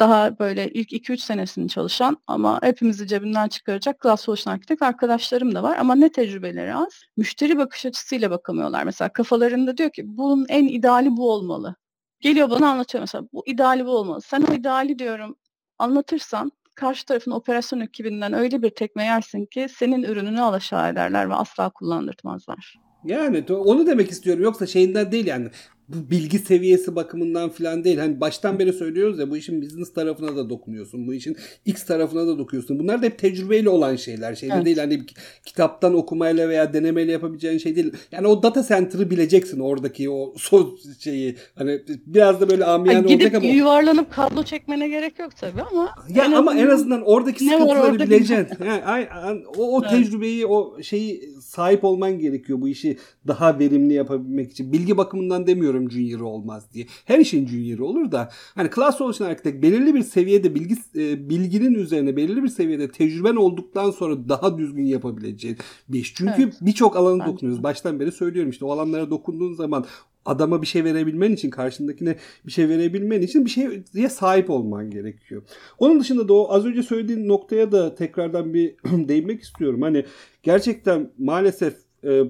daha 0.00 0.38
böyle 0.38 0.70
ilk 0.70 0.92
2-3 0.92 1.18
senesini 1.18 1.68
çalışan 1.68 2.16
ama 2.26 2.58
hepimizi 2.62 3.06
cebinden 3.06 3.48
çıkaracak 3.48 4.02
Cloud 4.02 4.16
Solution 4.18 4.54
Architect 4.54 4.82
arkadaşlarım 4.82 5.54
da 5.54 5.62
var 5.62 5.76
ama 5.78 5.94
ne 5.94 6.12
tecrübeleri 6.12 6.74
az. 6.74 7.02
Müşteri 7.16 7.58
bakış 7.58 7.86
açısıyla 7.86 8.30
bakamıyorlar. 8.30 8.84
Mesela 8.84 9.12
kafalarında 9.12 9.76
diyor 9.76 9.90
ki 9.90 10.02
bunun 10.06 10.46
en 10.48 10.66
ideali 10.68 11.16
bu 11.16 11.32
olmalı. 11.32 11.76
Geliyor 12.20 12.50
bana 12.50 12.70
anlatıyor 12.70 13.02
mesela 13.02 13.24
bu 13.32 13.42
ideali 13.46 13.86
bu 13.86 13.90
olmalı. 13.90 14.20
Sen 14.20 14.42
o 14.50 14.54
ideali 14.54 14.98
diyorum 14.98 15.36
anlatırsan 15.78 16.52
karşı 16.74 17.06
tarafın 17.06 17.30
operasyon 17.30 17.80
ekibinden 17.80 18.32
öyle 18.32 18.62
bir 18.62 18.70
tekme 18.70 19.04
yersin 19.04 19.46
ki 19.46 19.66
senin 19.76 20.02
ürününü 20.02 20.40
alaşağı 20.40 20.92
ederler 20.92 21.30
ve 21.30 21.34
asla 21.34 21.70
kullandırtmazlar. 21.70 22.80
Yani 23.04 23.44
onu 23.48 23.86
demek 23.86 24.10
istiyorum. 24.10 24.42
Yoksa 24.42 24.66
şeyinden 24.66 25.12
değil 25.12 25.26
yani 25.26 25.48
bu 25.94 26.10
bilgi 26.10 26.38
seviyesi 26.38 26.96
bakımından 26.96 27.50
falan 27.50 27.84
değil. 27.84 27.98
Hani 27.98 28.20
baştan 28.20 28.58
beri 28.58 28.72
söylüyoruz 28.72 29.18
ya 29.18 29.30
bu 29.30 29.36
işin 29.36 29.62
business 29.62 29.92
tarafına 29.92 30.36
da 30.36 30.50
dokunuyorsun. 30.50 31.06
Bu 31.06 31.14
işin 31.14 31.36
X 31.64 31.84
tarafına 31.84 32.26
da 32.26 32.38
dokunuyorsun. 32.38 32.78
Bunlar 32.78 33.02
da 33.02 33.06
hep 33.06 33.18
tecrübeyle 33.18 33.68
olan 33.68 33.96
şeyler. 33.96 34.34
Şeyler 34.34 34.56
evet. 34.56 34.66
değil 34.66 34.78
hani 34.78 35.00
kitaptan 35.46 35.94
okumayla 35.94 36.48
veya 36.48 36.72
denemeyle 36.72 37.12
yapabileceğin 37.12 37.58
şey 37.58 37.76
değil. 37.76 37.92
Yani 38.12 38.26
o 38.26 38.42
data 38.42 38.62
center'ı 38.62 39.10
bileceksin 39.10 39.60
oradaki 39.60 40.10
o 40.10 40.34
son 40.36 40.78
şeyi. 40.98 41.36
Hani 41.54 41.80
biraz 42.06 42.40
da 42.40 42.50
böyle 42.50 42.64
amiyane 42.64 43.10
yani 43.10 43.14
olacak 43.14 43.34
ama. 43.34 43.46
yuvarlanıp 43.46 44.12
kablo 44.12 44.42
çekmene 44.42 44.88
gerek 44.88 45.18
yok 45.18 45.36
tabii 45.36 45.62
ama. 45.72 45.94
Ya 46.14 46.24
en 46.24 46.32
ama 46.32 46.54
en 46.54 46.66
azından 46.66 47.02
oradaki 47.02 47.44
sıkıntıları 47.44 47.94
bileceksin. 47.94 48.46
Yani, 48.70 49.06
yani, 49.10 49.42
o, 49.58 49.76
o 49.76 49.80
evet. 49.82 49.90
tecrübeyi 49.90 50.46
o 50.46 50.82
şeyi 50.82 51.30
sahip 51.40 51.84
olman 51.84 52.18
gerekiyor 52.18 52.60
bu 52.60 52.68
işi 52.68 52.98
daha 53.26 53.58
verimli 53.58 53.94
yapabilmek 53.94 54.50
için. 54.50 54.72
Bilgi 54.72 54.96
bakımından 54.96 55.46
demiyorum 55.46 55.79
umarım 55.80 55.90
junior 55.90 56.20
olmaz 56.20 56.68
diye. 56.74 56.86
Her 57.04 57.18
işin 57.18 57.46
junior 57.46 57.78
olur 57.78 58.12
da 58.12 58.28
hani 58.54 58.70
class 58.74 58.98
solution 58.98 59.26
architect 59.26 59.62
belirli 59.62 59.94
bir 59.94 60.02
seviyede 60.02 60.54
bilgi 60.54 60.74
e, 60.96 61.30
bilginin 61.30 61.74
üzerine 61.74 62.16
belirli 62.16 62.42
bir 62.42 62.48
seviyede 62.48 62.90
tecrüben 62.90 63.36
olduktan 63.36 63.90
sonra 63.90 64.28
daha 64.28 64.58
düzgün 64.58 64.84
yapabileceğin 64.84 65.56
bir 65.88 66.00
iş. 66.00 66.14
Çünkü 66.14 66.42
evet. 66.42 66.54
birçok 66.60 66.96
alana 66.96 67.26
dokunuyoruz. 67.26 67.62
Baştan 67.62 68.00
beri 68.00 68.12
söylüyorum 68.12 68.50
işte 68.50 68.64
o 68.64 68.70
alanlara 68.70 69.10
dokunduğun 69.10 69.54
zaman 69.54 69.84
adama 70.24 70.62
bir 70.62 70.66
şey 70.66 70.84
verebilmen 70.84 71.32
için 71.32 71.50
karşındakine 71.50 72.16
bir 72.46 72.52
şey 72.52 72.68
verebilmen 72.68 73.22
için 73.22 73.44
bir 73.44 73.50
şeye 73.50 74.08
sahip 74.08 74.50
olman 74.50 74.90
gerekiyor. 74.90 75.42
Onun 75.78 76.00
dışında 76.00 76.28
da 76.28 76.34
o 76.34 76.52
az 76.52 76.66
önce 76.66 76.82
söylediğin 76.82 77.28
noktaya 77.28 77.72
da 77.72 77.94
tekrardan 77.94 78.54
bir 78.54 78.74
değinmek 79.08 79.42
istiyorum. 79.42 79.82
Hani 79.82 80.04
gerçekten 80.42 81.10
maalesef 81.18 81.74
e, 82.04 82.22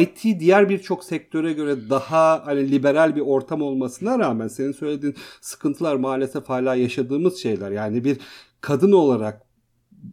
IT 0.00 0.40
diğer 0.40 0.68
birçok 0.68 1.04
sektöre 1.04 1.52
göre 1.52 1.90
daha 1.90 2.46
hani 2.46 2.70
liberal 2.70 3.16
bir 3.16 3.20
ortam 3.20 3.62
olmasına 3.62 4.18
rağmen 4.18 4.48
senin 4.48 4.72
söylediğin 4.72 5.14
sıkıntılar 5.40 5.96
maalesef 5.96 6.48
hala 6.48 6.74
yaşadığımız 6.74 7.36
şeyler. 7.36 7.70
Yani 7.70 8.04
bir 8.04 8.16
kadın 8.60 8.92
olarak 8.92 9.42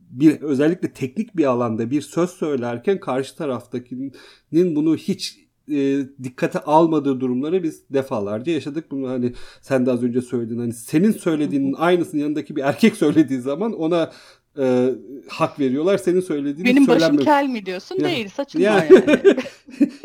bir 0.09 0.41
özellikle 0.41 0.93
teknik 0.93 1.37
bir 1.37 1.45
alanda 1.45 1.91
bir 1.91 2.01
söz 2.01 2.29
söylerken 2.29 2.99
karşı 2.99 3.35
taraftakinin 3.35 4.13
bunu 4.51 4.95
hiç 4.95 5.45
e, 5.71 5.99
dikkate 6.23 6.59
almadığı 6.59 7.19
durumları 7.19 7.63
biz 7.63 7.89
defalarca 7.89 8.51
yaşadık. 8.51 8.91
Bunu 8.91 9.09
hani 9.09 9.33
sen 9.61 9.85
de 9.85 9.91
az 9.91 10.03
önce 10.03 10.21
söyledin 10.21 10.59
hani 10.59 10.73
senin 10.73 11.11
söylediğinin 11.11 11.73
aynısını 11.73 12.21
yanındaki 12.21 12.55
bir 12.55 12.61
erkek 12.61 12.95
söylediği 12.95 13.39
zaman 13.39 13.73
ona 13.73 14.11
e, 14.59 14.89
hak 15.27 15.59
veriyorlar. 15.59 15.97
Senin 15.97 16.19
söylediğin 16.19 16.65
Benim 16.65 16.87
başım 16.87 17.17
kel 17.17 17.47
mi 17.47 17.65
diyorsun? 17.65 17.95
Yani, 17.99 18.15
Değil. 18.15 18.29
Saçın 18.29 18.59
yani. 18.59 18.87
yani. 19.07 19.37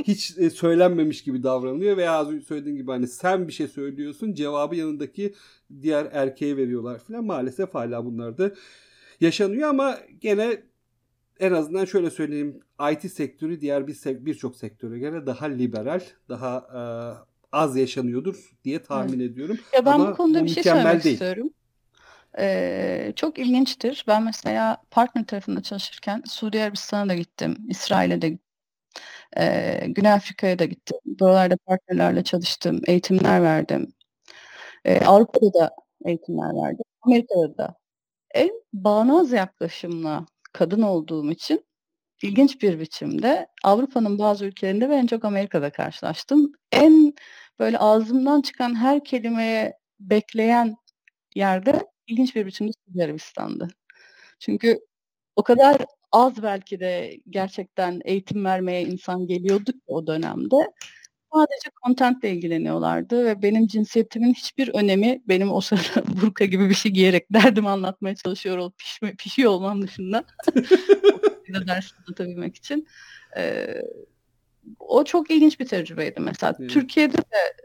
hiç 0.04 0.38
e, 0.38 0.50
söylenmemiş 0.50 1.24
gibi 1.24 1.42
davranılıyor 1.42 1.96
veya 1.96 2.12
az 2.12 2.30
önce 2.30 2.44
söylediğin 2.44 2.76
gibi 2.76 2.90
hani 2.90 3.08
sen 3.08 3.48
bir 3.48 3.52
şey 3.52 3.68
söylüyorsun 3.68 4.34
cevabı 4.34 4.76
yanındaki 4.76 5.34
diğer 5.82 6.08
erkeğe 6.12 6.56
veriyorlar 6.56 6.98
falan. 6.98 7.24
Maalesef 7.24 7.74
hala 7.74 8.04
bunlar 8.04 8.38
da 8.38 8.52
yaşanıyor 9.20 9.68
ama 9.68 9.98
gene 10.20 10.62
en 11.40 11.52
azından 11.52 11.84
şöyle 11.84 12.10
söyleyeyim 12.10 12.60
IT 12.92 13.12
sektörü 13.12 13.60
diğer 13.60 13.86
bir 13.86 13.96
birçok 14.06 14.56
sektöre 14.56 14.98
göre 14.98 15.26
daha 15.26 15.46
liberal, 15.46 16.00
daha 16.28 16.56
e, 16.56 16.82
az 17.52 17.76
yaşanıyordur 17.76 18.50
diye 18.64 18.82
tahmin 18.82 19.20
ediyorum. 19.20 19.58
Ya 19.74 19.86
ben 19.86 19.92
Ama 19.92 20.10
bu 20.10 20.16
konuda 20.16 20.40
bu 20.40 20.44
bir 20.44 20.50
şey 20.50 20.62
söylemek 20.62 21.04
değil. 21.04 21.14
istiyorum. 21.14 21.50
Ee, 22.38 23.12
çok 23.16 23.38
ilginçtir. 23.38 24.04
Ben 24.08 24.22
mesela 24.22 24.76
partner 24.90 25.26
tarafında 25.26 25.62
çalışırken 25.62 26.22
Suudi 26.26 26.62
Arabistan'a 26.62 27.08
da 27.08 27.14
gittim, 27.14 27.56
İsrail'e 27.68 28.22
de 28.22 28.28
gittim. 28.28 28.46
Güney 29.94 30.12
Afrika'ya 30.12 30.58
da 30.58 30.64
gittim. 30.64 30.98
Buralarda 31.06 31.56
partnerlerle 31.66 32.24
çalıştım, 32.24 32.80
eğitimler 32.86 33.42
verdim. 33.42 33.92
Ee, 34.86 35.00
Avrupa'da 35.06 35.54
da 35.60 35.70
eğitimler 36.06 36.64
verdim. 36.64 36.84
Amerika'da 37.02 37.58
da. 37.58 37.76
En 38.34 38.50
bağnaz 38.74 39.32
yaklaşımla 39.32 40.26
kadın 40.54 40.82
olduğum 40.82 41.32
için 41.32 41.66
ilginç 42.22 42.62
bir 42.62 42.80
biçimde 42.80 43.48
Avrupa'nın 43.64 44.18
bazı 44.20 44.46
ülkelerinde 44.46 44.88
ve 44.90 44.96
en 44.96 45.06
çok 45.08 45.26
Amerika'da 45.26 45.70
karşılaştım. 45.72 46.52
En 46.72 47.14
böyle 47.60 47.78
ağzımdan 47.78 48.42
çıkan 48.42 48.76
her 48.76 49.04
kelimeye 49.04 49.74
bekleyen 50.00 50.76
yerde 51.36 51.86
ilginç 52.10 52.36
bir 52.36 52.46
biçimde 52.46 52.72
Suudi 52.86 53.04
Arabistan'dı. 53.04 53.68
Çünkü 54.38 54.80
o 55.36 55.42
kadar 55.42 55.76
az 56.12 56.42
belki 56.42 56.80
de 56.80 57.20
gerçekten 57.30 58.00
eğitim 58.04 58.44
vermeye 58.44 58.82
insan 58.82 59.26
geliyordu 59.26 59.70
o 59.86 60.06
dönemde. 60.06 60.56
Sadece 61.34 61.70
contentle 61.84 62.30
ilgileniyorlardı 62.30 63.24
ve 63.24 63.42
benim 63.42 63.66
cinsiyetimin 63.66 64.34
hiçbir 64.34 64.68
önemi 64.74 65.22
benim 65.28 65.52
o 65.52 65.60
sırada 65.60 66.04
burka 66.22 66.44
gibi 66.44 66.68
bir 66.68 66.74
şey 66.74 66.92
giyerek 66.92 67.32
derdimi 67.32 67.68
anlatmaya 67.68 68.14
çalışıyor 68.14 68.58
olup 68.58 68.78
pişme, 68.78 69.14
pişiyor 69.14 69.50
olmam 69.50 69.82
dışında. 69.82 70.24
ders 71.66 71.92
anlatabilmek 71.98 72.56
için. 72.56 72.86
Ee, 73.36 73.74
o 74.78 75.04
çok 75.04 75.30
ilginç 75.30 75.60
bir 75.60 75.66
tecrübeydi 75.66 76.20
mesela. 76.20 76.56
Evet. 76.60 76.70
Türkiye'de 76.70 77.16
de 77.18 77.56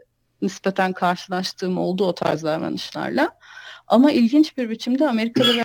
nispeten 0.42 0.92
karşılaştığım 0.92 1.78
oldu 1.78 2.04
o 2.04 2.14
tarz 2.14 2.42
davranışlarla. 2.42 3.38
Ama 3.86 4.12
ilginç 4.12 4.56
bir 4.58 4.70
biçimde 4.70 5.08
Amerika'da 5.08 5.56
ve 5.56 5.62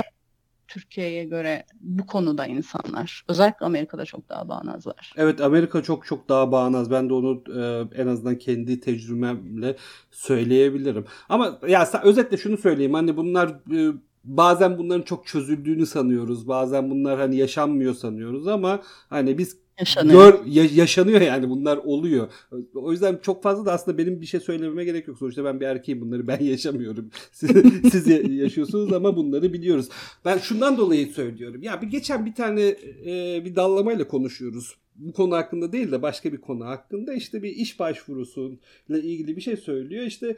Türkiye'ye 0.67 1.23
göre 1.23 1.65
bu 1.81 2.05
konuda 2.05 2.45
insanlar. 2.45 3.25
Özellikle 3.27 3.65
Amerika'da 3.65 4.05
çok 4.05 4.29
daha 4.29 4.49
bağnazlar. 4.49 5.13
Evet 5.17 5.41
Amerika 5.41 5.83
çok 5.83 6.05
çok 6.05 6.29
daha 6.29 6.51
bağnaz. 6.51 6.91
Ben 6.91 7.09
de 7.09 7.13
onu 7.13 7.43
e, 7.55 7.61
en 8.01 8.07
azından 8.07 8.37
kendi 8.37 8.79
tecrübemle 8.79 9.75
söyleyebilirim. 10.11 11.05
Ama 11.29 11.59
ya 11.67 11.89
özetle 12.03 12.37
şunu 12.37 12.57
söyleyeyim. 12.57 12.93
Hani 12.93 13.17
bunlar 13.17 13.47
e, 13.49 13.93
bazen 14.23 14.77
bunların 14.77 15.01
çok 15.01 15.27
çözüldüğünü 15.27 15.85
sanıyoruz. 15.85 16.47
Bazen 16.47 16.91
bunlar 16.91 17.19
hani 17.19 17.37
yaşanmıyor 17.37 17.93
sanıyoruz 17.93 18.47
ama 18.47 18.81
hani 19.09 19.37
biz 19.37 19.57
Yaşanıyor. 19.81 20.33
Gör, 20.33 20.45
ya, 20.45 20.67
yaşanıyor 20.73 21.21
yani 21.21 21.49
bunlar 21.49 21.77
oluyor. 21.77 22.27
O 22.75 22.91
yüzden 22.91 23.19
çok 23.21 23.43
fazla 23.43 23.65
da 23.65 23.73
aslında 23.73 23.97
benim 23.97 24.21
bir 24.21 24.25
şey 24.25 24.39
söylememe 24.39 24.85
gerek 24.85 25.07
yok. 25.07 25.17
Sonuçta 25.17 25.45
ben 25.45 25.59
bir 25.59 25.65
erkeğim 25.65 26.01
bunları 26.01 26.27
ben 26.27 26.39
yaşamıyorum. 26.43 27.09
Siz, 27.31 27.51
siz 27.91 28.07
yaşıyorsunuz 28.29 28.93
ama 28.93 29.15
bunları 29.15 29.53
biliyoruz. 29.53 29.89
Ben 30.25 30.37
şundan 30.37 30.77
dolayı 30.77 31.07
söylüyorum. 31.07 31.63
Ya 31.63 31.81
bir 31.81 31.87
geçen 31.87 32.25
bir 32.25 32.35
tane 32.35 32.75
e, 33.05 33.41
bir 33.45 33.55
dallamayla 33.55 34.07
konuşuyoruz. 34.07 34.75
Bu 34.95 35.13
konu 35.13 35.35
hakkında 35.35 35.71
değil 35.71 35.91
de 35.91 36.01
başka 36.01 36.33
bir 36.33 36.41
konu 36.41 36.65
hakkında 36.65 37.13
işte 37.13 37.43
bir 37.43 37.49
iş 37.49 37.79
başvurusuyla 37.79 38.99
ilgili 39.03 39.35
bir 39.35 39.41
şey 39.41 39.57
söylüyor. 39.57 40.05
İşte 40.05 40.37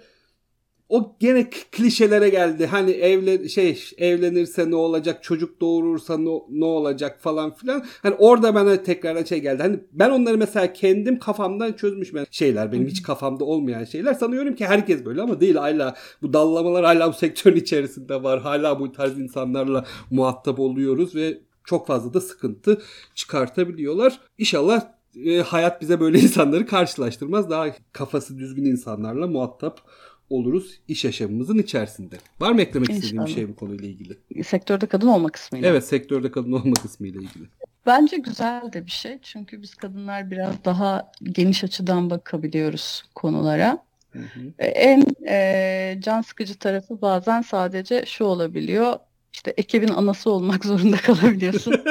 o 0.89 1.15
gene 1.19 1.49
klişelere 1.49 2.29
geldi. 2.29 2.65
Hani 2.65 2.91
evlen 2.91 3.47
şey 3.47 3.89
evlenirse 3.97 4.69
ne 4.69 4.75
olacak, 4.75 5.23
çocuk 5.23 5.61
doğurursa 5.61 6.17
ne, 6.17 6.29
ne 6.49 6.65
olacak 6.65 7.21
falan 7.21 7.53
filan. 7.53 7.85
Hani 8.01 8.15
orada 8.15 8.55
bana 8.55 8.83
tekrardan 8.83 9.23
şey 9.23 9.41
geldi. 9.41 9.63
Hani 9.63 9.79
ben 9.91 10.09
onları 10.09 10.37
mesela 10.37 10.73
kendim 10.73 11.19
kafamdan 11.19 11.73
çözmüş 11.73 12.13
şeyler. 12.31 12.71
Benim 12.71 12.87
hiç 12.87 13.03
kafamda 13.03 13.45
olmayan 13.45 13.83
şeyler. 13.83 14.13
Sanıyorum 14.13 14.55
ki 14.55 14.65
herkes 14.65 15.05
böyle 15.05 15.21
ama 15.21 15.41
değil. 15.41 15.55
Hala 15.55 15.95
bu 16.21 16.33
dallamalar 16.33 16.85
hala 16.85 17.09
bu 17.09 17.13
sektörün 17.13 17.55
içerisinde 17.55 18.23
var. 18.23 18.41
Hala 18.41 18.79
bu 18.79 18.91
tarz 18.91 19.19
insanlarla 19.19 19.85
muhatap 20.11 20.59
oluyoruz 20.59 21.15
ve 21.15 21.37
çok 21.63 21.87
fazla 21.87 22.13
da 22.13 22.21
sıkıntı 22.21 22.81
çıkartabiliyorlar. 23.15 24.19
İnşallah 24.37 24.81
e, 25.25 25.41
hayat 25.41 25.81
bize 25.81 25.99
böyle 25.99 26.19
insanları 26.21 26.65
karşılaştırmaz. 26.65 27.49
Daha 27.49 27.67
kafası 27.91 28.37
düzgün 28.37 28.65
insanlarla 28.65 29.27
muhatap 29.27 29.81
oluruz 30.29 30.79
iş 30.87 31.05
yaşamımızın 31.05 31.57
içerisinde. 31.57 32.15
Var 32.39 32.51
mı 32.51 32.61
eklemek 32.61 32.89
İnşallah. 32.89 33.03
istediğin 33.03 33.25
bir 33.25 33.31
şey 33.31 33.49
bu 33.49 33.55
konuyla 33.55 33.87
ilgili? 33.87 34.43
Sektörde 34.43 34.85
kadın 34.85 35.07
olma 35.07 35.29
kısmıyla. 35.29 35.69
Evet 35.69 35.85
sektörde 35.85 36.31
kadın 36.31 36.51
olma 36.51 36.73
kısmıyla 36.73 37.21
ilgili. 37.21 37.43
Bence 37.85 38.17
güzel 38.17 38.73
de 38.73 38.85
bir 38.85 38.91
şey. 38.91 39.19
Çünkü 39.21 39.61
biz 39.61 39.75
kadınlar 39.75 40.31
biraz 40.31 40.65
daha 40.65 41.11
geniş 41.23 41.63
açıdan 41.63 42.09
bakabiliyoruz 42.09 43.03
konulara. 43.15 43.83
Hı 44.11 44.19
hı. 44.19 44.53
E, 44.59 44.65
en 44.65 45.05
e, 45.27 45.97
can 45.99 46.21
sıkıcı 46.21 46.59
tarafı 46.59 47.01
bazen 47.01 47.41
sadece 47.41 48.05
şu 48.05 48.23
olabiliyor. 48.23 48.95
İşte 49.33 49.53
ekibin 49.57 49.87
anası 49.87 50.29
olmak 50.29 50.65
zorunda 50.65 50.97
kalabiliyorsun. 50.97 51.71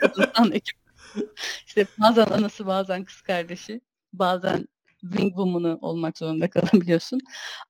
Kadından 0.00 0.52
ekip. 0.52 0.76
İşte 1.66 1.86
bazen 2.00 2.26
anası 2.26 2.66
bazen 2.66 3.04
kız 3.04 3.20
kardeşi. 3.20 3.80
Bazen 4.12 4.68
wing 5.12 5.28
woman'ı 5.28 5.78
olmak 5.82 6.18
zorunda 6.18 6.50
kalabiliyorsun. 6.50 7.20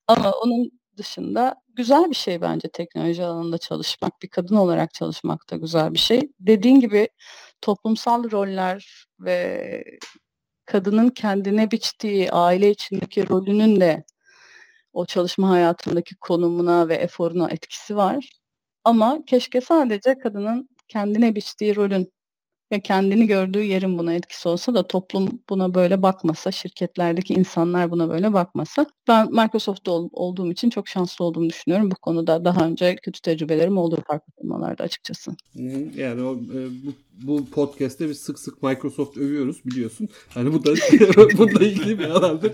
Ama 0.08 0.32
onun 0.32 0.70
dışında 0.96 1.54
güzel 1.68 2.10
bir 2.10 2.14
şey 2.14 2.40
bence 2.40 2.68
teknoloji 2.68 3.24
alanında 3.24 3.58
çalışmak. 3.58 4.22
Bir 4.22 4.28
kadın 4.28 4.56
olarak 4.56 4.94
çalışmak 4.94 5.50
da 5.50 5.56
güzel 5.56 5.94
bir 5.94 5.98
şey. 5.98 6.28
Dediğin 6.40 6.80
gibi 6.80 7.08
toplumsal 7.60 8.30
roller 8.30 9.06
ve 9.20 9.84
kadının 10.66 11.08
kendine 11.10 11.70
biçtiği 11.70 12.32
aile 12.32 12.70
içindeki 12.70 13.28
rolünün 13.28 13.80
de 13.80 14.04
o 14.92 15.06
çalışma 15.06 15.50
hayatındaki 15.50 16.16
konumuna 16.16 16.88
ve 16.88 16.94
eforuna 16.94 17.50
etkisi 17.50 17.96
var. 17.96 18.30
Ama 18.84 19.18
keşke 19.26 19.60
sadece 19.60 20.18
kadının 20.18 20.68
kendine 20.88 21.34
biçtiği 21.36 21.76
rolün 21.76 22.12
ve 22.72 22.80
kendini 22.80 23.26
gördüğü 23.26 23.62
yerin 23.62 23.98
buna 23.98 24.12
etkisi 24.14 24.48
olsa 24.48 24.74
da 24.74 24.86
toplum 24.86 25.40
buna 25.48 25.74
böyle 25.74 26.02
bakmasa, 26.02 26.50
şirketlerdeki 26.50 27.34
insanlar 27.34 27.90
buna 27.90 28.08
böyle 28.08 28.32
bakmasa. 28.32 28.86
Ben 29.08 29.30
Microsoft'ta 29.30 29.90
ol, 29.90 30.08
olduğum 30.12 30.52
için 30.52 30.70
çok 30.70 30.88
şanslı 30.88 31.24
olduğumu 31.24 31.48
düşünüyorum. 31.50 31.90
Bu 31.90 31.94
konuda 31.94 32.44
daha 32.44 32.66
önce 32.66 32.96
kötü 32.96 33.20
tecrübelerim 33.20 33.78
oldu 33.78 34.02
farklı 34.06 34.32
firmalarda 34.40 34.84
açıkçası. 34.84 35.30
Yani 35.96 36.22
o, 36.22 36.34
e, 36.34 36.58
bu, 36.86 36.92
bu 37.22 37.46
podcast'te 37.50 38.08
biz 38.08 38.18
sık 38.18 38.38
sık 38.38 38.62
Microsoft 38.62 39.16
övüyoruz 39.16 39.64
biliyorsun. 39.64 40.08
Hani 40.28 40.52
bu 40.52 40.64
da 40.64 40.70
bununla 41.38 41.64
ilgili 41.64 41.98
bir 41.98 42.04
alandır. 42.04 42.52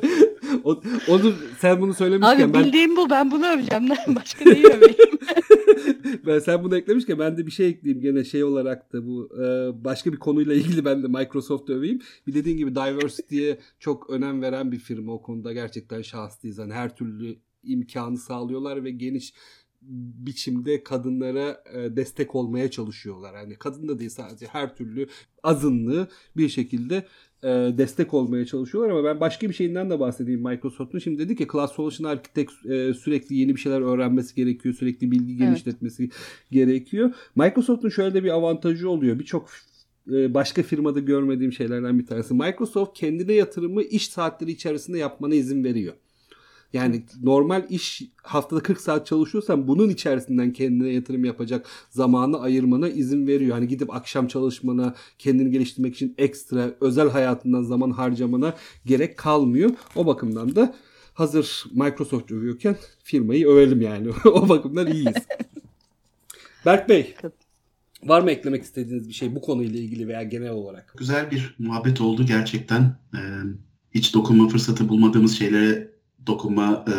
O, 0.64 0.80
onu 1.08 1.34
sen 1.60 1.80
bunu 1.80 1.94
söylemişken 1.94 2.48
Abi 2.48 2.54
bildiğim 2.54 2.90
ben... 2.90 2.96
bu 2.96 3.10
ben 3.10 3.30
bunu 3.30 3.46
öveceğim. 3.46 3.88
Başka 4.06 4.44
neyi 4.44 4.66
öveyim? 4.66 5.18
ben 6.26 6.38
sen 6.38 6.64
bunu 6.64 6.76
eklemişken 6.76 7.18
ben 7.18 7.36
de 7.36 7.46
bir 7.46 7.50
şey 7.50 7.68
ekleyeyim 7.68 8.02
gene 8.02 8.24
şey 8.24 8.44
olarak 8.44 8.92
da 8.92 9.06
bu 9.06 9.28
e, 9.42 9.44
başka 10.00 10.12
bir 10.12 10.18
konuyla 10.18 10.54
ilgili 10.54 10.84
ben 10.84 11.02
de 11.02 11.08
Microsoft 11.08 11.70
öveyim. 11.70 12.00
Bir 12.26 12.34
dediğin 12.34 12.56
gibi 12.56 12.74
diversity'ye 12.74 13.58
çok 13.78 14.10
önem 14.10 14.42
veren 14.42 14.72
bir 14.72 14.78
firma 14.78 15.12
o 15.12 15.22
konuda 15.22 15.52
gerçekten 15.52 16.02
şahslıyız. 16.02 16.58
Hani 16.58 16.72
her 16.72 16.96
türlü 16.96 17.36
imkanı 17.62 18.18
sağlıyorlar 18.18 18.84
ve 18.84 18.90
geniş 18.90 19.34
biçimde 20.26 20.84
kadınlara 20.84 21.64
e, 21.74 21.96
destek 21.96 22.34
olmaya 22.34 22.70
çalışıyorlar. 22.70 23.34
Yani 23.34 23.54
kadın 23.54 23.88
da 23.88 23.98
değil 23.98 24.10
sadece 24.10 24.46
her 24.46 24.76
türlü 24.76 25.06
azınlığı 25.42 26.08
bir 26.36 26.48
şekilde 26.48 27.06
e, 27.42 27.48
destek 27.78 28.14
olmaya 28.14 28.46
çalışıyorlar 28.46 28.90
ama 28.90 29.04
ben 29.04 29.20
başka 29.20 29.48
bir 29.48 29.54
şeyinden 29.54 29.90
de 29.90 30.00
bahsedeyim 30.00 30.42
Microsoft'un. 30.42 30.98
Şimdi 30.98 31.18
dedi 31.18 31.36
ki 31.36 31.46
Cloud 31.52 31.70
Solution 31.70 32.10
Architect 32.10 32.52
e, 32.66 32.94
sürekli 32.94 33.36
yeni 33.36 33.56
bir 33.56 33.60
şeyler 33.60 33.80
öğrenmesi 33.80 34.34
gerekiyor. 34.34 34.74
Sürekli 34.74 35.10
bilgi 35.10 35.36
genişletmesi 35.36 36.02
evet. 36.02 36.12
gerekiyor. 36.50 37.14
Microsoft'un 37.36 37.88
şöyle 37.88 38.24
bir 38.24 38.30
avantajı 38.30 38.90
oluyor. 38.90 39.18
Birçok 39.18 39.50
başka 40.06 40.62
firmada 40.62 41.00
görmediğim 41.00 41.52
şeylerden 41.52 41.98
bir 41.98 42.06
tanesi. 42.06 42.34
Microsoft 42.34 42.98
kendine 42.98 43.32
yatırımı 43.32 43.82
iş 43.82 44.08
saatleri 44.08 44.50
içerisinde 44.50 44.98
yapmana 44.98 45.34
izin 45.34 45.64
veriyor. 45.64 45.94
Yani 46.72 47.02
normal 47.22 47.66
iş 47.70 48.02
haftada 48.22 48.60
40 48.60 48.80
saat 48.80 49.06
çalışıyorsan 49.06 49.68
bunun 49.68 49.88
içerisinden 49.88 50.52
kendine 50.52 50.88
yatırım 50.88 51.24
yapacak 51.24 51.66
zamanı 51.90 52.40
ayırmana 52.40 52.88
izin 52.88 53.26
veriyor. 53.26 53.52
Hani 53.52 53.68
gidip 53.68 53.94
akşam 53.94 54.26
çalışmana, 54.26 54.94
kendini 55.18 55.50
geliştirmek 55.50 55.94
için 55.94 56.14
ekstra 56.18 56.74
özel 56.80 57.10
hayatından 57.10 57.62
zaman 57.62 57.90
harcamana 57.90 58.54
gerek 58.86 59.16
kalmıyor. 59.16 59.70
O 59.96 60.06
bakımdan 60.06 60.56
da 60.56 60.74
hazır 61.14 61.64
Microsoft 61.72 62.32
övüyorken 62.32 62.76
firmayı 63.02 63.46
övelim 63.46 63.80
yani. 63.80 64.08
o 64.24 64.48
bakımdan 64.48 64.86
iyiyiz. 64.86 65.14
Berk 66.66 66.88
Bey, 66.88 67.14
var 68.02 68.20
mı 68.20 68.30
eklemek 68.30 68.62
istediğiniz 68.62 69.08
bir 69.08 69.14
şey 69.14 69.34
bu 69.34 69.40
konuyla 69.40 69.80
ilgili 69.80 70.08
veya 70.08 70.22
genel 70.22 70.50
olarak? 70.50 70.94
Güzel 70.98 71.30
bir 71.30 71.54
muhabbet 71.58 72.00
oldu 72.00 72.26
gerçekten. 72.26 72.82
Ee, 73.14 73.18
hiç 73.94 74.14
dokunma 74.14 74.48
fırsatı 74.48 74.88
bulmadığımız 74.88 75.38
şeylere 75.38 75.90
dokunma 76.26 76.84
e, 76.88 76.94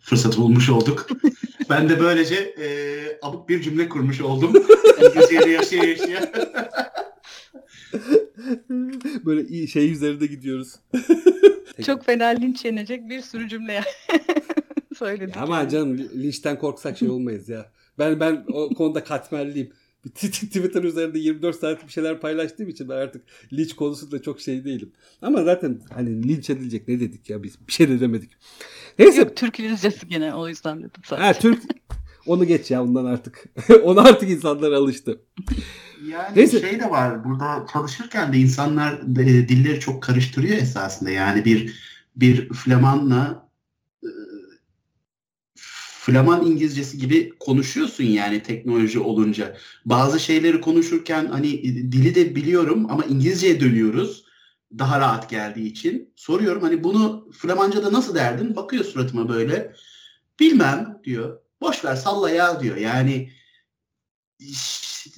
fırsatı 0.00 0.36
bulmuş 0.36 0.70
olduk. 0.70 1.08
ben 1.70 1.88
de 1.88 2.00
böylece 2.00 2.34
e, 2.34 2.68
abuk 3.22 3.48
bir 3.48 3.62
cümle 3.62 3.88
kurmuş 3.88 4.20
oldum. 4.20 4.52
İngilizce'de 5.06 5.50
yaşaya 5.50 5.84
yaşaya. 5.84 6.32
Böyle 9.24 9.66
şey 9.66 9.92
üzerinde 9.92 10.26
gidiyoruz. 10.26 10.74
Çok 11.86 12.04
fena 12.04 12.26
linç 12.26 12.64
yenecek 12.64 13.08
bir 13.08 13.20
sürü 13.20 13.48
cümle 13.48 13.80
söyledik. 14.98 15.36
Ya 15.36 15.42
ama 15.42 15.68
canım 15.68 15.98
linçten 15.98 16.58
korksak 16.58 16.98
şey 16.98 17.08
olmayız 17.08 17.48
ya. 17.48 17.72
Ben 17.98 18.20
ben 18.20 18.44
o 18.52 18.68
konuda 18.68 19.04
katmerliyim. 19.04 19.72
Twitter 20.14 20.82
üzerinde 20.82 21.18
24 21.18 21.56
saat 21.56 21.86
bir 21.86 21.92
şeyler 21.92 22.20
paylaştığım 22.20 22.68
için 22.68 22.88
ben 22.88 22.96
artık 22.96 23.24
linç 23.52 23.76
konusunda 23.76 24.22
çok 24.22 24.40
şey 24.40 24.64
değilim. 24.64 24.92
Ama 25.22 25.44
zaten 25.44 25.80
hani 25.94 26.28
linç 26.28 26.50
edilecek 26.50 26.88
ne 26.88 27.00
dedik 27.00 27.30
ya 27.30 27.42
biz 27.42 27.68
bir 27.68 27.72
şey 27.72 27.88
de 27.88 28.00
demedik. 28.00 28.30
Neyse. 28.98 29.20
Yok 29.20 29.36
Türk 29.36 29.60
İngilizcesi 29.60 30.08
gene 30.08 30.34
o 30.34 30.48
yüzden 30.48 30.78
dedim 30.78 31.02
sadece. 31.04 31.26
Ha, 31.26 31.32
Türk 31.32 31.62
onu 32.26 32.44
geç 32.44 32.70
ya 32.70 32.82
ondan 32.82 33.04
artık. 33.04 33.44
Onu 33.82 34.00
artık 34.00 34.30
insanlar 34.30 34.72
alıştı. 34.72 35.20
Yani 36.08 36.36
Neyse. 36.36 36.60
şey 36.60 36.80
de 36.80 36.90
var 36.90 37.24
burada 37.24 37.66
çalışırken 37.72 38.32
de 38.32 38.38
insanlar 38.38 38.92
e, 38.92 39.48
dilleri 39.48 39.80
çok 39.80 40.02
karıştırıyor 40.02 40.56
esasında. 40.56 41.10
Yani 41.10 41.44
bir 41.44 41.74
bir 42.16 42.48
Flamanla 42.48 43.43
Flaman 46.04 46.46
İngilizcesi 46.46 46.98
gibi 46.98 47.32
konuşuyorsun 47.40 48.04
yani 48.04 48.42
teknoloji 48.42 48.98
olunca. 48.98 49.56
Bazı 49.84 50.20
şeyleri 50.20 50.60
konuşurken 50.60 51.26
hani 51.26 51.62
dili 51.92 52.14
de 52.14 52.36
biliyorum 52.36 52.86
ama 52.90 53.04
İngilizceye 53.04 53.60
dönüyoruz. 53.60 54.24
Daha 54.78 55.00
rahat 55.00 55.30
geldiği 55.30 55.66
için. 55.66 56.12
Soruyorum 56.16 56.62
hani 56.62 56.84
bunu 56.84 57.28
Flamanca'da 57.32 57.92
nasıl 57.92 58.14
derdin? 58.14 58.56
Bakıyor 58.56 58.84
suratıma 58.84 59.28
böyle. 59.28 59.74
Bilmem 60.40 61.00
diyor. 61.04 61.38
Boş 61.60 61.84
ver 61.84 61.96
salla 61.96 62.30
ya 62.30 62.60
diyor. 62.60 62.76
Yani 62.76 63.30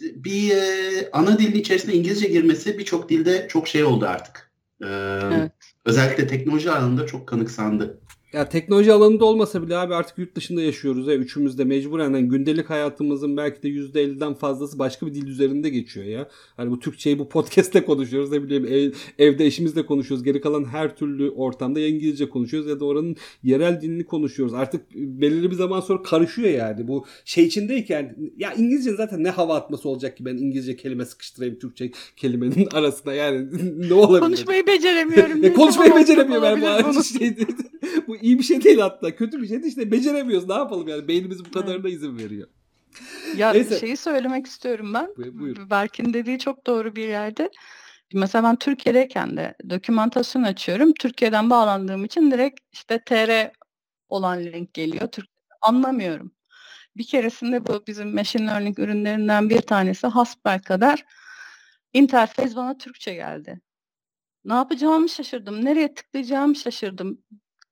bir 0.00 0.50
e, 0.50 1.10
ana 1.12 1.38
dilin 1.38 1.58
içerisinde 1.60 1.94
İngilizce 1.94 2.28
girmesi 2.28 2.78
birçok 2.78 3.08
dilde 3.08 3.48
çok 3.50 3.68
şey 3.68 3.84
oldu 3.84 4.06
artık. 4.06 4.52
Ee, 4.82 4.86
evet. 5.32 5.52
Özellikle 5.84 6.26
teknoloji 6.26 6.70
alanında 6.70 7.06
çok 7.06 7.28
kanıksandı. 7.28 8.00
Ya 8.36 8.48
teknoloji 8.48 8.92
alanında 8.92 9.24
olmasa 9.24 9.62
bile 9.62 9.76
abi 9.76 9.94
artık 9.94 10.18
yurt 10.18 10.34
dışında 10.34 10.62
yaşıyoruz. 10.62 11.08
Ya. 11.08 11.14
Üçümüz 11.14 11.58
de 11.58 11.64
mecburen 11.64 12.04
yani 12.04 12.28
gündelik 12.28 12.70
hayatımızın 12.70 13.36
belki 13.36 13.62
de 13.62 13.68
%50'den 13.68 14.34
fazlası 14.34 14.78
başka 14.78 15.06
bir 15.06 15.14
dil 15.14 15.26
üzerinde 15.26 15.68
geçiyor 15.68 16.06
ya. 16.06 16.28
Hani 16.56 16.70
bu 16.70 16.80
Türkçeyi 16.80 17.18
bu 17.18 17.28
podcast'te 17.28 17.84
konuşuyoruz. 17.84 18.32
Ne 18.32 18.42
bileyim 18.42 18.66
ev, 18.66 18.92
evde 19.18 19.46
eşimizle 19.46 19.86
konuşuyoruz. 19.86 20.24
Geri 20.24 20.40
kalan 20.40 20.64
her 20.64 20.96
türlü 20.96 21.30
ortamda 21.30 21.80
ya 21.80 21.86
İngilizce 21.86 22.28
konuşuyoruz 22.28 22.70
ya 22.70 22.80
da 22.80 22.84
oranın 22.84 23.16
yerel 23.42 23.80
dilini 23.80 24.04
konuşuyoruz. 24.04 24.54
Artık 24.54 24.94
belirli 24.94 25.50
bir 25.50 25.56
zaman 25.56 25.80
sonra 25.80 26.02
karışıyor 26.02 26.48
yani. 26.48 26.88
Bu 26.88 27.04
şey 27.24 27.44
içindeyken 27.44 28.16
ya 28.36 28.54
İngilizce 28.54 28.92
zaten 28.92 29.24
ne 29.24 29.30
hava 29.30 29.56
atması 29.56 29.88
olacak 29.88 30.16
ki 30.16 30.24
ben 30.24 30.36
İngilizce 30.36 30.76
kelime 30.76 31.04
sıkıştırayım 31.04 31.58
Türkçe 31.58 31.90
kelimenin 32.16 32.68
arasına 32.72 33.14
yani 33.14 33.46
ne 33.88 33.94
olabilir? 33.94 34.20
Konuşmayı 34.20 34.66
beceremiyorum. 34.66 35.44
e, 35.44 35.52
konuşmayı 35.52 35.94
beceremiyorum 35.94 36.62
ben 36.62 36.84
bu 36.94 37.04
şey 37.04 37.36
bu 38.08 38.16
iyi 38.26 38.38
bir 38.38 38.42
şey 38.42 38.64
değil 38.64 38.78
hatta. 38.78 39.16
Kötü 39.16 39.42
bir 39.42 39.48
şey 39.48 39.62
de 39.62 39.66
işte 39.66 39.90
beceremiyoruz. 39.90 40.48
Ne 40.48 40.54
yapalım 40.54 40.88
yani? 40.88 41.08
Beynimiz 41.08 41.44
bu 41.44 41.50
kadarına 41.50 41.88
izin 41.88 42.18
veriyor. 42.18 42.48
Ya 43.36 43.52
Neyse. 43.52 43.78
şeyi 43.78 43.96
söylemek 43.96 44.46
istiyorum 44.46 44.94
ben. 44.94 45.08
Buyur. 45.16 45.70
Berk'in 45.70 46.14
dediği 46.14 46.38
çok 46.38 46.66
doğru 46.66 46.96
bir 46.96 47.08
yerde. 47.08 47.50
Mesela 48.14 48.44
ben 48.44 48.56
Türkiye'deyken 48.56 49.36
de 49.36 49.54
dokümantasyon 49.70 50.42
açıyorum. 50.42 50.92
Türkiye'den 50.94 51.50
bağlandığım 51.50 52.04
için 52.04 52.30
direkt 52.30 52.60
işte 52.72 53.00
TR 53.06 53.50
olan 54.08 54.44
link 54.44 54.74
geliyor. 54.74 55.08
Türk 55.08 55.28
anlamıyorum. 55.62 56.32
Bir 56.96 57.06
keresinde 57.06 57.66
bu 57.66 57.84
bizim 57.86 58.14
machine 58.14 58.46
learning 58.46 58.78
ürünlerinden 58.78 59.50
bir 59.50 59.60
tanesi 59.60 60.06
hasbel 60.06 60.62
kadar 60.62 61.04
interface 61.92 62.56
bana 62.56 62.78
Türkçe 62.78 63.14
geldi. 63.14 63.60
Ne 64.44 64.54
yapacağımı 64.54 65.08
şaşırdım. 65.08 65.64
Nereye 65.64 65.94
tıklayacağımı 65.94 66.56
şaşırdım 66.56 67.22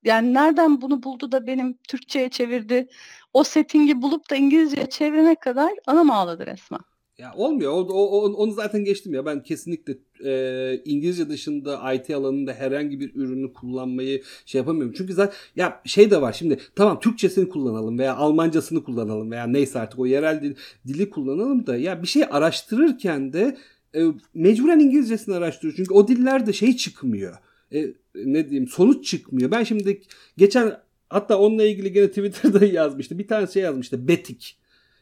yani 0.04 0.34
nereden 0.34 0.80
bunu 0.80 1.02
buldu 1.02 1.32
da 1.32 1.46
benim 1.46 1.78
Türkçe'ye 1.88 2.28
çevirdi. 2.28 2.88
O 3.32 3.44
settingi 3.44 4.02
bulup 4.02 4.30
da 4.30 4.36
İngilizce'ye 4.36 4.86
çevirene 4.86 5.34
kadar 5.34 5.70
anam 5.86 6.10
ağladı 6.10 6.46
resmen. 6.46 6.80
Ya 7.18 7.32
olmuyor. 7.36 7.72
O, 7.72 7.84
o, 7.88 8.32
onu 8.32 8.52
zaten 8.52 8.84
geçtim 8.84 9.14
ya. 9.14 9.26
Ben 9.26 9.42
kesinlikle 9.42 9.98
e, 10.24 10.82
İngilizce 10.84 11.28
dışında 11.28 11.92
IT 11.92 12.10
alanında 12.10 12.52
herhangi 12.52 13.00
bir 13.00 13.14
ürünü 13.14 13.52
kullanmayı 13.52 14.22
şey 14.46 14.58
yapamıyorum. 14.58 14.94
Çünkü 14.96 15.12
zaten 15.12 15.36
ya 15.56 15.82
şey 15.84 16.10
de 16.10 16.20
var 16.20 16.32
şimdi 16.32 16.58
tamam 16.76 17.00
Türkçesini 17.00 17.48
kullanalım 17.48 17.98
veya 17.98 18.16
Almancasını 18.16 18.84
kullanalım 18.84 19.30
veya 19.30 19.46
neyse 19.46 19.78
artık 19.78 19.98
o 19.98 20.06
yerel 20.06 20.42
dil, 20.42 20.54
dili 20.86 21.10
kullanalım 21.10 21.66
da 21.66 21.76
ya 21.76 22.02
bir 22.02 22.08
şey 22.08 22.24
araştırırken 22.30 23.32
de 23.32 23.56
e, 23.96 24.00
mecburen 24.34 24.78
İngilizcesini 24.78 25.34
araştırıyoruz. 25.34 25.76
Çünkü 25.76 25.94
o 25.94 26.08
dillerde 26.08 26.52
şey 26.52 26.76
çıkmıyor 26.76 27.38
e, 27.74 27.94
ne 28.14 28.50
diyeyim 28.50 28.68
sonuç 28.68 29.06
çıkmıyor. 29.06 29.50
Ben 29.50 29.64
şimdi 29.64 30.00
geçen 30.36 30.80
hatta 31.10 31.38
onunla 31.38 31.64
ilgili 31.64 31.92
gene 31.92 32.08
Twitter'da 32.08 32.64
yazmıştı. 32.72 33.18
Bir 33.18 33.28
tane 33.28 33.46
şey 33.46 33.62
yazmıştı. 33.62 34.08
Betik. 34.08 34.58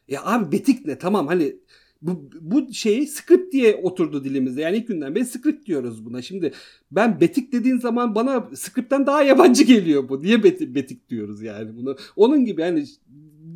Ya 0.09 0.21
abi 0.25 0.53
betik 0.53 0.87
ne? 0.87 0.99
Tamam 0.99 1.27
hani 1.27 1.57
bu, 2.03 2.31
bu 2.41 2.73
şey 2.73 3.07
script 3.07 3.53
diye 3.53 3.77
oturdu 3.77 4.25
dilimizde. 4.25 4.61
Yani 4.61 4.77
ilk 4.77 4.89
günden 4.89 5.15
beri 5.15 5.25
script 5.25 5.67
diyoruz 5.67 6.05
buna. 6.05 6.23
Şimdi 6.23 6.53
ben 6.91 7.21
betik 7.21 7.53
dediğin 7.53 7.79
zaman 7.79 8.15
bana 8.15 8.51
script'ten 8.55 9.07
daha 9.07 9.23
yabancı 9.23 9.65
geliyor 9.65 10.09
bu. 10.09 10.23
Niye 10.23 10.45
betik, 10.45 10.75
betik 10.75 11.09
diyoruz 11.09 11.43
yani 11.43 11.77
bunu. 11.77 11.97
Onun 12.17 12.45
gibi 12.45 12.61
yani 12.61 12.87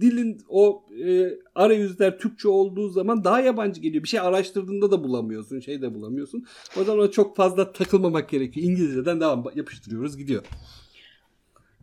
dilin 0.00 0.38
o 0.48 0.84
e, 1.04 1.30
arayüzler 1.54 2.18
Türkçe 2.18 2.48
olduğu 2.48 2.88
zaman 2.88 3.24
daha 3.24 3.40
yabancı 3.40 3.80
geliyor. 3.80 4.04
Bir 4.04 4.08
şey 4.08 4.20
araştırdığında 4.20 4.90
da 4.90 5.04
bulamıyorsun, 5.04 5.60
şey 5.60 5.82
de 5.82 5.94
bulamıyorsun. 5.94 6.46
O 6.80 6.84
zaman 6.84 7.08
çok 7.08 7.36
fazla 7.36 7.72
takılmamak 7.72 8.28
gerekiyor. 8.28 8.66
İngilizceden 8.66 9.20
devam 9.20 9.44
yapıştırıyoruz 9.54 10.16
gidiyor. 10.16 10.42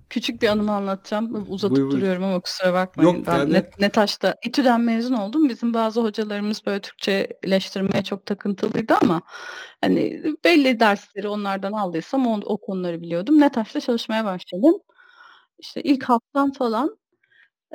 Küçük 0.10 0.42
bir 0.42 0.48
anımı 0.48 0.72
anlatacağım. 0.72 1.46
Uzatıp 1.50 1.76
buyur, 1.78 1.90
buyur. 1.90 1.98
duruyorum 1.98 2.24
ama 2.24 2.40
kusura 2.40 2.74
bakmayın. 2.74 3.18
Yok, 3.18 3.28
ben 3.28 3.38
yani... 3.38 3.54
Net, 3.54 3.80
Netaş'ta 3.80 4.36
İTÜ'den 4.46 4.82
mezun 4.82 5.14
oldum. 5.14 5.50
Bizim 5.50 5.74
bazı 5.74 6.02
hocalarımız 6.02 6.66
böyle 6.66 6.82
Türkçeleştirmeye 6.82 8.04
çok 8.04 8.26
takıntılıydı 8.26 8.94
ama 9.02 9.22
hani 9.82 10.24
belli 10.44 10.80
dersleri 10.80 11.28
onlardan 11.28 11.72
aldıysam 11.72 12.28
o, 12.28 12.40
o 12.46 12.58
konuları 12.58 13.02
biliyordum. 13.02 13.40
Netaş'ta 13.40 13.80
çalışmaya 13.80 14.26
başladım. 14.26 14.74
İşte 15.60 15.82
ilk 15.82 16.04
haftam 16.04 16.52
falan 16.52 16.98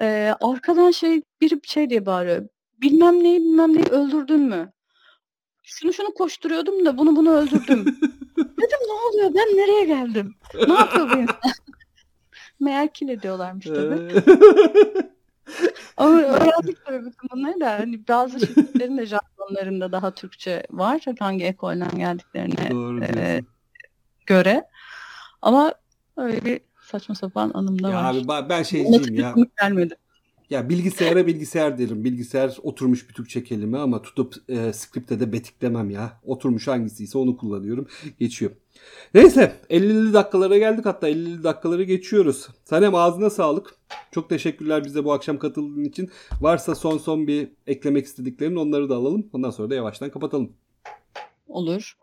Eee, 0.01 0.35
arkadan 0.41 0.91
şey 0.91 1.23
biri 1.41 1.61
şey 1.63 1.91
diye 1.91 2.07
bağırıyor. 2.07 2.49
Bilmem 2.83 3.23
neyi 3.23 3.41
bilmem 3.41 3.75
neyi 3.75 3.87
öldürdün 3.87 4.41
mü? 4.41 4.73
Şunu 5.63 5.93
şunu 5.93 6.15
koşturuyordum 6.15 6.85
da 6.85 6.99
bunu 6.99 7.17
bunu 7.17 7.31
öldürdüm. 7.31 7.85
Dedim 8.37 8.79
ne 8.89 8.93
oluyor? 8.93 9.35
Ben 9.35 9.57
nereye 9.57 9.85
geldim? 9.85 10.35
Ne 10.69 10.75
yapıyor 10.75 11.11
bu 11.11 11.19
insan? 11.19 11.37
Meğer 12.61 12.93
kill 12.93 13.09
ediyorlarmış 13.09 13.67
tabii. 13.67 14.23
Ama 15.97 16.19
öğrendik 16.19 16.85
tabii 16.85 17.05
bütün 17.07 17.31
bunları 17.33 17.61
da. 17.61 17.71
Hani 17.79 18.09
bazı 18.09 18.41
şirketlerin 18.41 18.99
de 18.99 19.07
jargonlarında 19.07 19.93
daha 19.93 20.11
Türkçe 20.15 20.63
var. 20.71 21.05
Hangi 21.19 21.45
ekolden 21.45 21.99
geldiklerine 21.99 22.71
Doğru 22.71 23.05
e, 23.05 23.43
göre. 24.27 24.69
Ama 25.43 25.75
öyle 26.17 26.45
bir 26.45 26.61
saçma 26.89 27.15
sapan 27.15 27.51
anımda 27.55 27.91
ya 27.91 27.97
var. 27.97 28.15
Abi 28.29 28.49
ben 28.49 28.63
şeyciyim 28.63 29.15
ya. 29.15 29.35
Gelmedi. 29.61 29.95
Ya 30.51 30.69
bilgisayara 30.69 31.27
bilgisayar 31.27 31.79
derim. 31.79 32.05
Bilgisayar 32.05 32.57
oturmuş 32.63 33.09
bir 33.09 33.15
Türkçe 33.15 33.45
kelime 33.45 33.79
ama 33.79 34.03
tutup 34.03 34.35
e, 34.49 34.73
script'e 34.73 35.21
de 35.21 35.33
betiklemem 35.33 35.91
ya. 35.91 36.21
Oturmuş 36.25 36.69
hangisiyse 36.69 37.19
onu 37.19 37.37
kullanıyorum. 37.37 37.89
Geçiyor. 38.19 38.51
Neyse 39.15 39.57
50'li 39.71 40.13
dakikalara 40.13 40.59
geldik 40.59 40.87
hatta 40.87 41.11
50'li 41.11 41.45
dakikaları 41.45 41.83
geçiyoruz. 41.83 42.49
Sanem 42.65 42.95
ağzına 42.95 43.31
sağlık. 43.31 43.75
Çok 44.13 44.29
teşekkürler 44.29 44.85
bize 44.85 45.05
bu 45.05 45.13
akşam 45.13 45.39
katıldığın 45.39 45.85
için. 45.85 46.11
Varsa 46.41 46.75
son 46.75 46.99
son 46.99 47.27
bir 47.27 47.49
eklemek 47.67 48.07
istediklerin 48.07 48.57
onları 48.57 48.89
da 48.89 48.97
alalım. 48.97 49.31
Ondan 49.33 49.51
sonra 49.51 49.71
da 49.71 49.75
yavaştan 49.75 50.11
kapatalım. 50.11 50.53
Olur. 51.49 51.97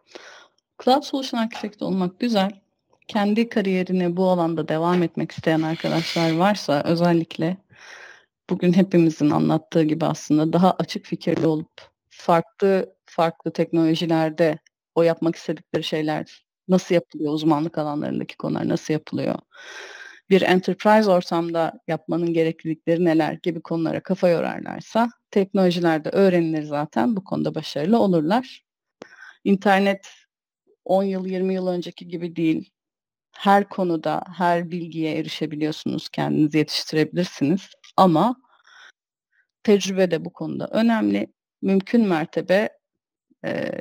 Cloud 0.84 1.04
Solution 1.04 1.40
Architect 1.40 1.82
olmak 1.82 2.20
güzel 2.20 2.65
kendi 3.08 3.50
kariyerine 3.50 4.18
bu 4.18 4.30
alanda 4.30 4.68
devam 4.68 5.04
etmek 5.04 5.32
isteyen 5.32 5.62
arkadaşlar 5.62 6.36
varsa 6.36 6.84
özellikle 6.86 7.58
bugün 8.50 8.74
hepimizin 8.74 9.30
anlattığı 9.30 9.84
gibi 9.84 10.06
aslında 10.06 10.54
daha 10.54 10.72
açık 10.72 11.06
fikirli 11.06 11.48
olup 11.48 11.72
farklı 12.10 12.96
farklı 13.06 13.54
teknolojilerde 13.54 14.60
o 14.96 15.04
yapmak 15.04 15.36
istedikleri 15.36 15.84
şeyler 15.84 16.46
nasıl 16.68 16.96
yapılıyor, 16.96 17.34
uzmanlık 17.34 17.78
alanlarındaki 17.78 18.38
konular 18.38 18.70
nasıl 18.70 18.94
yapılıyor, 18.94 19.36
bir 20.30 20.42
enterprise 20.42 21.12
ortamda 21.12 21.80
yapmanın 21.88 22.34
gereklilikleri 22.34 23.06
neler 23.06 23.40
gibi 23.44 23.62
konulara 23.62 24.00
kafa 24.04 24.30
yorarlarsa 24.30 25.10
teknolojilerde 25.32 26.10
öğrenilir 26.10 26.64
zaten 26.64 27.16
bu 27.16 27.24
konuda 27.24 27.56
başarılı 27.56 28.00
olurlar. 28.00 28.66
İnternet 29.44 30.08
10 30.86 31.04
yıl 31.04 31.26
20 31.26 31.54
yıl 31.54 31.68
önceki 31.68 32.08
gibi 32.08 32.36
değil 32.36 32.75
her 33.38 33.70
konuda 33.70 34.24
her 34.38 34.72
bilgiye 34.72 35.18
erişebiliyorsunuz, 35.18 36.10
kendinizi 36.10 36.58
yetiştirebilirsiniz 36.58 37.70
ama 37.98 38.36
tecrübe 39.64 40.12
de 40.12 40.26
bu 40.26 40.34
konuda 40.34 40.68
önemli. 40.68 41.34
Mümkün 41.62 42.08
mertebe 42.08 42.70
e, 43.46 43.72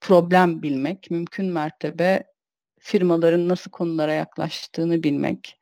problem 0.00 0.62
bilmek, 0.62 1.10
mümkün 1.10 1.46
mertebe 1.46 2.24
firmaların 2.80 3.48
nasıl 3.48 3.70
konulara 3.70 4.12
yaklaştığını 4.12 5.02
bilmek, 5.02 5.60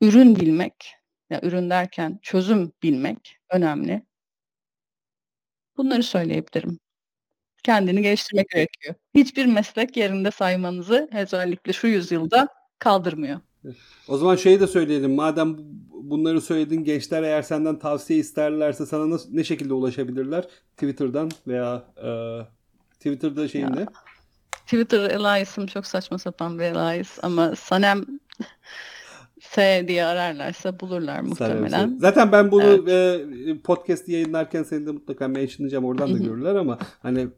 ürün 0.00 0.36
bilmek, 0.36 0.94
ya 1.30 1.40
ürün 1.42 1.70
derken 1.70 2.18
çözüm 2.22 2.72
bilmek 2.82 3.36
önemli. 3.50 4.06
Bunları 5.76 6.02
söyleyebilirim 6.02 6.80
kendini 7.62 8.02
geliştirmek 8.02 8.48
gerekiyor. 8.48 8.94
Hiçbir 9.14 9.46
meslek 9.46 9.96
yerinde 9.96 10.30
saymanızı 10.30 11.08
özellikle 11.12 11.72
şu 11.72 11.86
yüzyılda 11.86 12.48
kaldırmıyor. 12.78 13.40
O 14.08 14.16
zaman 14.16 14.36
şeyi 14.36 14.60
de 14.60 14.66
söyleyelim. 14.66 15.14
Madem 15.14 15.56
bunları 15.90 16.40
söyledin 16.40 16.84
gençler 16.84 17.22
eğer 17.22 17.42
senden 17.42 17.78
tavsiye 17.78 18.18
isterlerse 18.18 18.86
sana 18.86 19.10
nasıl, 19.10 19.34
ne 19.34 19.44
şekilde 19.44 19.74
ulaşabilirler? 19.74 20.48
Twitter'dan 20.76 21.30
veya 21.46 21.84
e, 21.96 22.10
Twitter'da 22.94 23.48
şeyin 23.48 23.76
ne? 23.76 23.86
Twitter 24.64 25.10
Elias'ım 25.10 25.66
çok 25.66 25.86
saçma 25.86 26.18
sapan 26.18 26.58
bir 26.58 26.64
Elias 26.64 27.18
ama 27.22 27.56
Sanem 27.56 28.04
S 29.54 29.88
diye 29.88 30.04
ararlarsa 30.04 30.80
bulurlar 30.80 31.20
muhtemelen. 31.20 31.98
Zaten 32.00 32.32
ben 32.32 32.50
bunu 32.50 32.84
evet. 32.88 33.48
e, 33.48 33.58
podcast 33.58 34.08
yayınlarken 34.08 34.62
seni 34.62 34.86
de 34.86 34.90
mutlaka 34.90 35.28
mentionlayacağım. 35.28 35.84
Oradan 35.84 36.14
da 36.14 36.18
görürler 36.18 36.54
ama 36.54 36.78
hani 37.02 37.28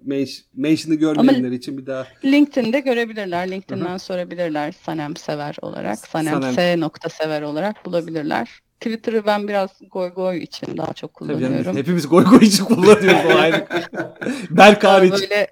mention'ı 0.54 0.94
görmeyenler 0.94 1.46
ama 1.46 1.54
için 1.54 1.78
bir 1.78 1.86
daha. 1.86 2.06
LinkedIn'de 2.24 2.80
görebilirler. 2.80 3.50
LinkedIn'den 3.50 3.90
Hı-hı. 3.90 3.98
sorabilirler 3.98 4.72
Sanem 4.72 5.16
Sever 5.16 5.56
olarak. 5.62 5.98
Sanem, 5.98 6.32
Sanem 6.32 6.54
S 6.54 6.80
nokta 6.80 7.08
Sever 7.08 7.42
olarak 7.42 7.86
bulabilirler. 7.86 8.48
Twitter'ı 8.80 9.26
ben 9.26 9.48
biraz 9.48 9.70
goy 9.90 10.08
goy 10.08 10.38
için 10.38 10.76
daha 10.76 10.92
çok 10.92 11.14
kullanıyorum. 11.14 11.64
Tabii 11.64 11.78
hepimiz 11.78 12.08
goy 12.08 12.24
goy 12.24 12.46
için 12.46 12.64
kullanıyoruz 12.64 13.34
o 13.34 13.38
ayrı. 13.38 13.66
Berk 14.50 14.84
hariç. 14.84 15.12
Böyle 15.12 15.46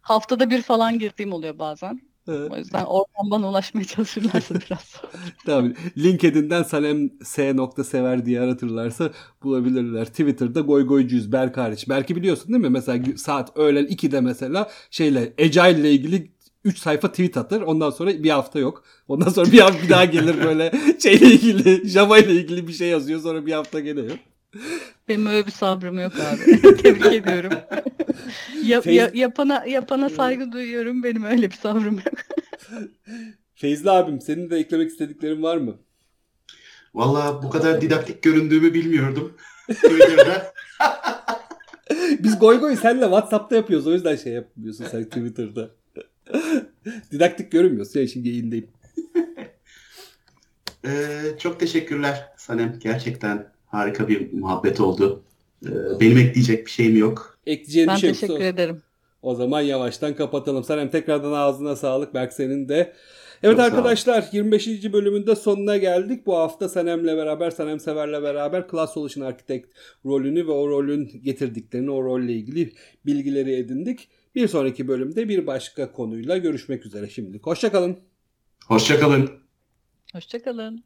haftada 0.00 0.50
bir 0.50 0.62
falan 0.62 0.98
girdiğim 0.98 1.32
oluyor 1.32 1.58
bazen. 1.58 2.00
O 2.28 2.56
yüzden 2.56 2.84
oradan 2.84 3.30
bana 3.30 3.48
ulaşmaya 3.48 3.84
çalışırlarsa 3.84 4.54
biraz. 4.66 4.94
Tabii. 5.46 5.74
LinkedIn'den 5.98 6.62
Salem 6.62 7.10
S. 7.22 7.54
Sever 7.84 8.26
diye 8.26 8.40
aratırlarsa 8.40 9.10
bulabilirler. 9.42 10.06
Twitter'da 10.06 10.60
goygoycuyuz 10.60 11.32
Berk 11.32 11.56
hariç. 11.56 11.88
Berk'i 11.88 12.16
biliyorsun 12.16 12.48
değil 12.48 12.60
mi? 12.64 12.70
Mesela 12.70 13.04
saat 13.16 13.56
öğlen 13.56 13.84
2'de 13.84 14.20
mesela 14.20 14.70
şeyle 14.90 15.32
Agile 15.38 15.80
ile 15.80 15.92
ilgili 15.92 16.34
3 16.64 16.78
sayfa 16.78 17.10
tweet 17.10 17.36
atır. 17.36 17.62
Ondan 17.62 17.90
sonra 17.90 18.22
bir 18.22 18.30
hafta 18.30 18.58
yok. 18.58 18.84
Ondan 19.08 19.28
sonra 19.28 19.52
bir 19.52 19.58
hafta 19.58 19.82
bir 19.82 19.88
daha 19.88 20.04
gelir 20.04 20.44
böyle 20.44 20.72
şeyle 21.02 21.26
ilgili 21.26 21.88
Java 21.88 22.18
ile 22.18 22.32
ilgili 22.32 22.68
bir 22.68 22.72
şey 22.72 22.88
yazıyor. 22.88 23.20
Sonra 23.20 23.46
bir 23.46 23.52
hafta 23.52 23.80
gene 23.80 24.00
yok. 24.00 24.18
Benim 25.08 25.26
öyle 25.26 25.46
bir 25.46 25.50
sabrım 25.50 25.98
yok 26.00 26.12
abi. 26.14 26.76
Tebrik 26.76 27.06
ediyorum. 27.06 27.52
Ya, 28.64 28.82
ya, 28.84 29.10
yapana 29.14 29.64
yapana 29.66 30.08
saygı 30.08 30.52
duyuyorum. 30.52 31.02
Benim 31.02 31.24
öyle 31.24 31.50
bir 31.50 31.56
sabrım 31.56 31.94
yok. 31.94 32.14
Feyzli 33.54 33.90
abim 33.90 34.20
senin 34.20 34.50
de 34.50 34.56
eklemek 34.56 34.90
istediklerin 34.90 35.42
var 35.42 35.56
mı? 35.56 35.76
Valla 36.94 37.42
bu 37.42 37.50
kadar 37.50 37.80
didaktik 37.80 38.22
göründüğümü 38.22 38.74
bilmiyordum. 38.74 39.36
Twitter'da. 39.72 40.52
Biz 42.18 42.38
goy 42.38 42.60
goy 42.60 42.76
senle 42.76 43.04
WhatsApp'ta 43.04 43.56
yapıyoruz. 43.56 43.86
O 43.86 43.92
yüzden 43.92 44.16
şey 44.16 44.32
yapmıyorsun 44.32 44.86
sen 44.90 45.04
Twitter'da. 45.04 45.70
Didaktik 47.12 47.52
görünmüyorsun. 47.52 48.00
Ya 48.00 48.06
şimdi 48.06 48.28
yayındayım. 48.28 48.68
Ee, 50.86 51.22
çok 51.38 51.60
teşekkürler 51.60 52.28
Sanem. 52.36 52.78
Gerçekten 52.82 53.52
harika 53.66 54.08
bir 54.08 54.32
muhabbet 54.32 54.80
oldu. 54.80 55.24
Ee, 55.66 56.00
benim 56.00 56.18
ekleyecek 56.18 56.66
bir 56.66 56.70
şeyim 56.70 56.96
yok. 56.96 57.38
Ekleyeceğim 57.46 57.88
ben 57.88 57.96
bir 57.96 58.00
şey 58.00 58.10
teşekkür 58.10 58.32
yoksa... 58.32 58.46
ederim. 58.48 58.82
O 59.22 59.34
zaman 59.34 59.60
yavaştan 59.60 60.14
kapatalım. 60.16 60.64
Sanem 60.64 60.90
tekrardan 60.90 61.32
ağzına 61.32 61.76
sağlık. 61.76 62.14
Berk 62.14 62.32
senin 62.32 62.68
de. 62.68 62.92
Evet 63.42 63.56
Çok 63.56 63.66
arkadaşlar 63.66 64.28
25. 64.32 64.92
bölümünde 64.92 65.36
sonuna 65.36 65.76
geldik. 65.76 66.26
Bu 66.26 66.36
hafta 66.36 66.68
Sanem'le 66.68 67.06
beraber, 67.06 67.50
Sanem 67.50 67.80
Sever'le 67.80 68.22
beraber 68.22 68.68
Class 68.70 68.94
Solution 68.94 69.24
Architect 69.24 69.68
rolünü 70.04 70.46
ve 70.46 70.50
o 70.50 70.68
rolün 70.68 71.20
getirdiklerini, 71.22 71.90
o 71.90 72.04
rolle 72.04 72.32
ilgili 72.32 72.72
bilgileri 73.06 73.54
edindik. 73.54 74.08
Bir 74.34 74.48
sonraki 74.48 74.88
bölümde 74.88 75.28
bir 75.28 75.46
başka 75.46 75.92
konuyla 75.92 76.38
görüşmek 76.38 76.86
üzere 76.86 77.08
şimdilik. 77.08 77.46
Hoşçakalın. 77.46 77.98
Hoşçakalın. 78.66 79.30
Hoşçakalın. 80.12 80.84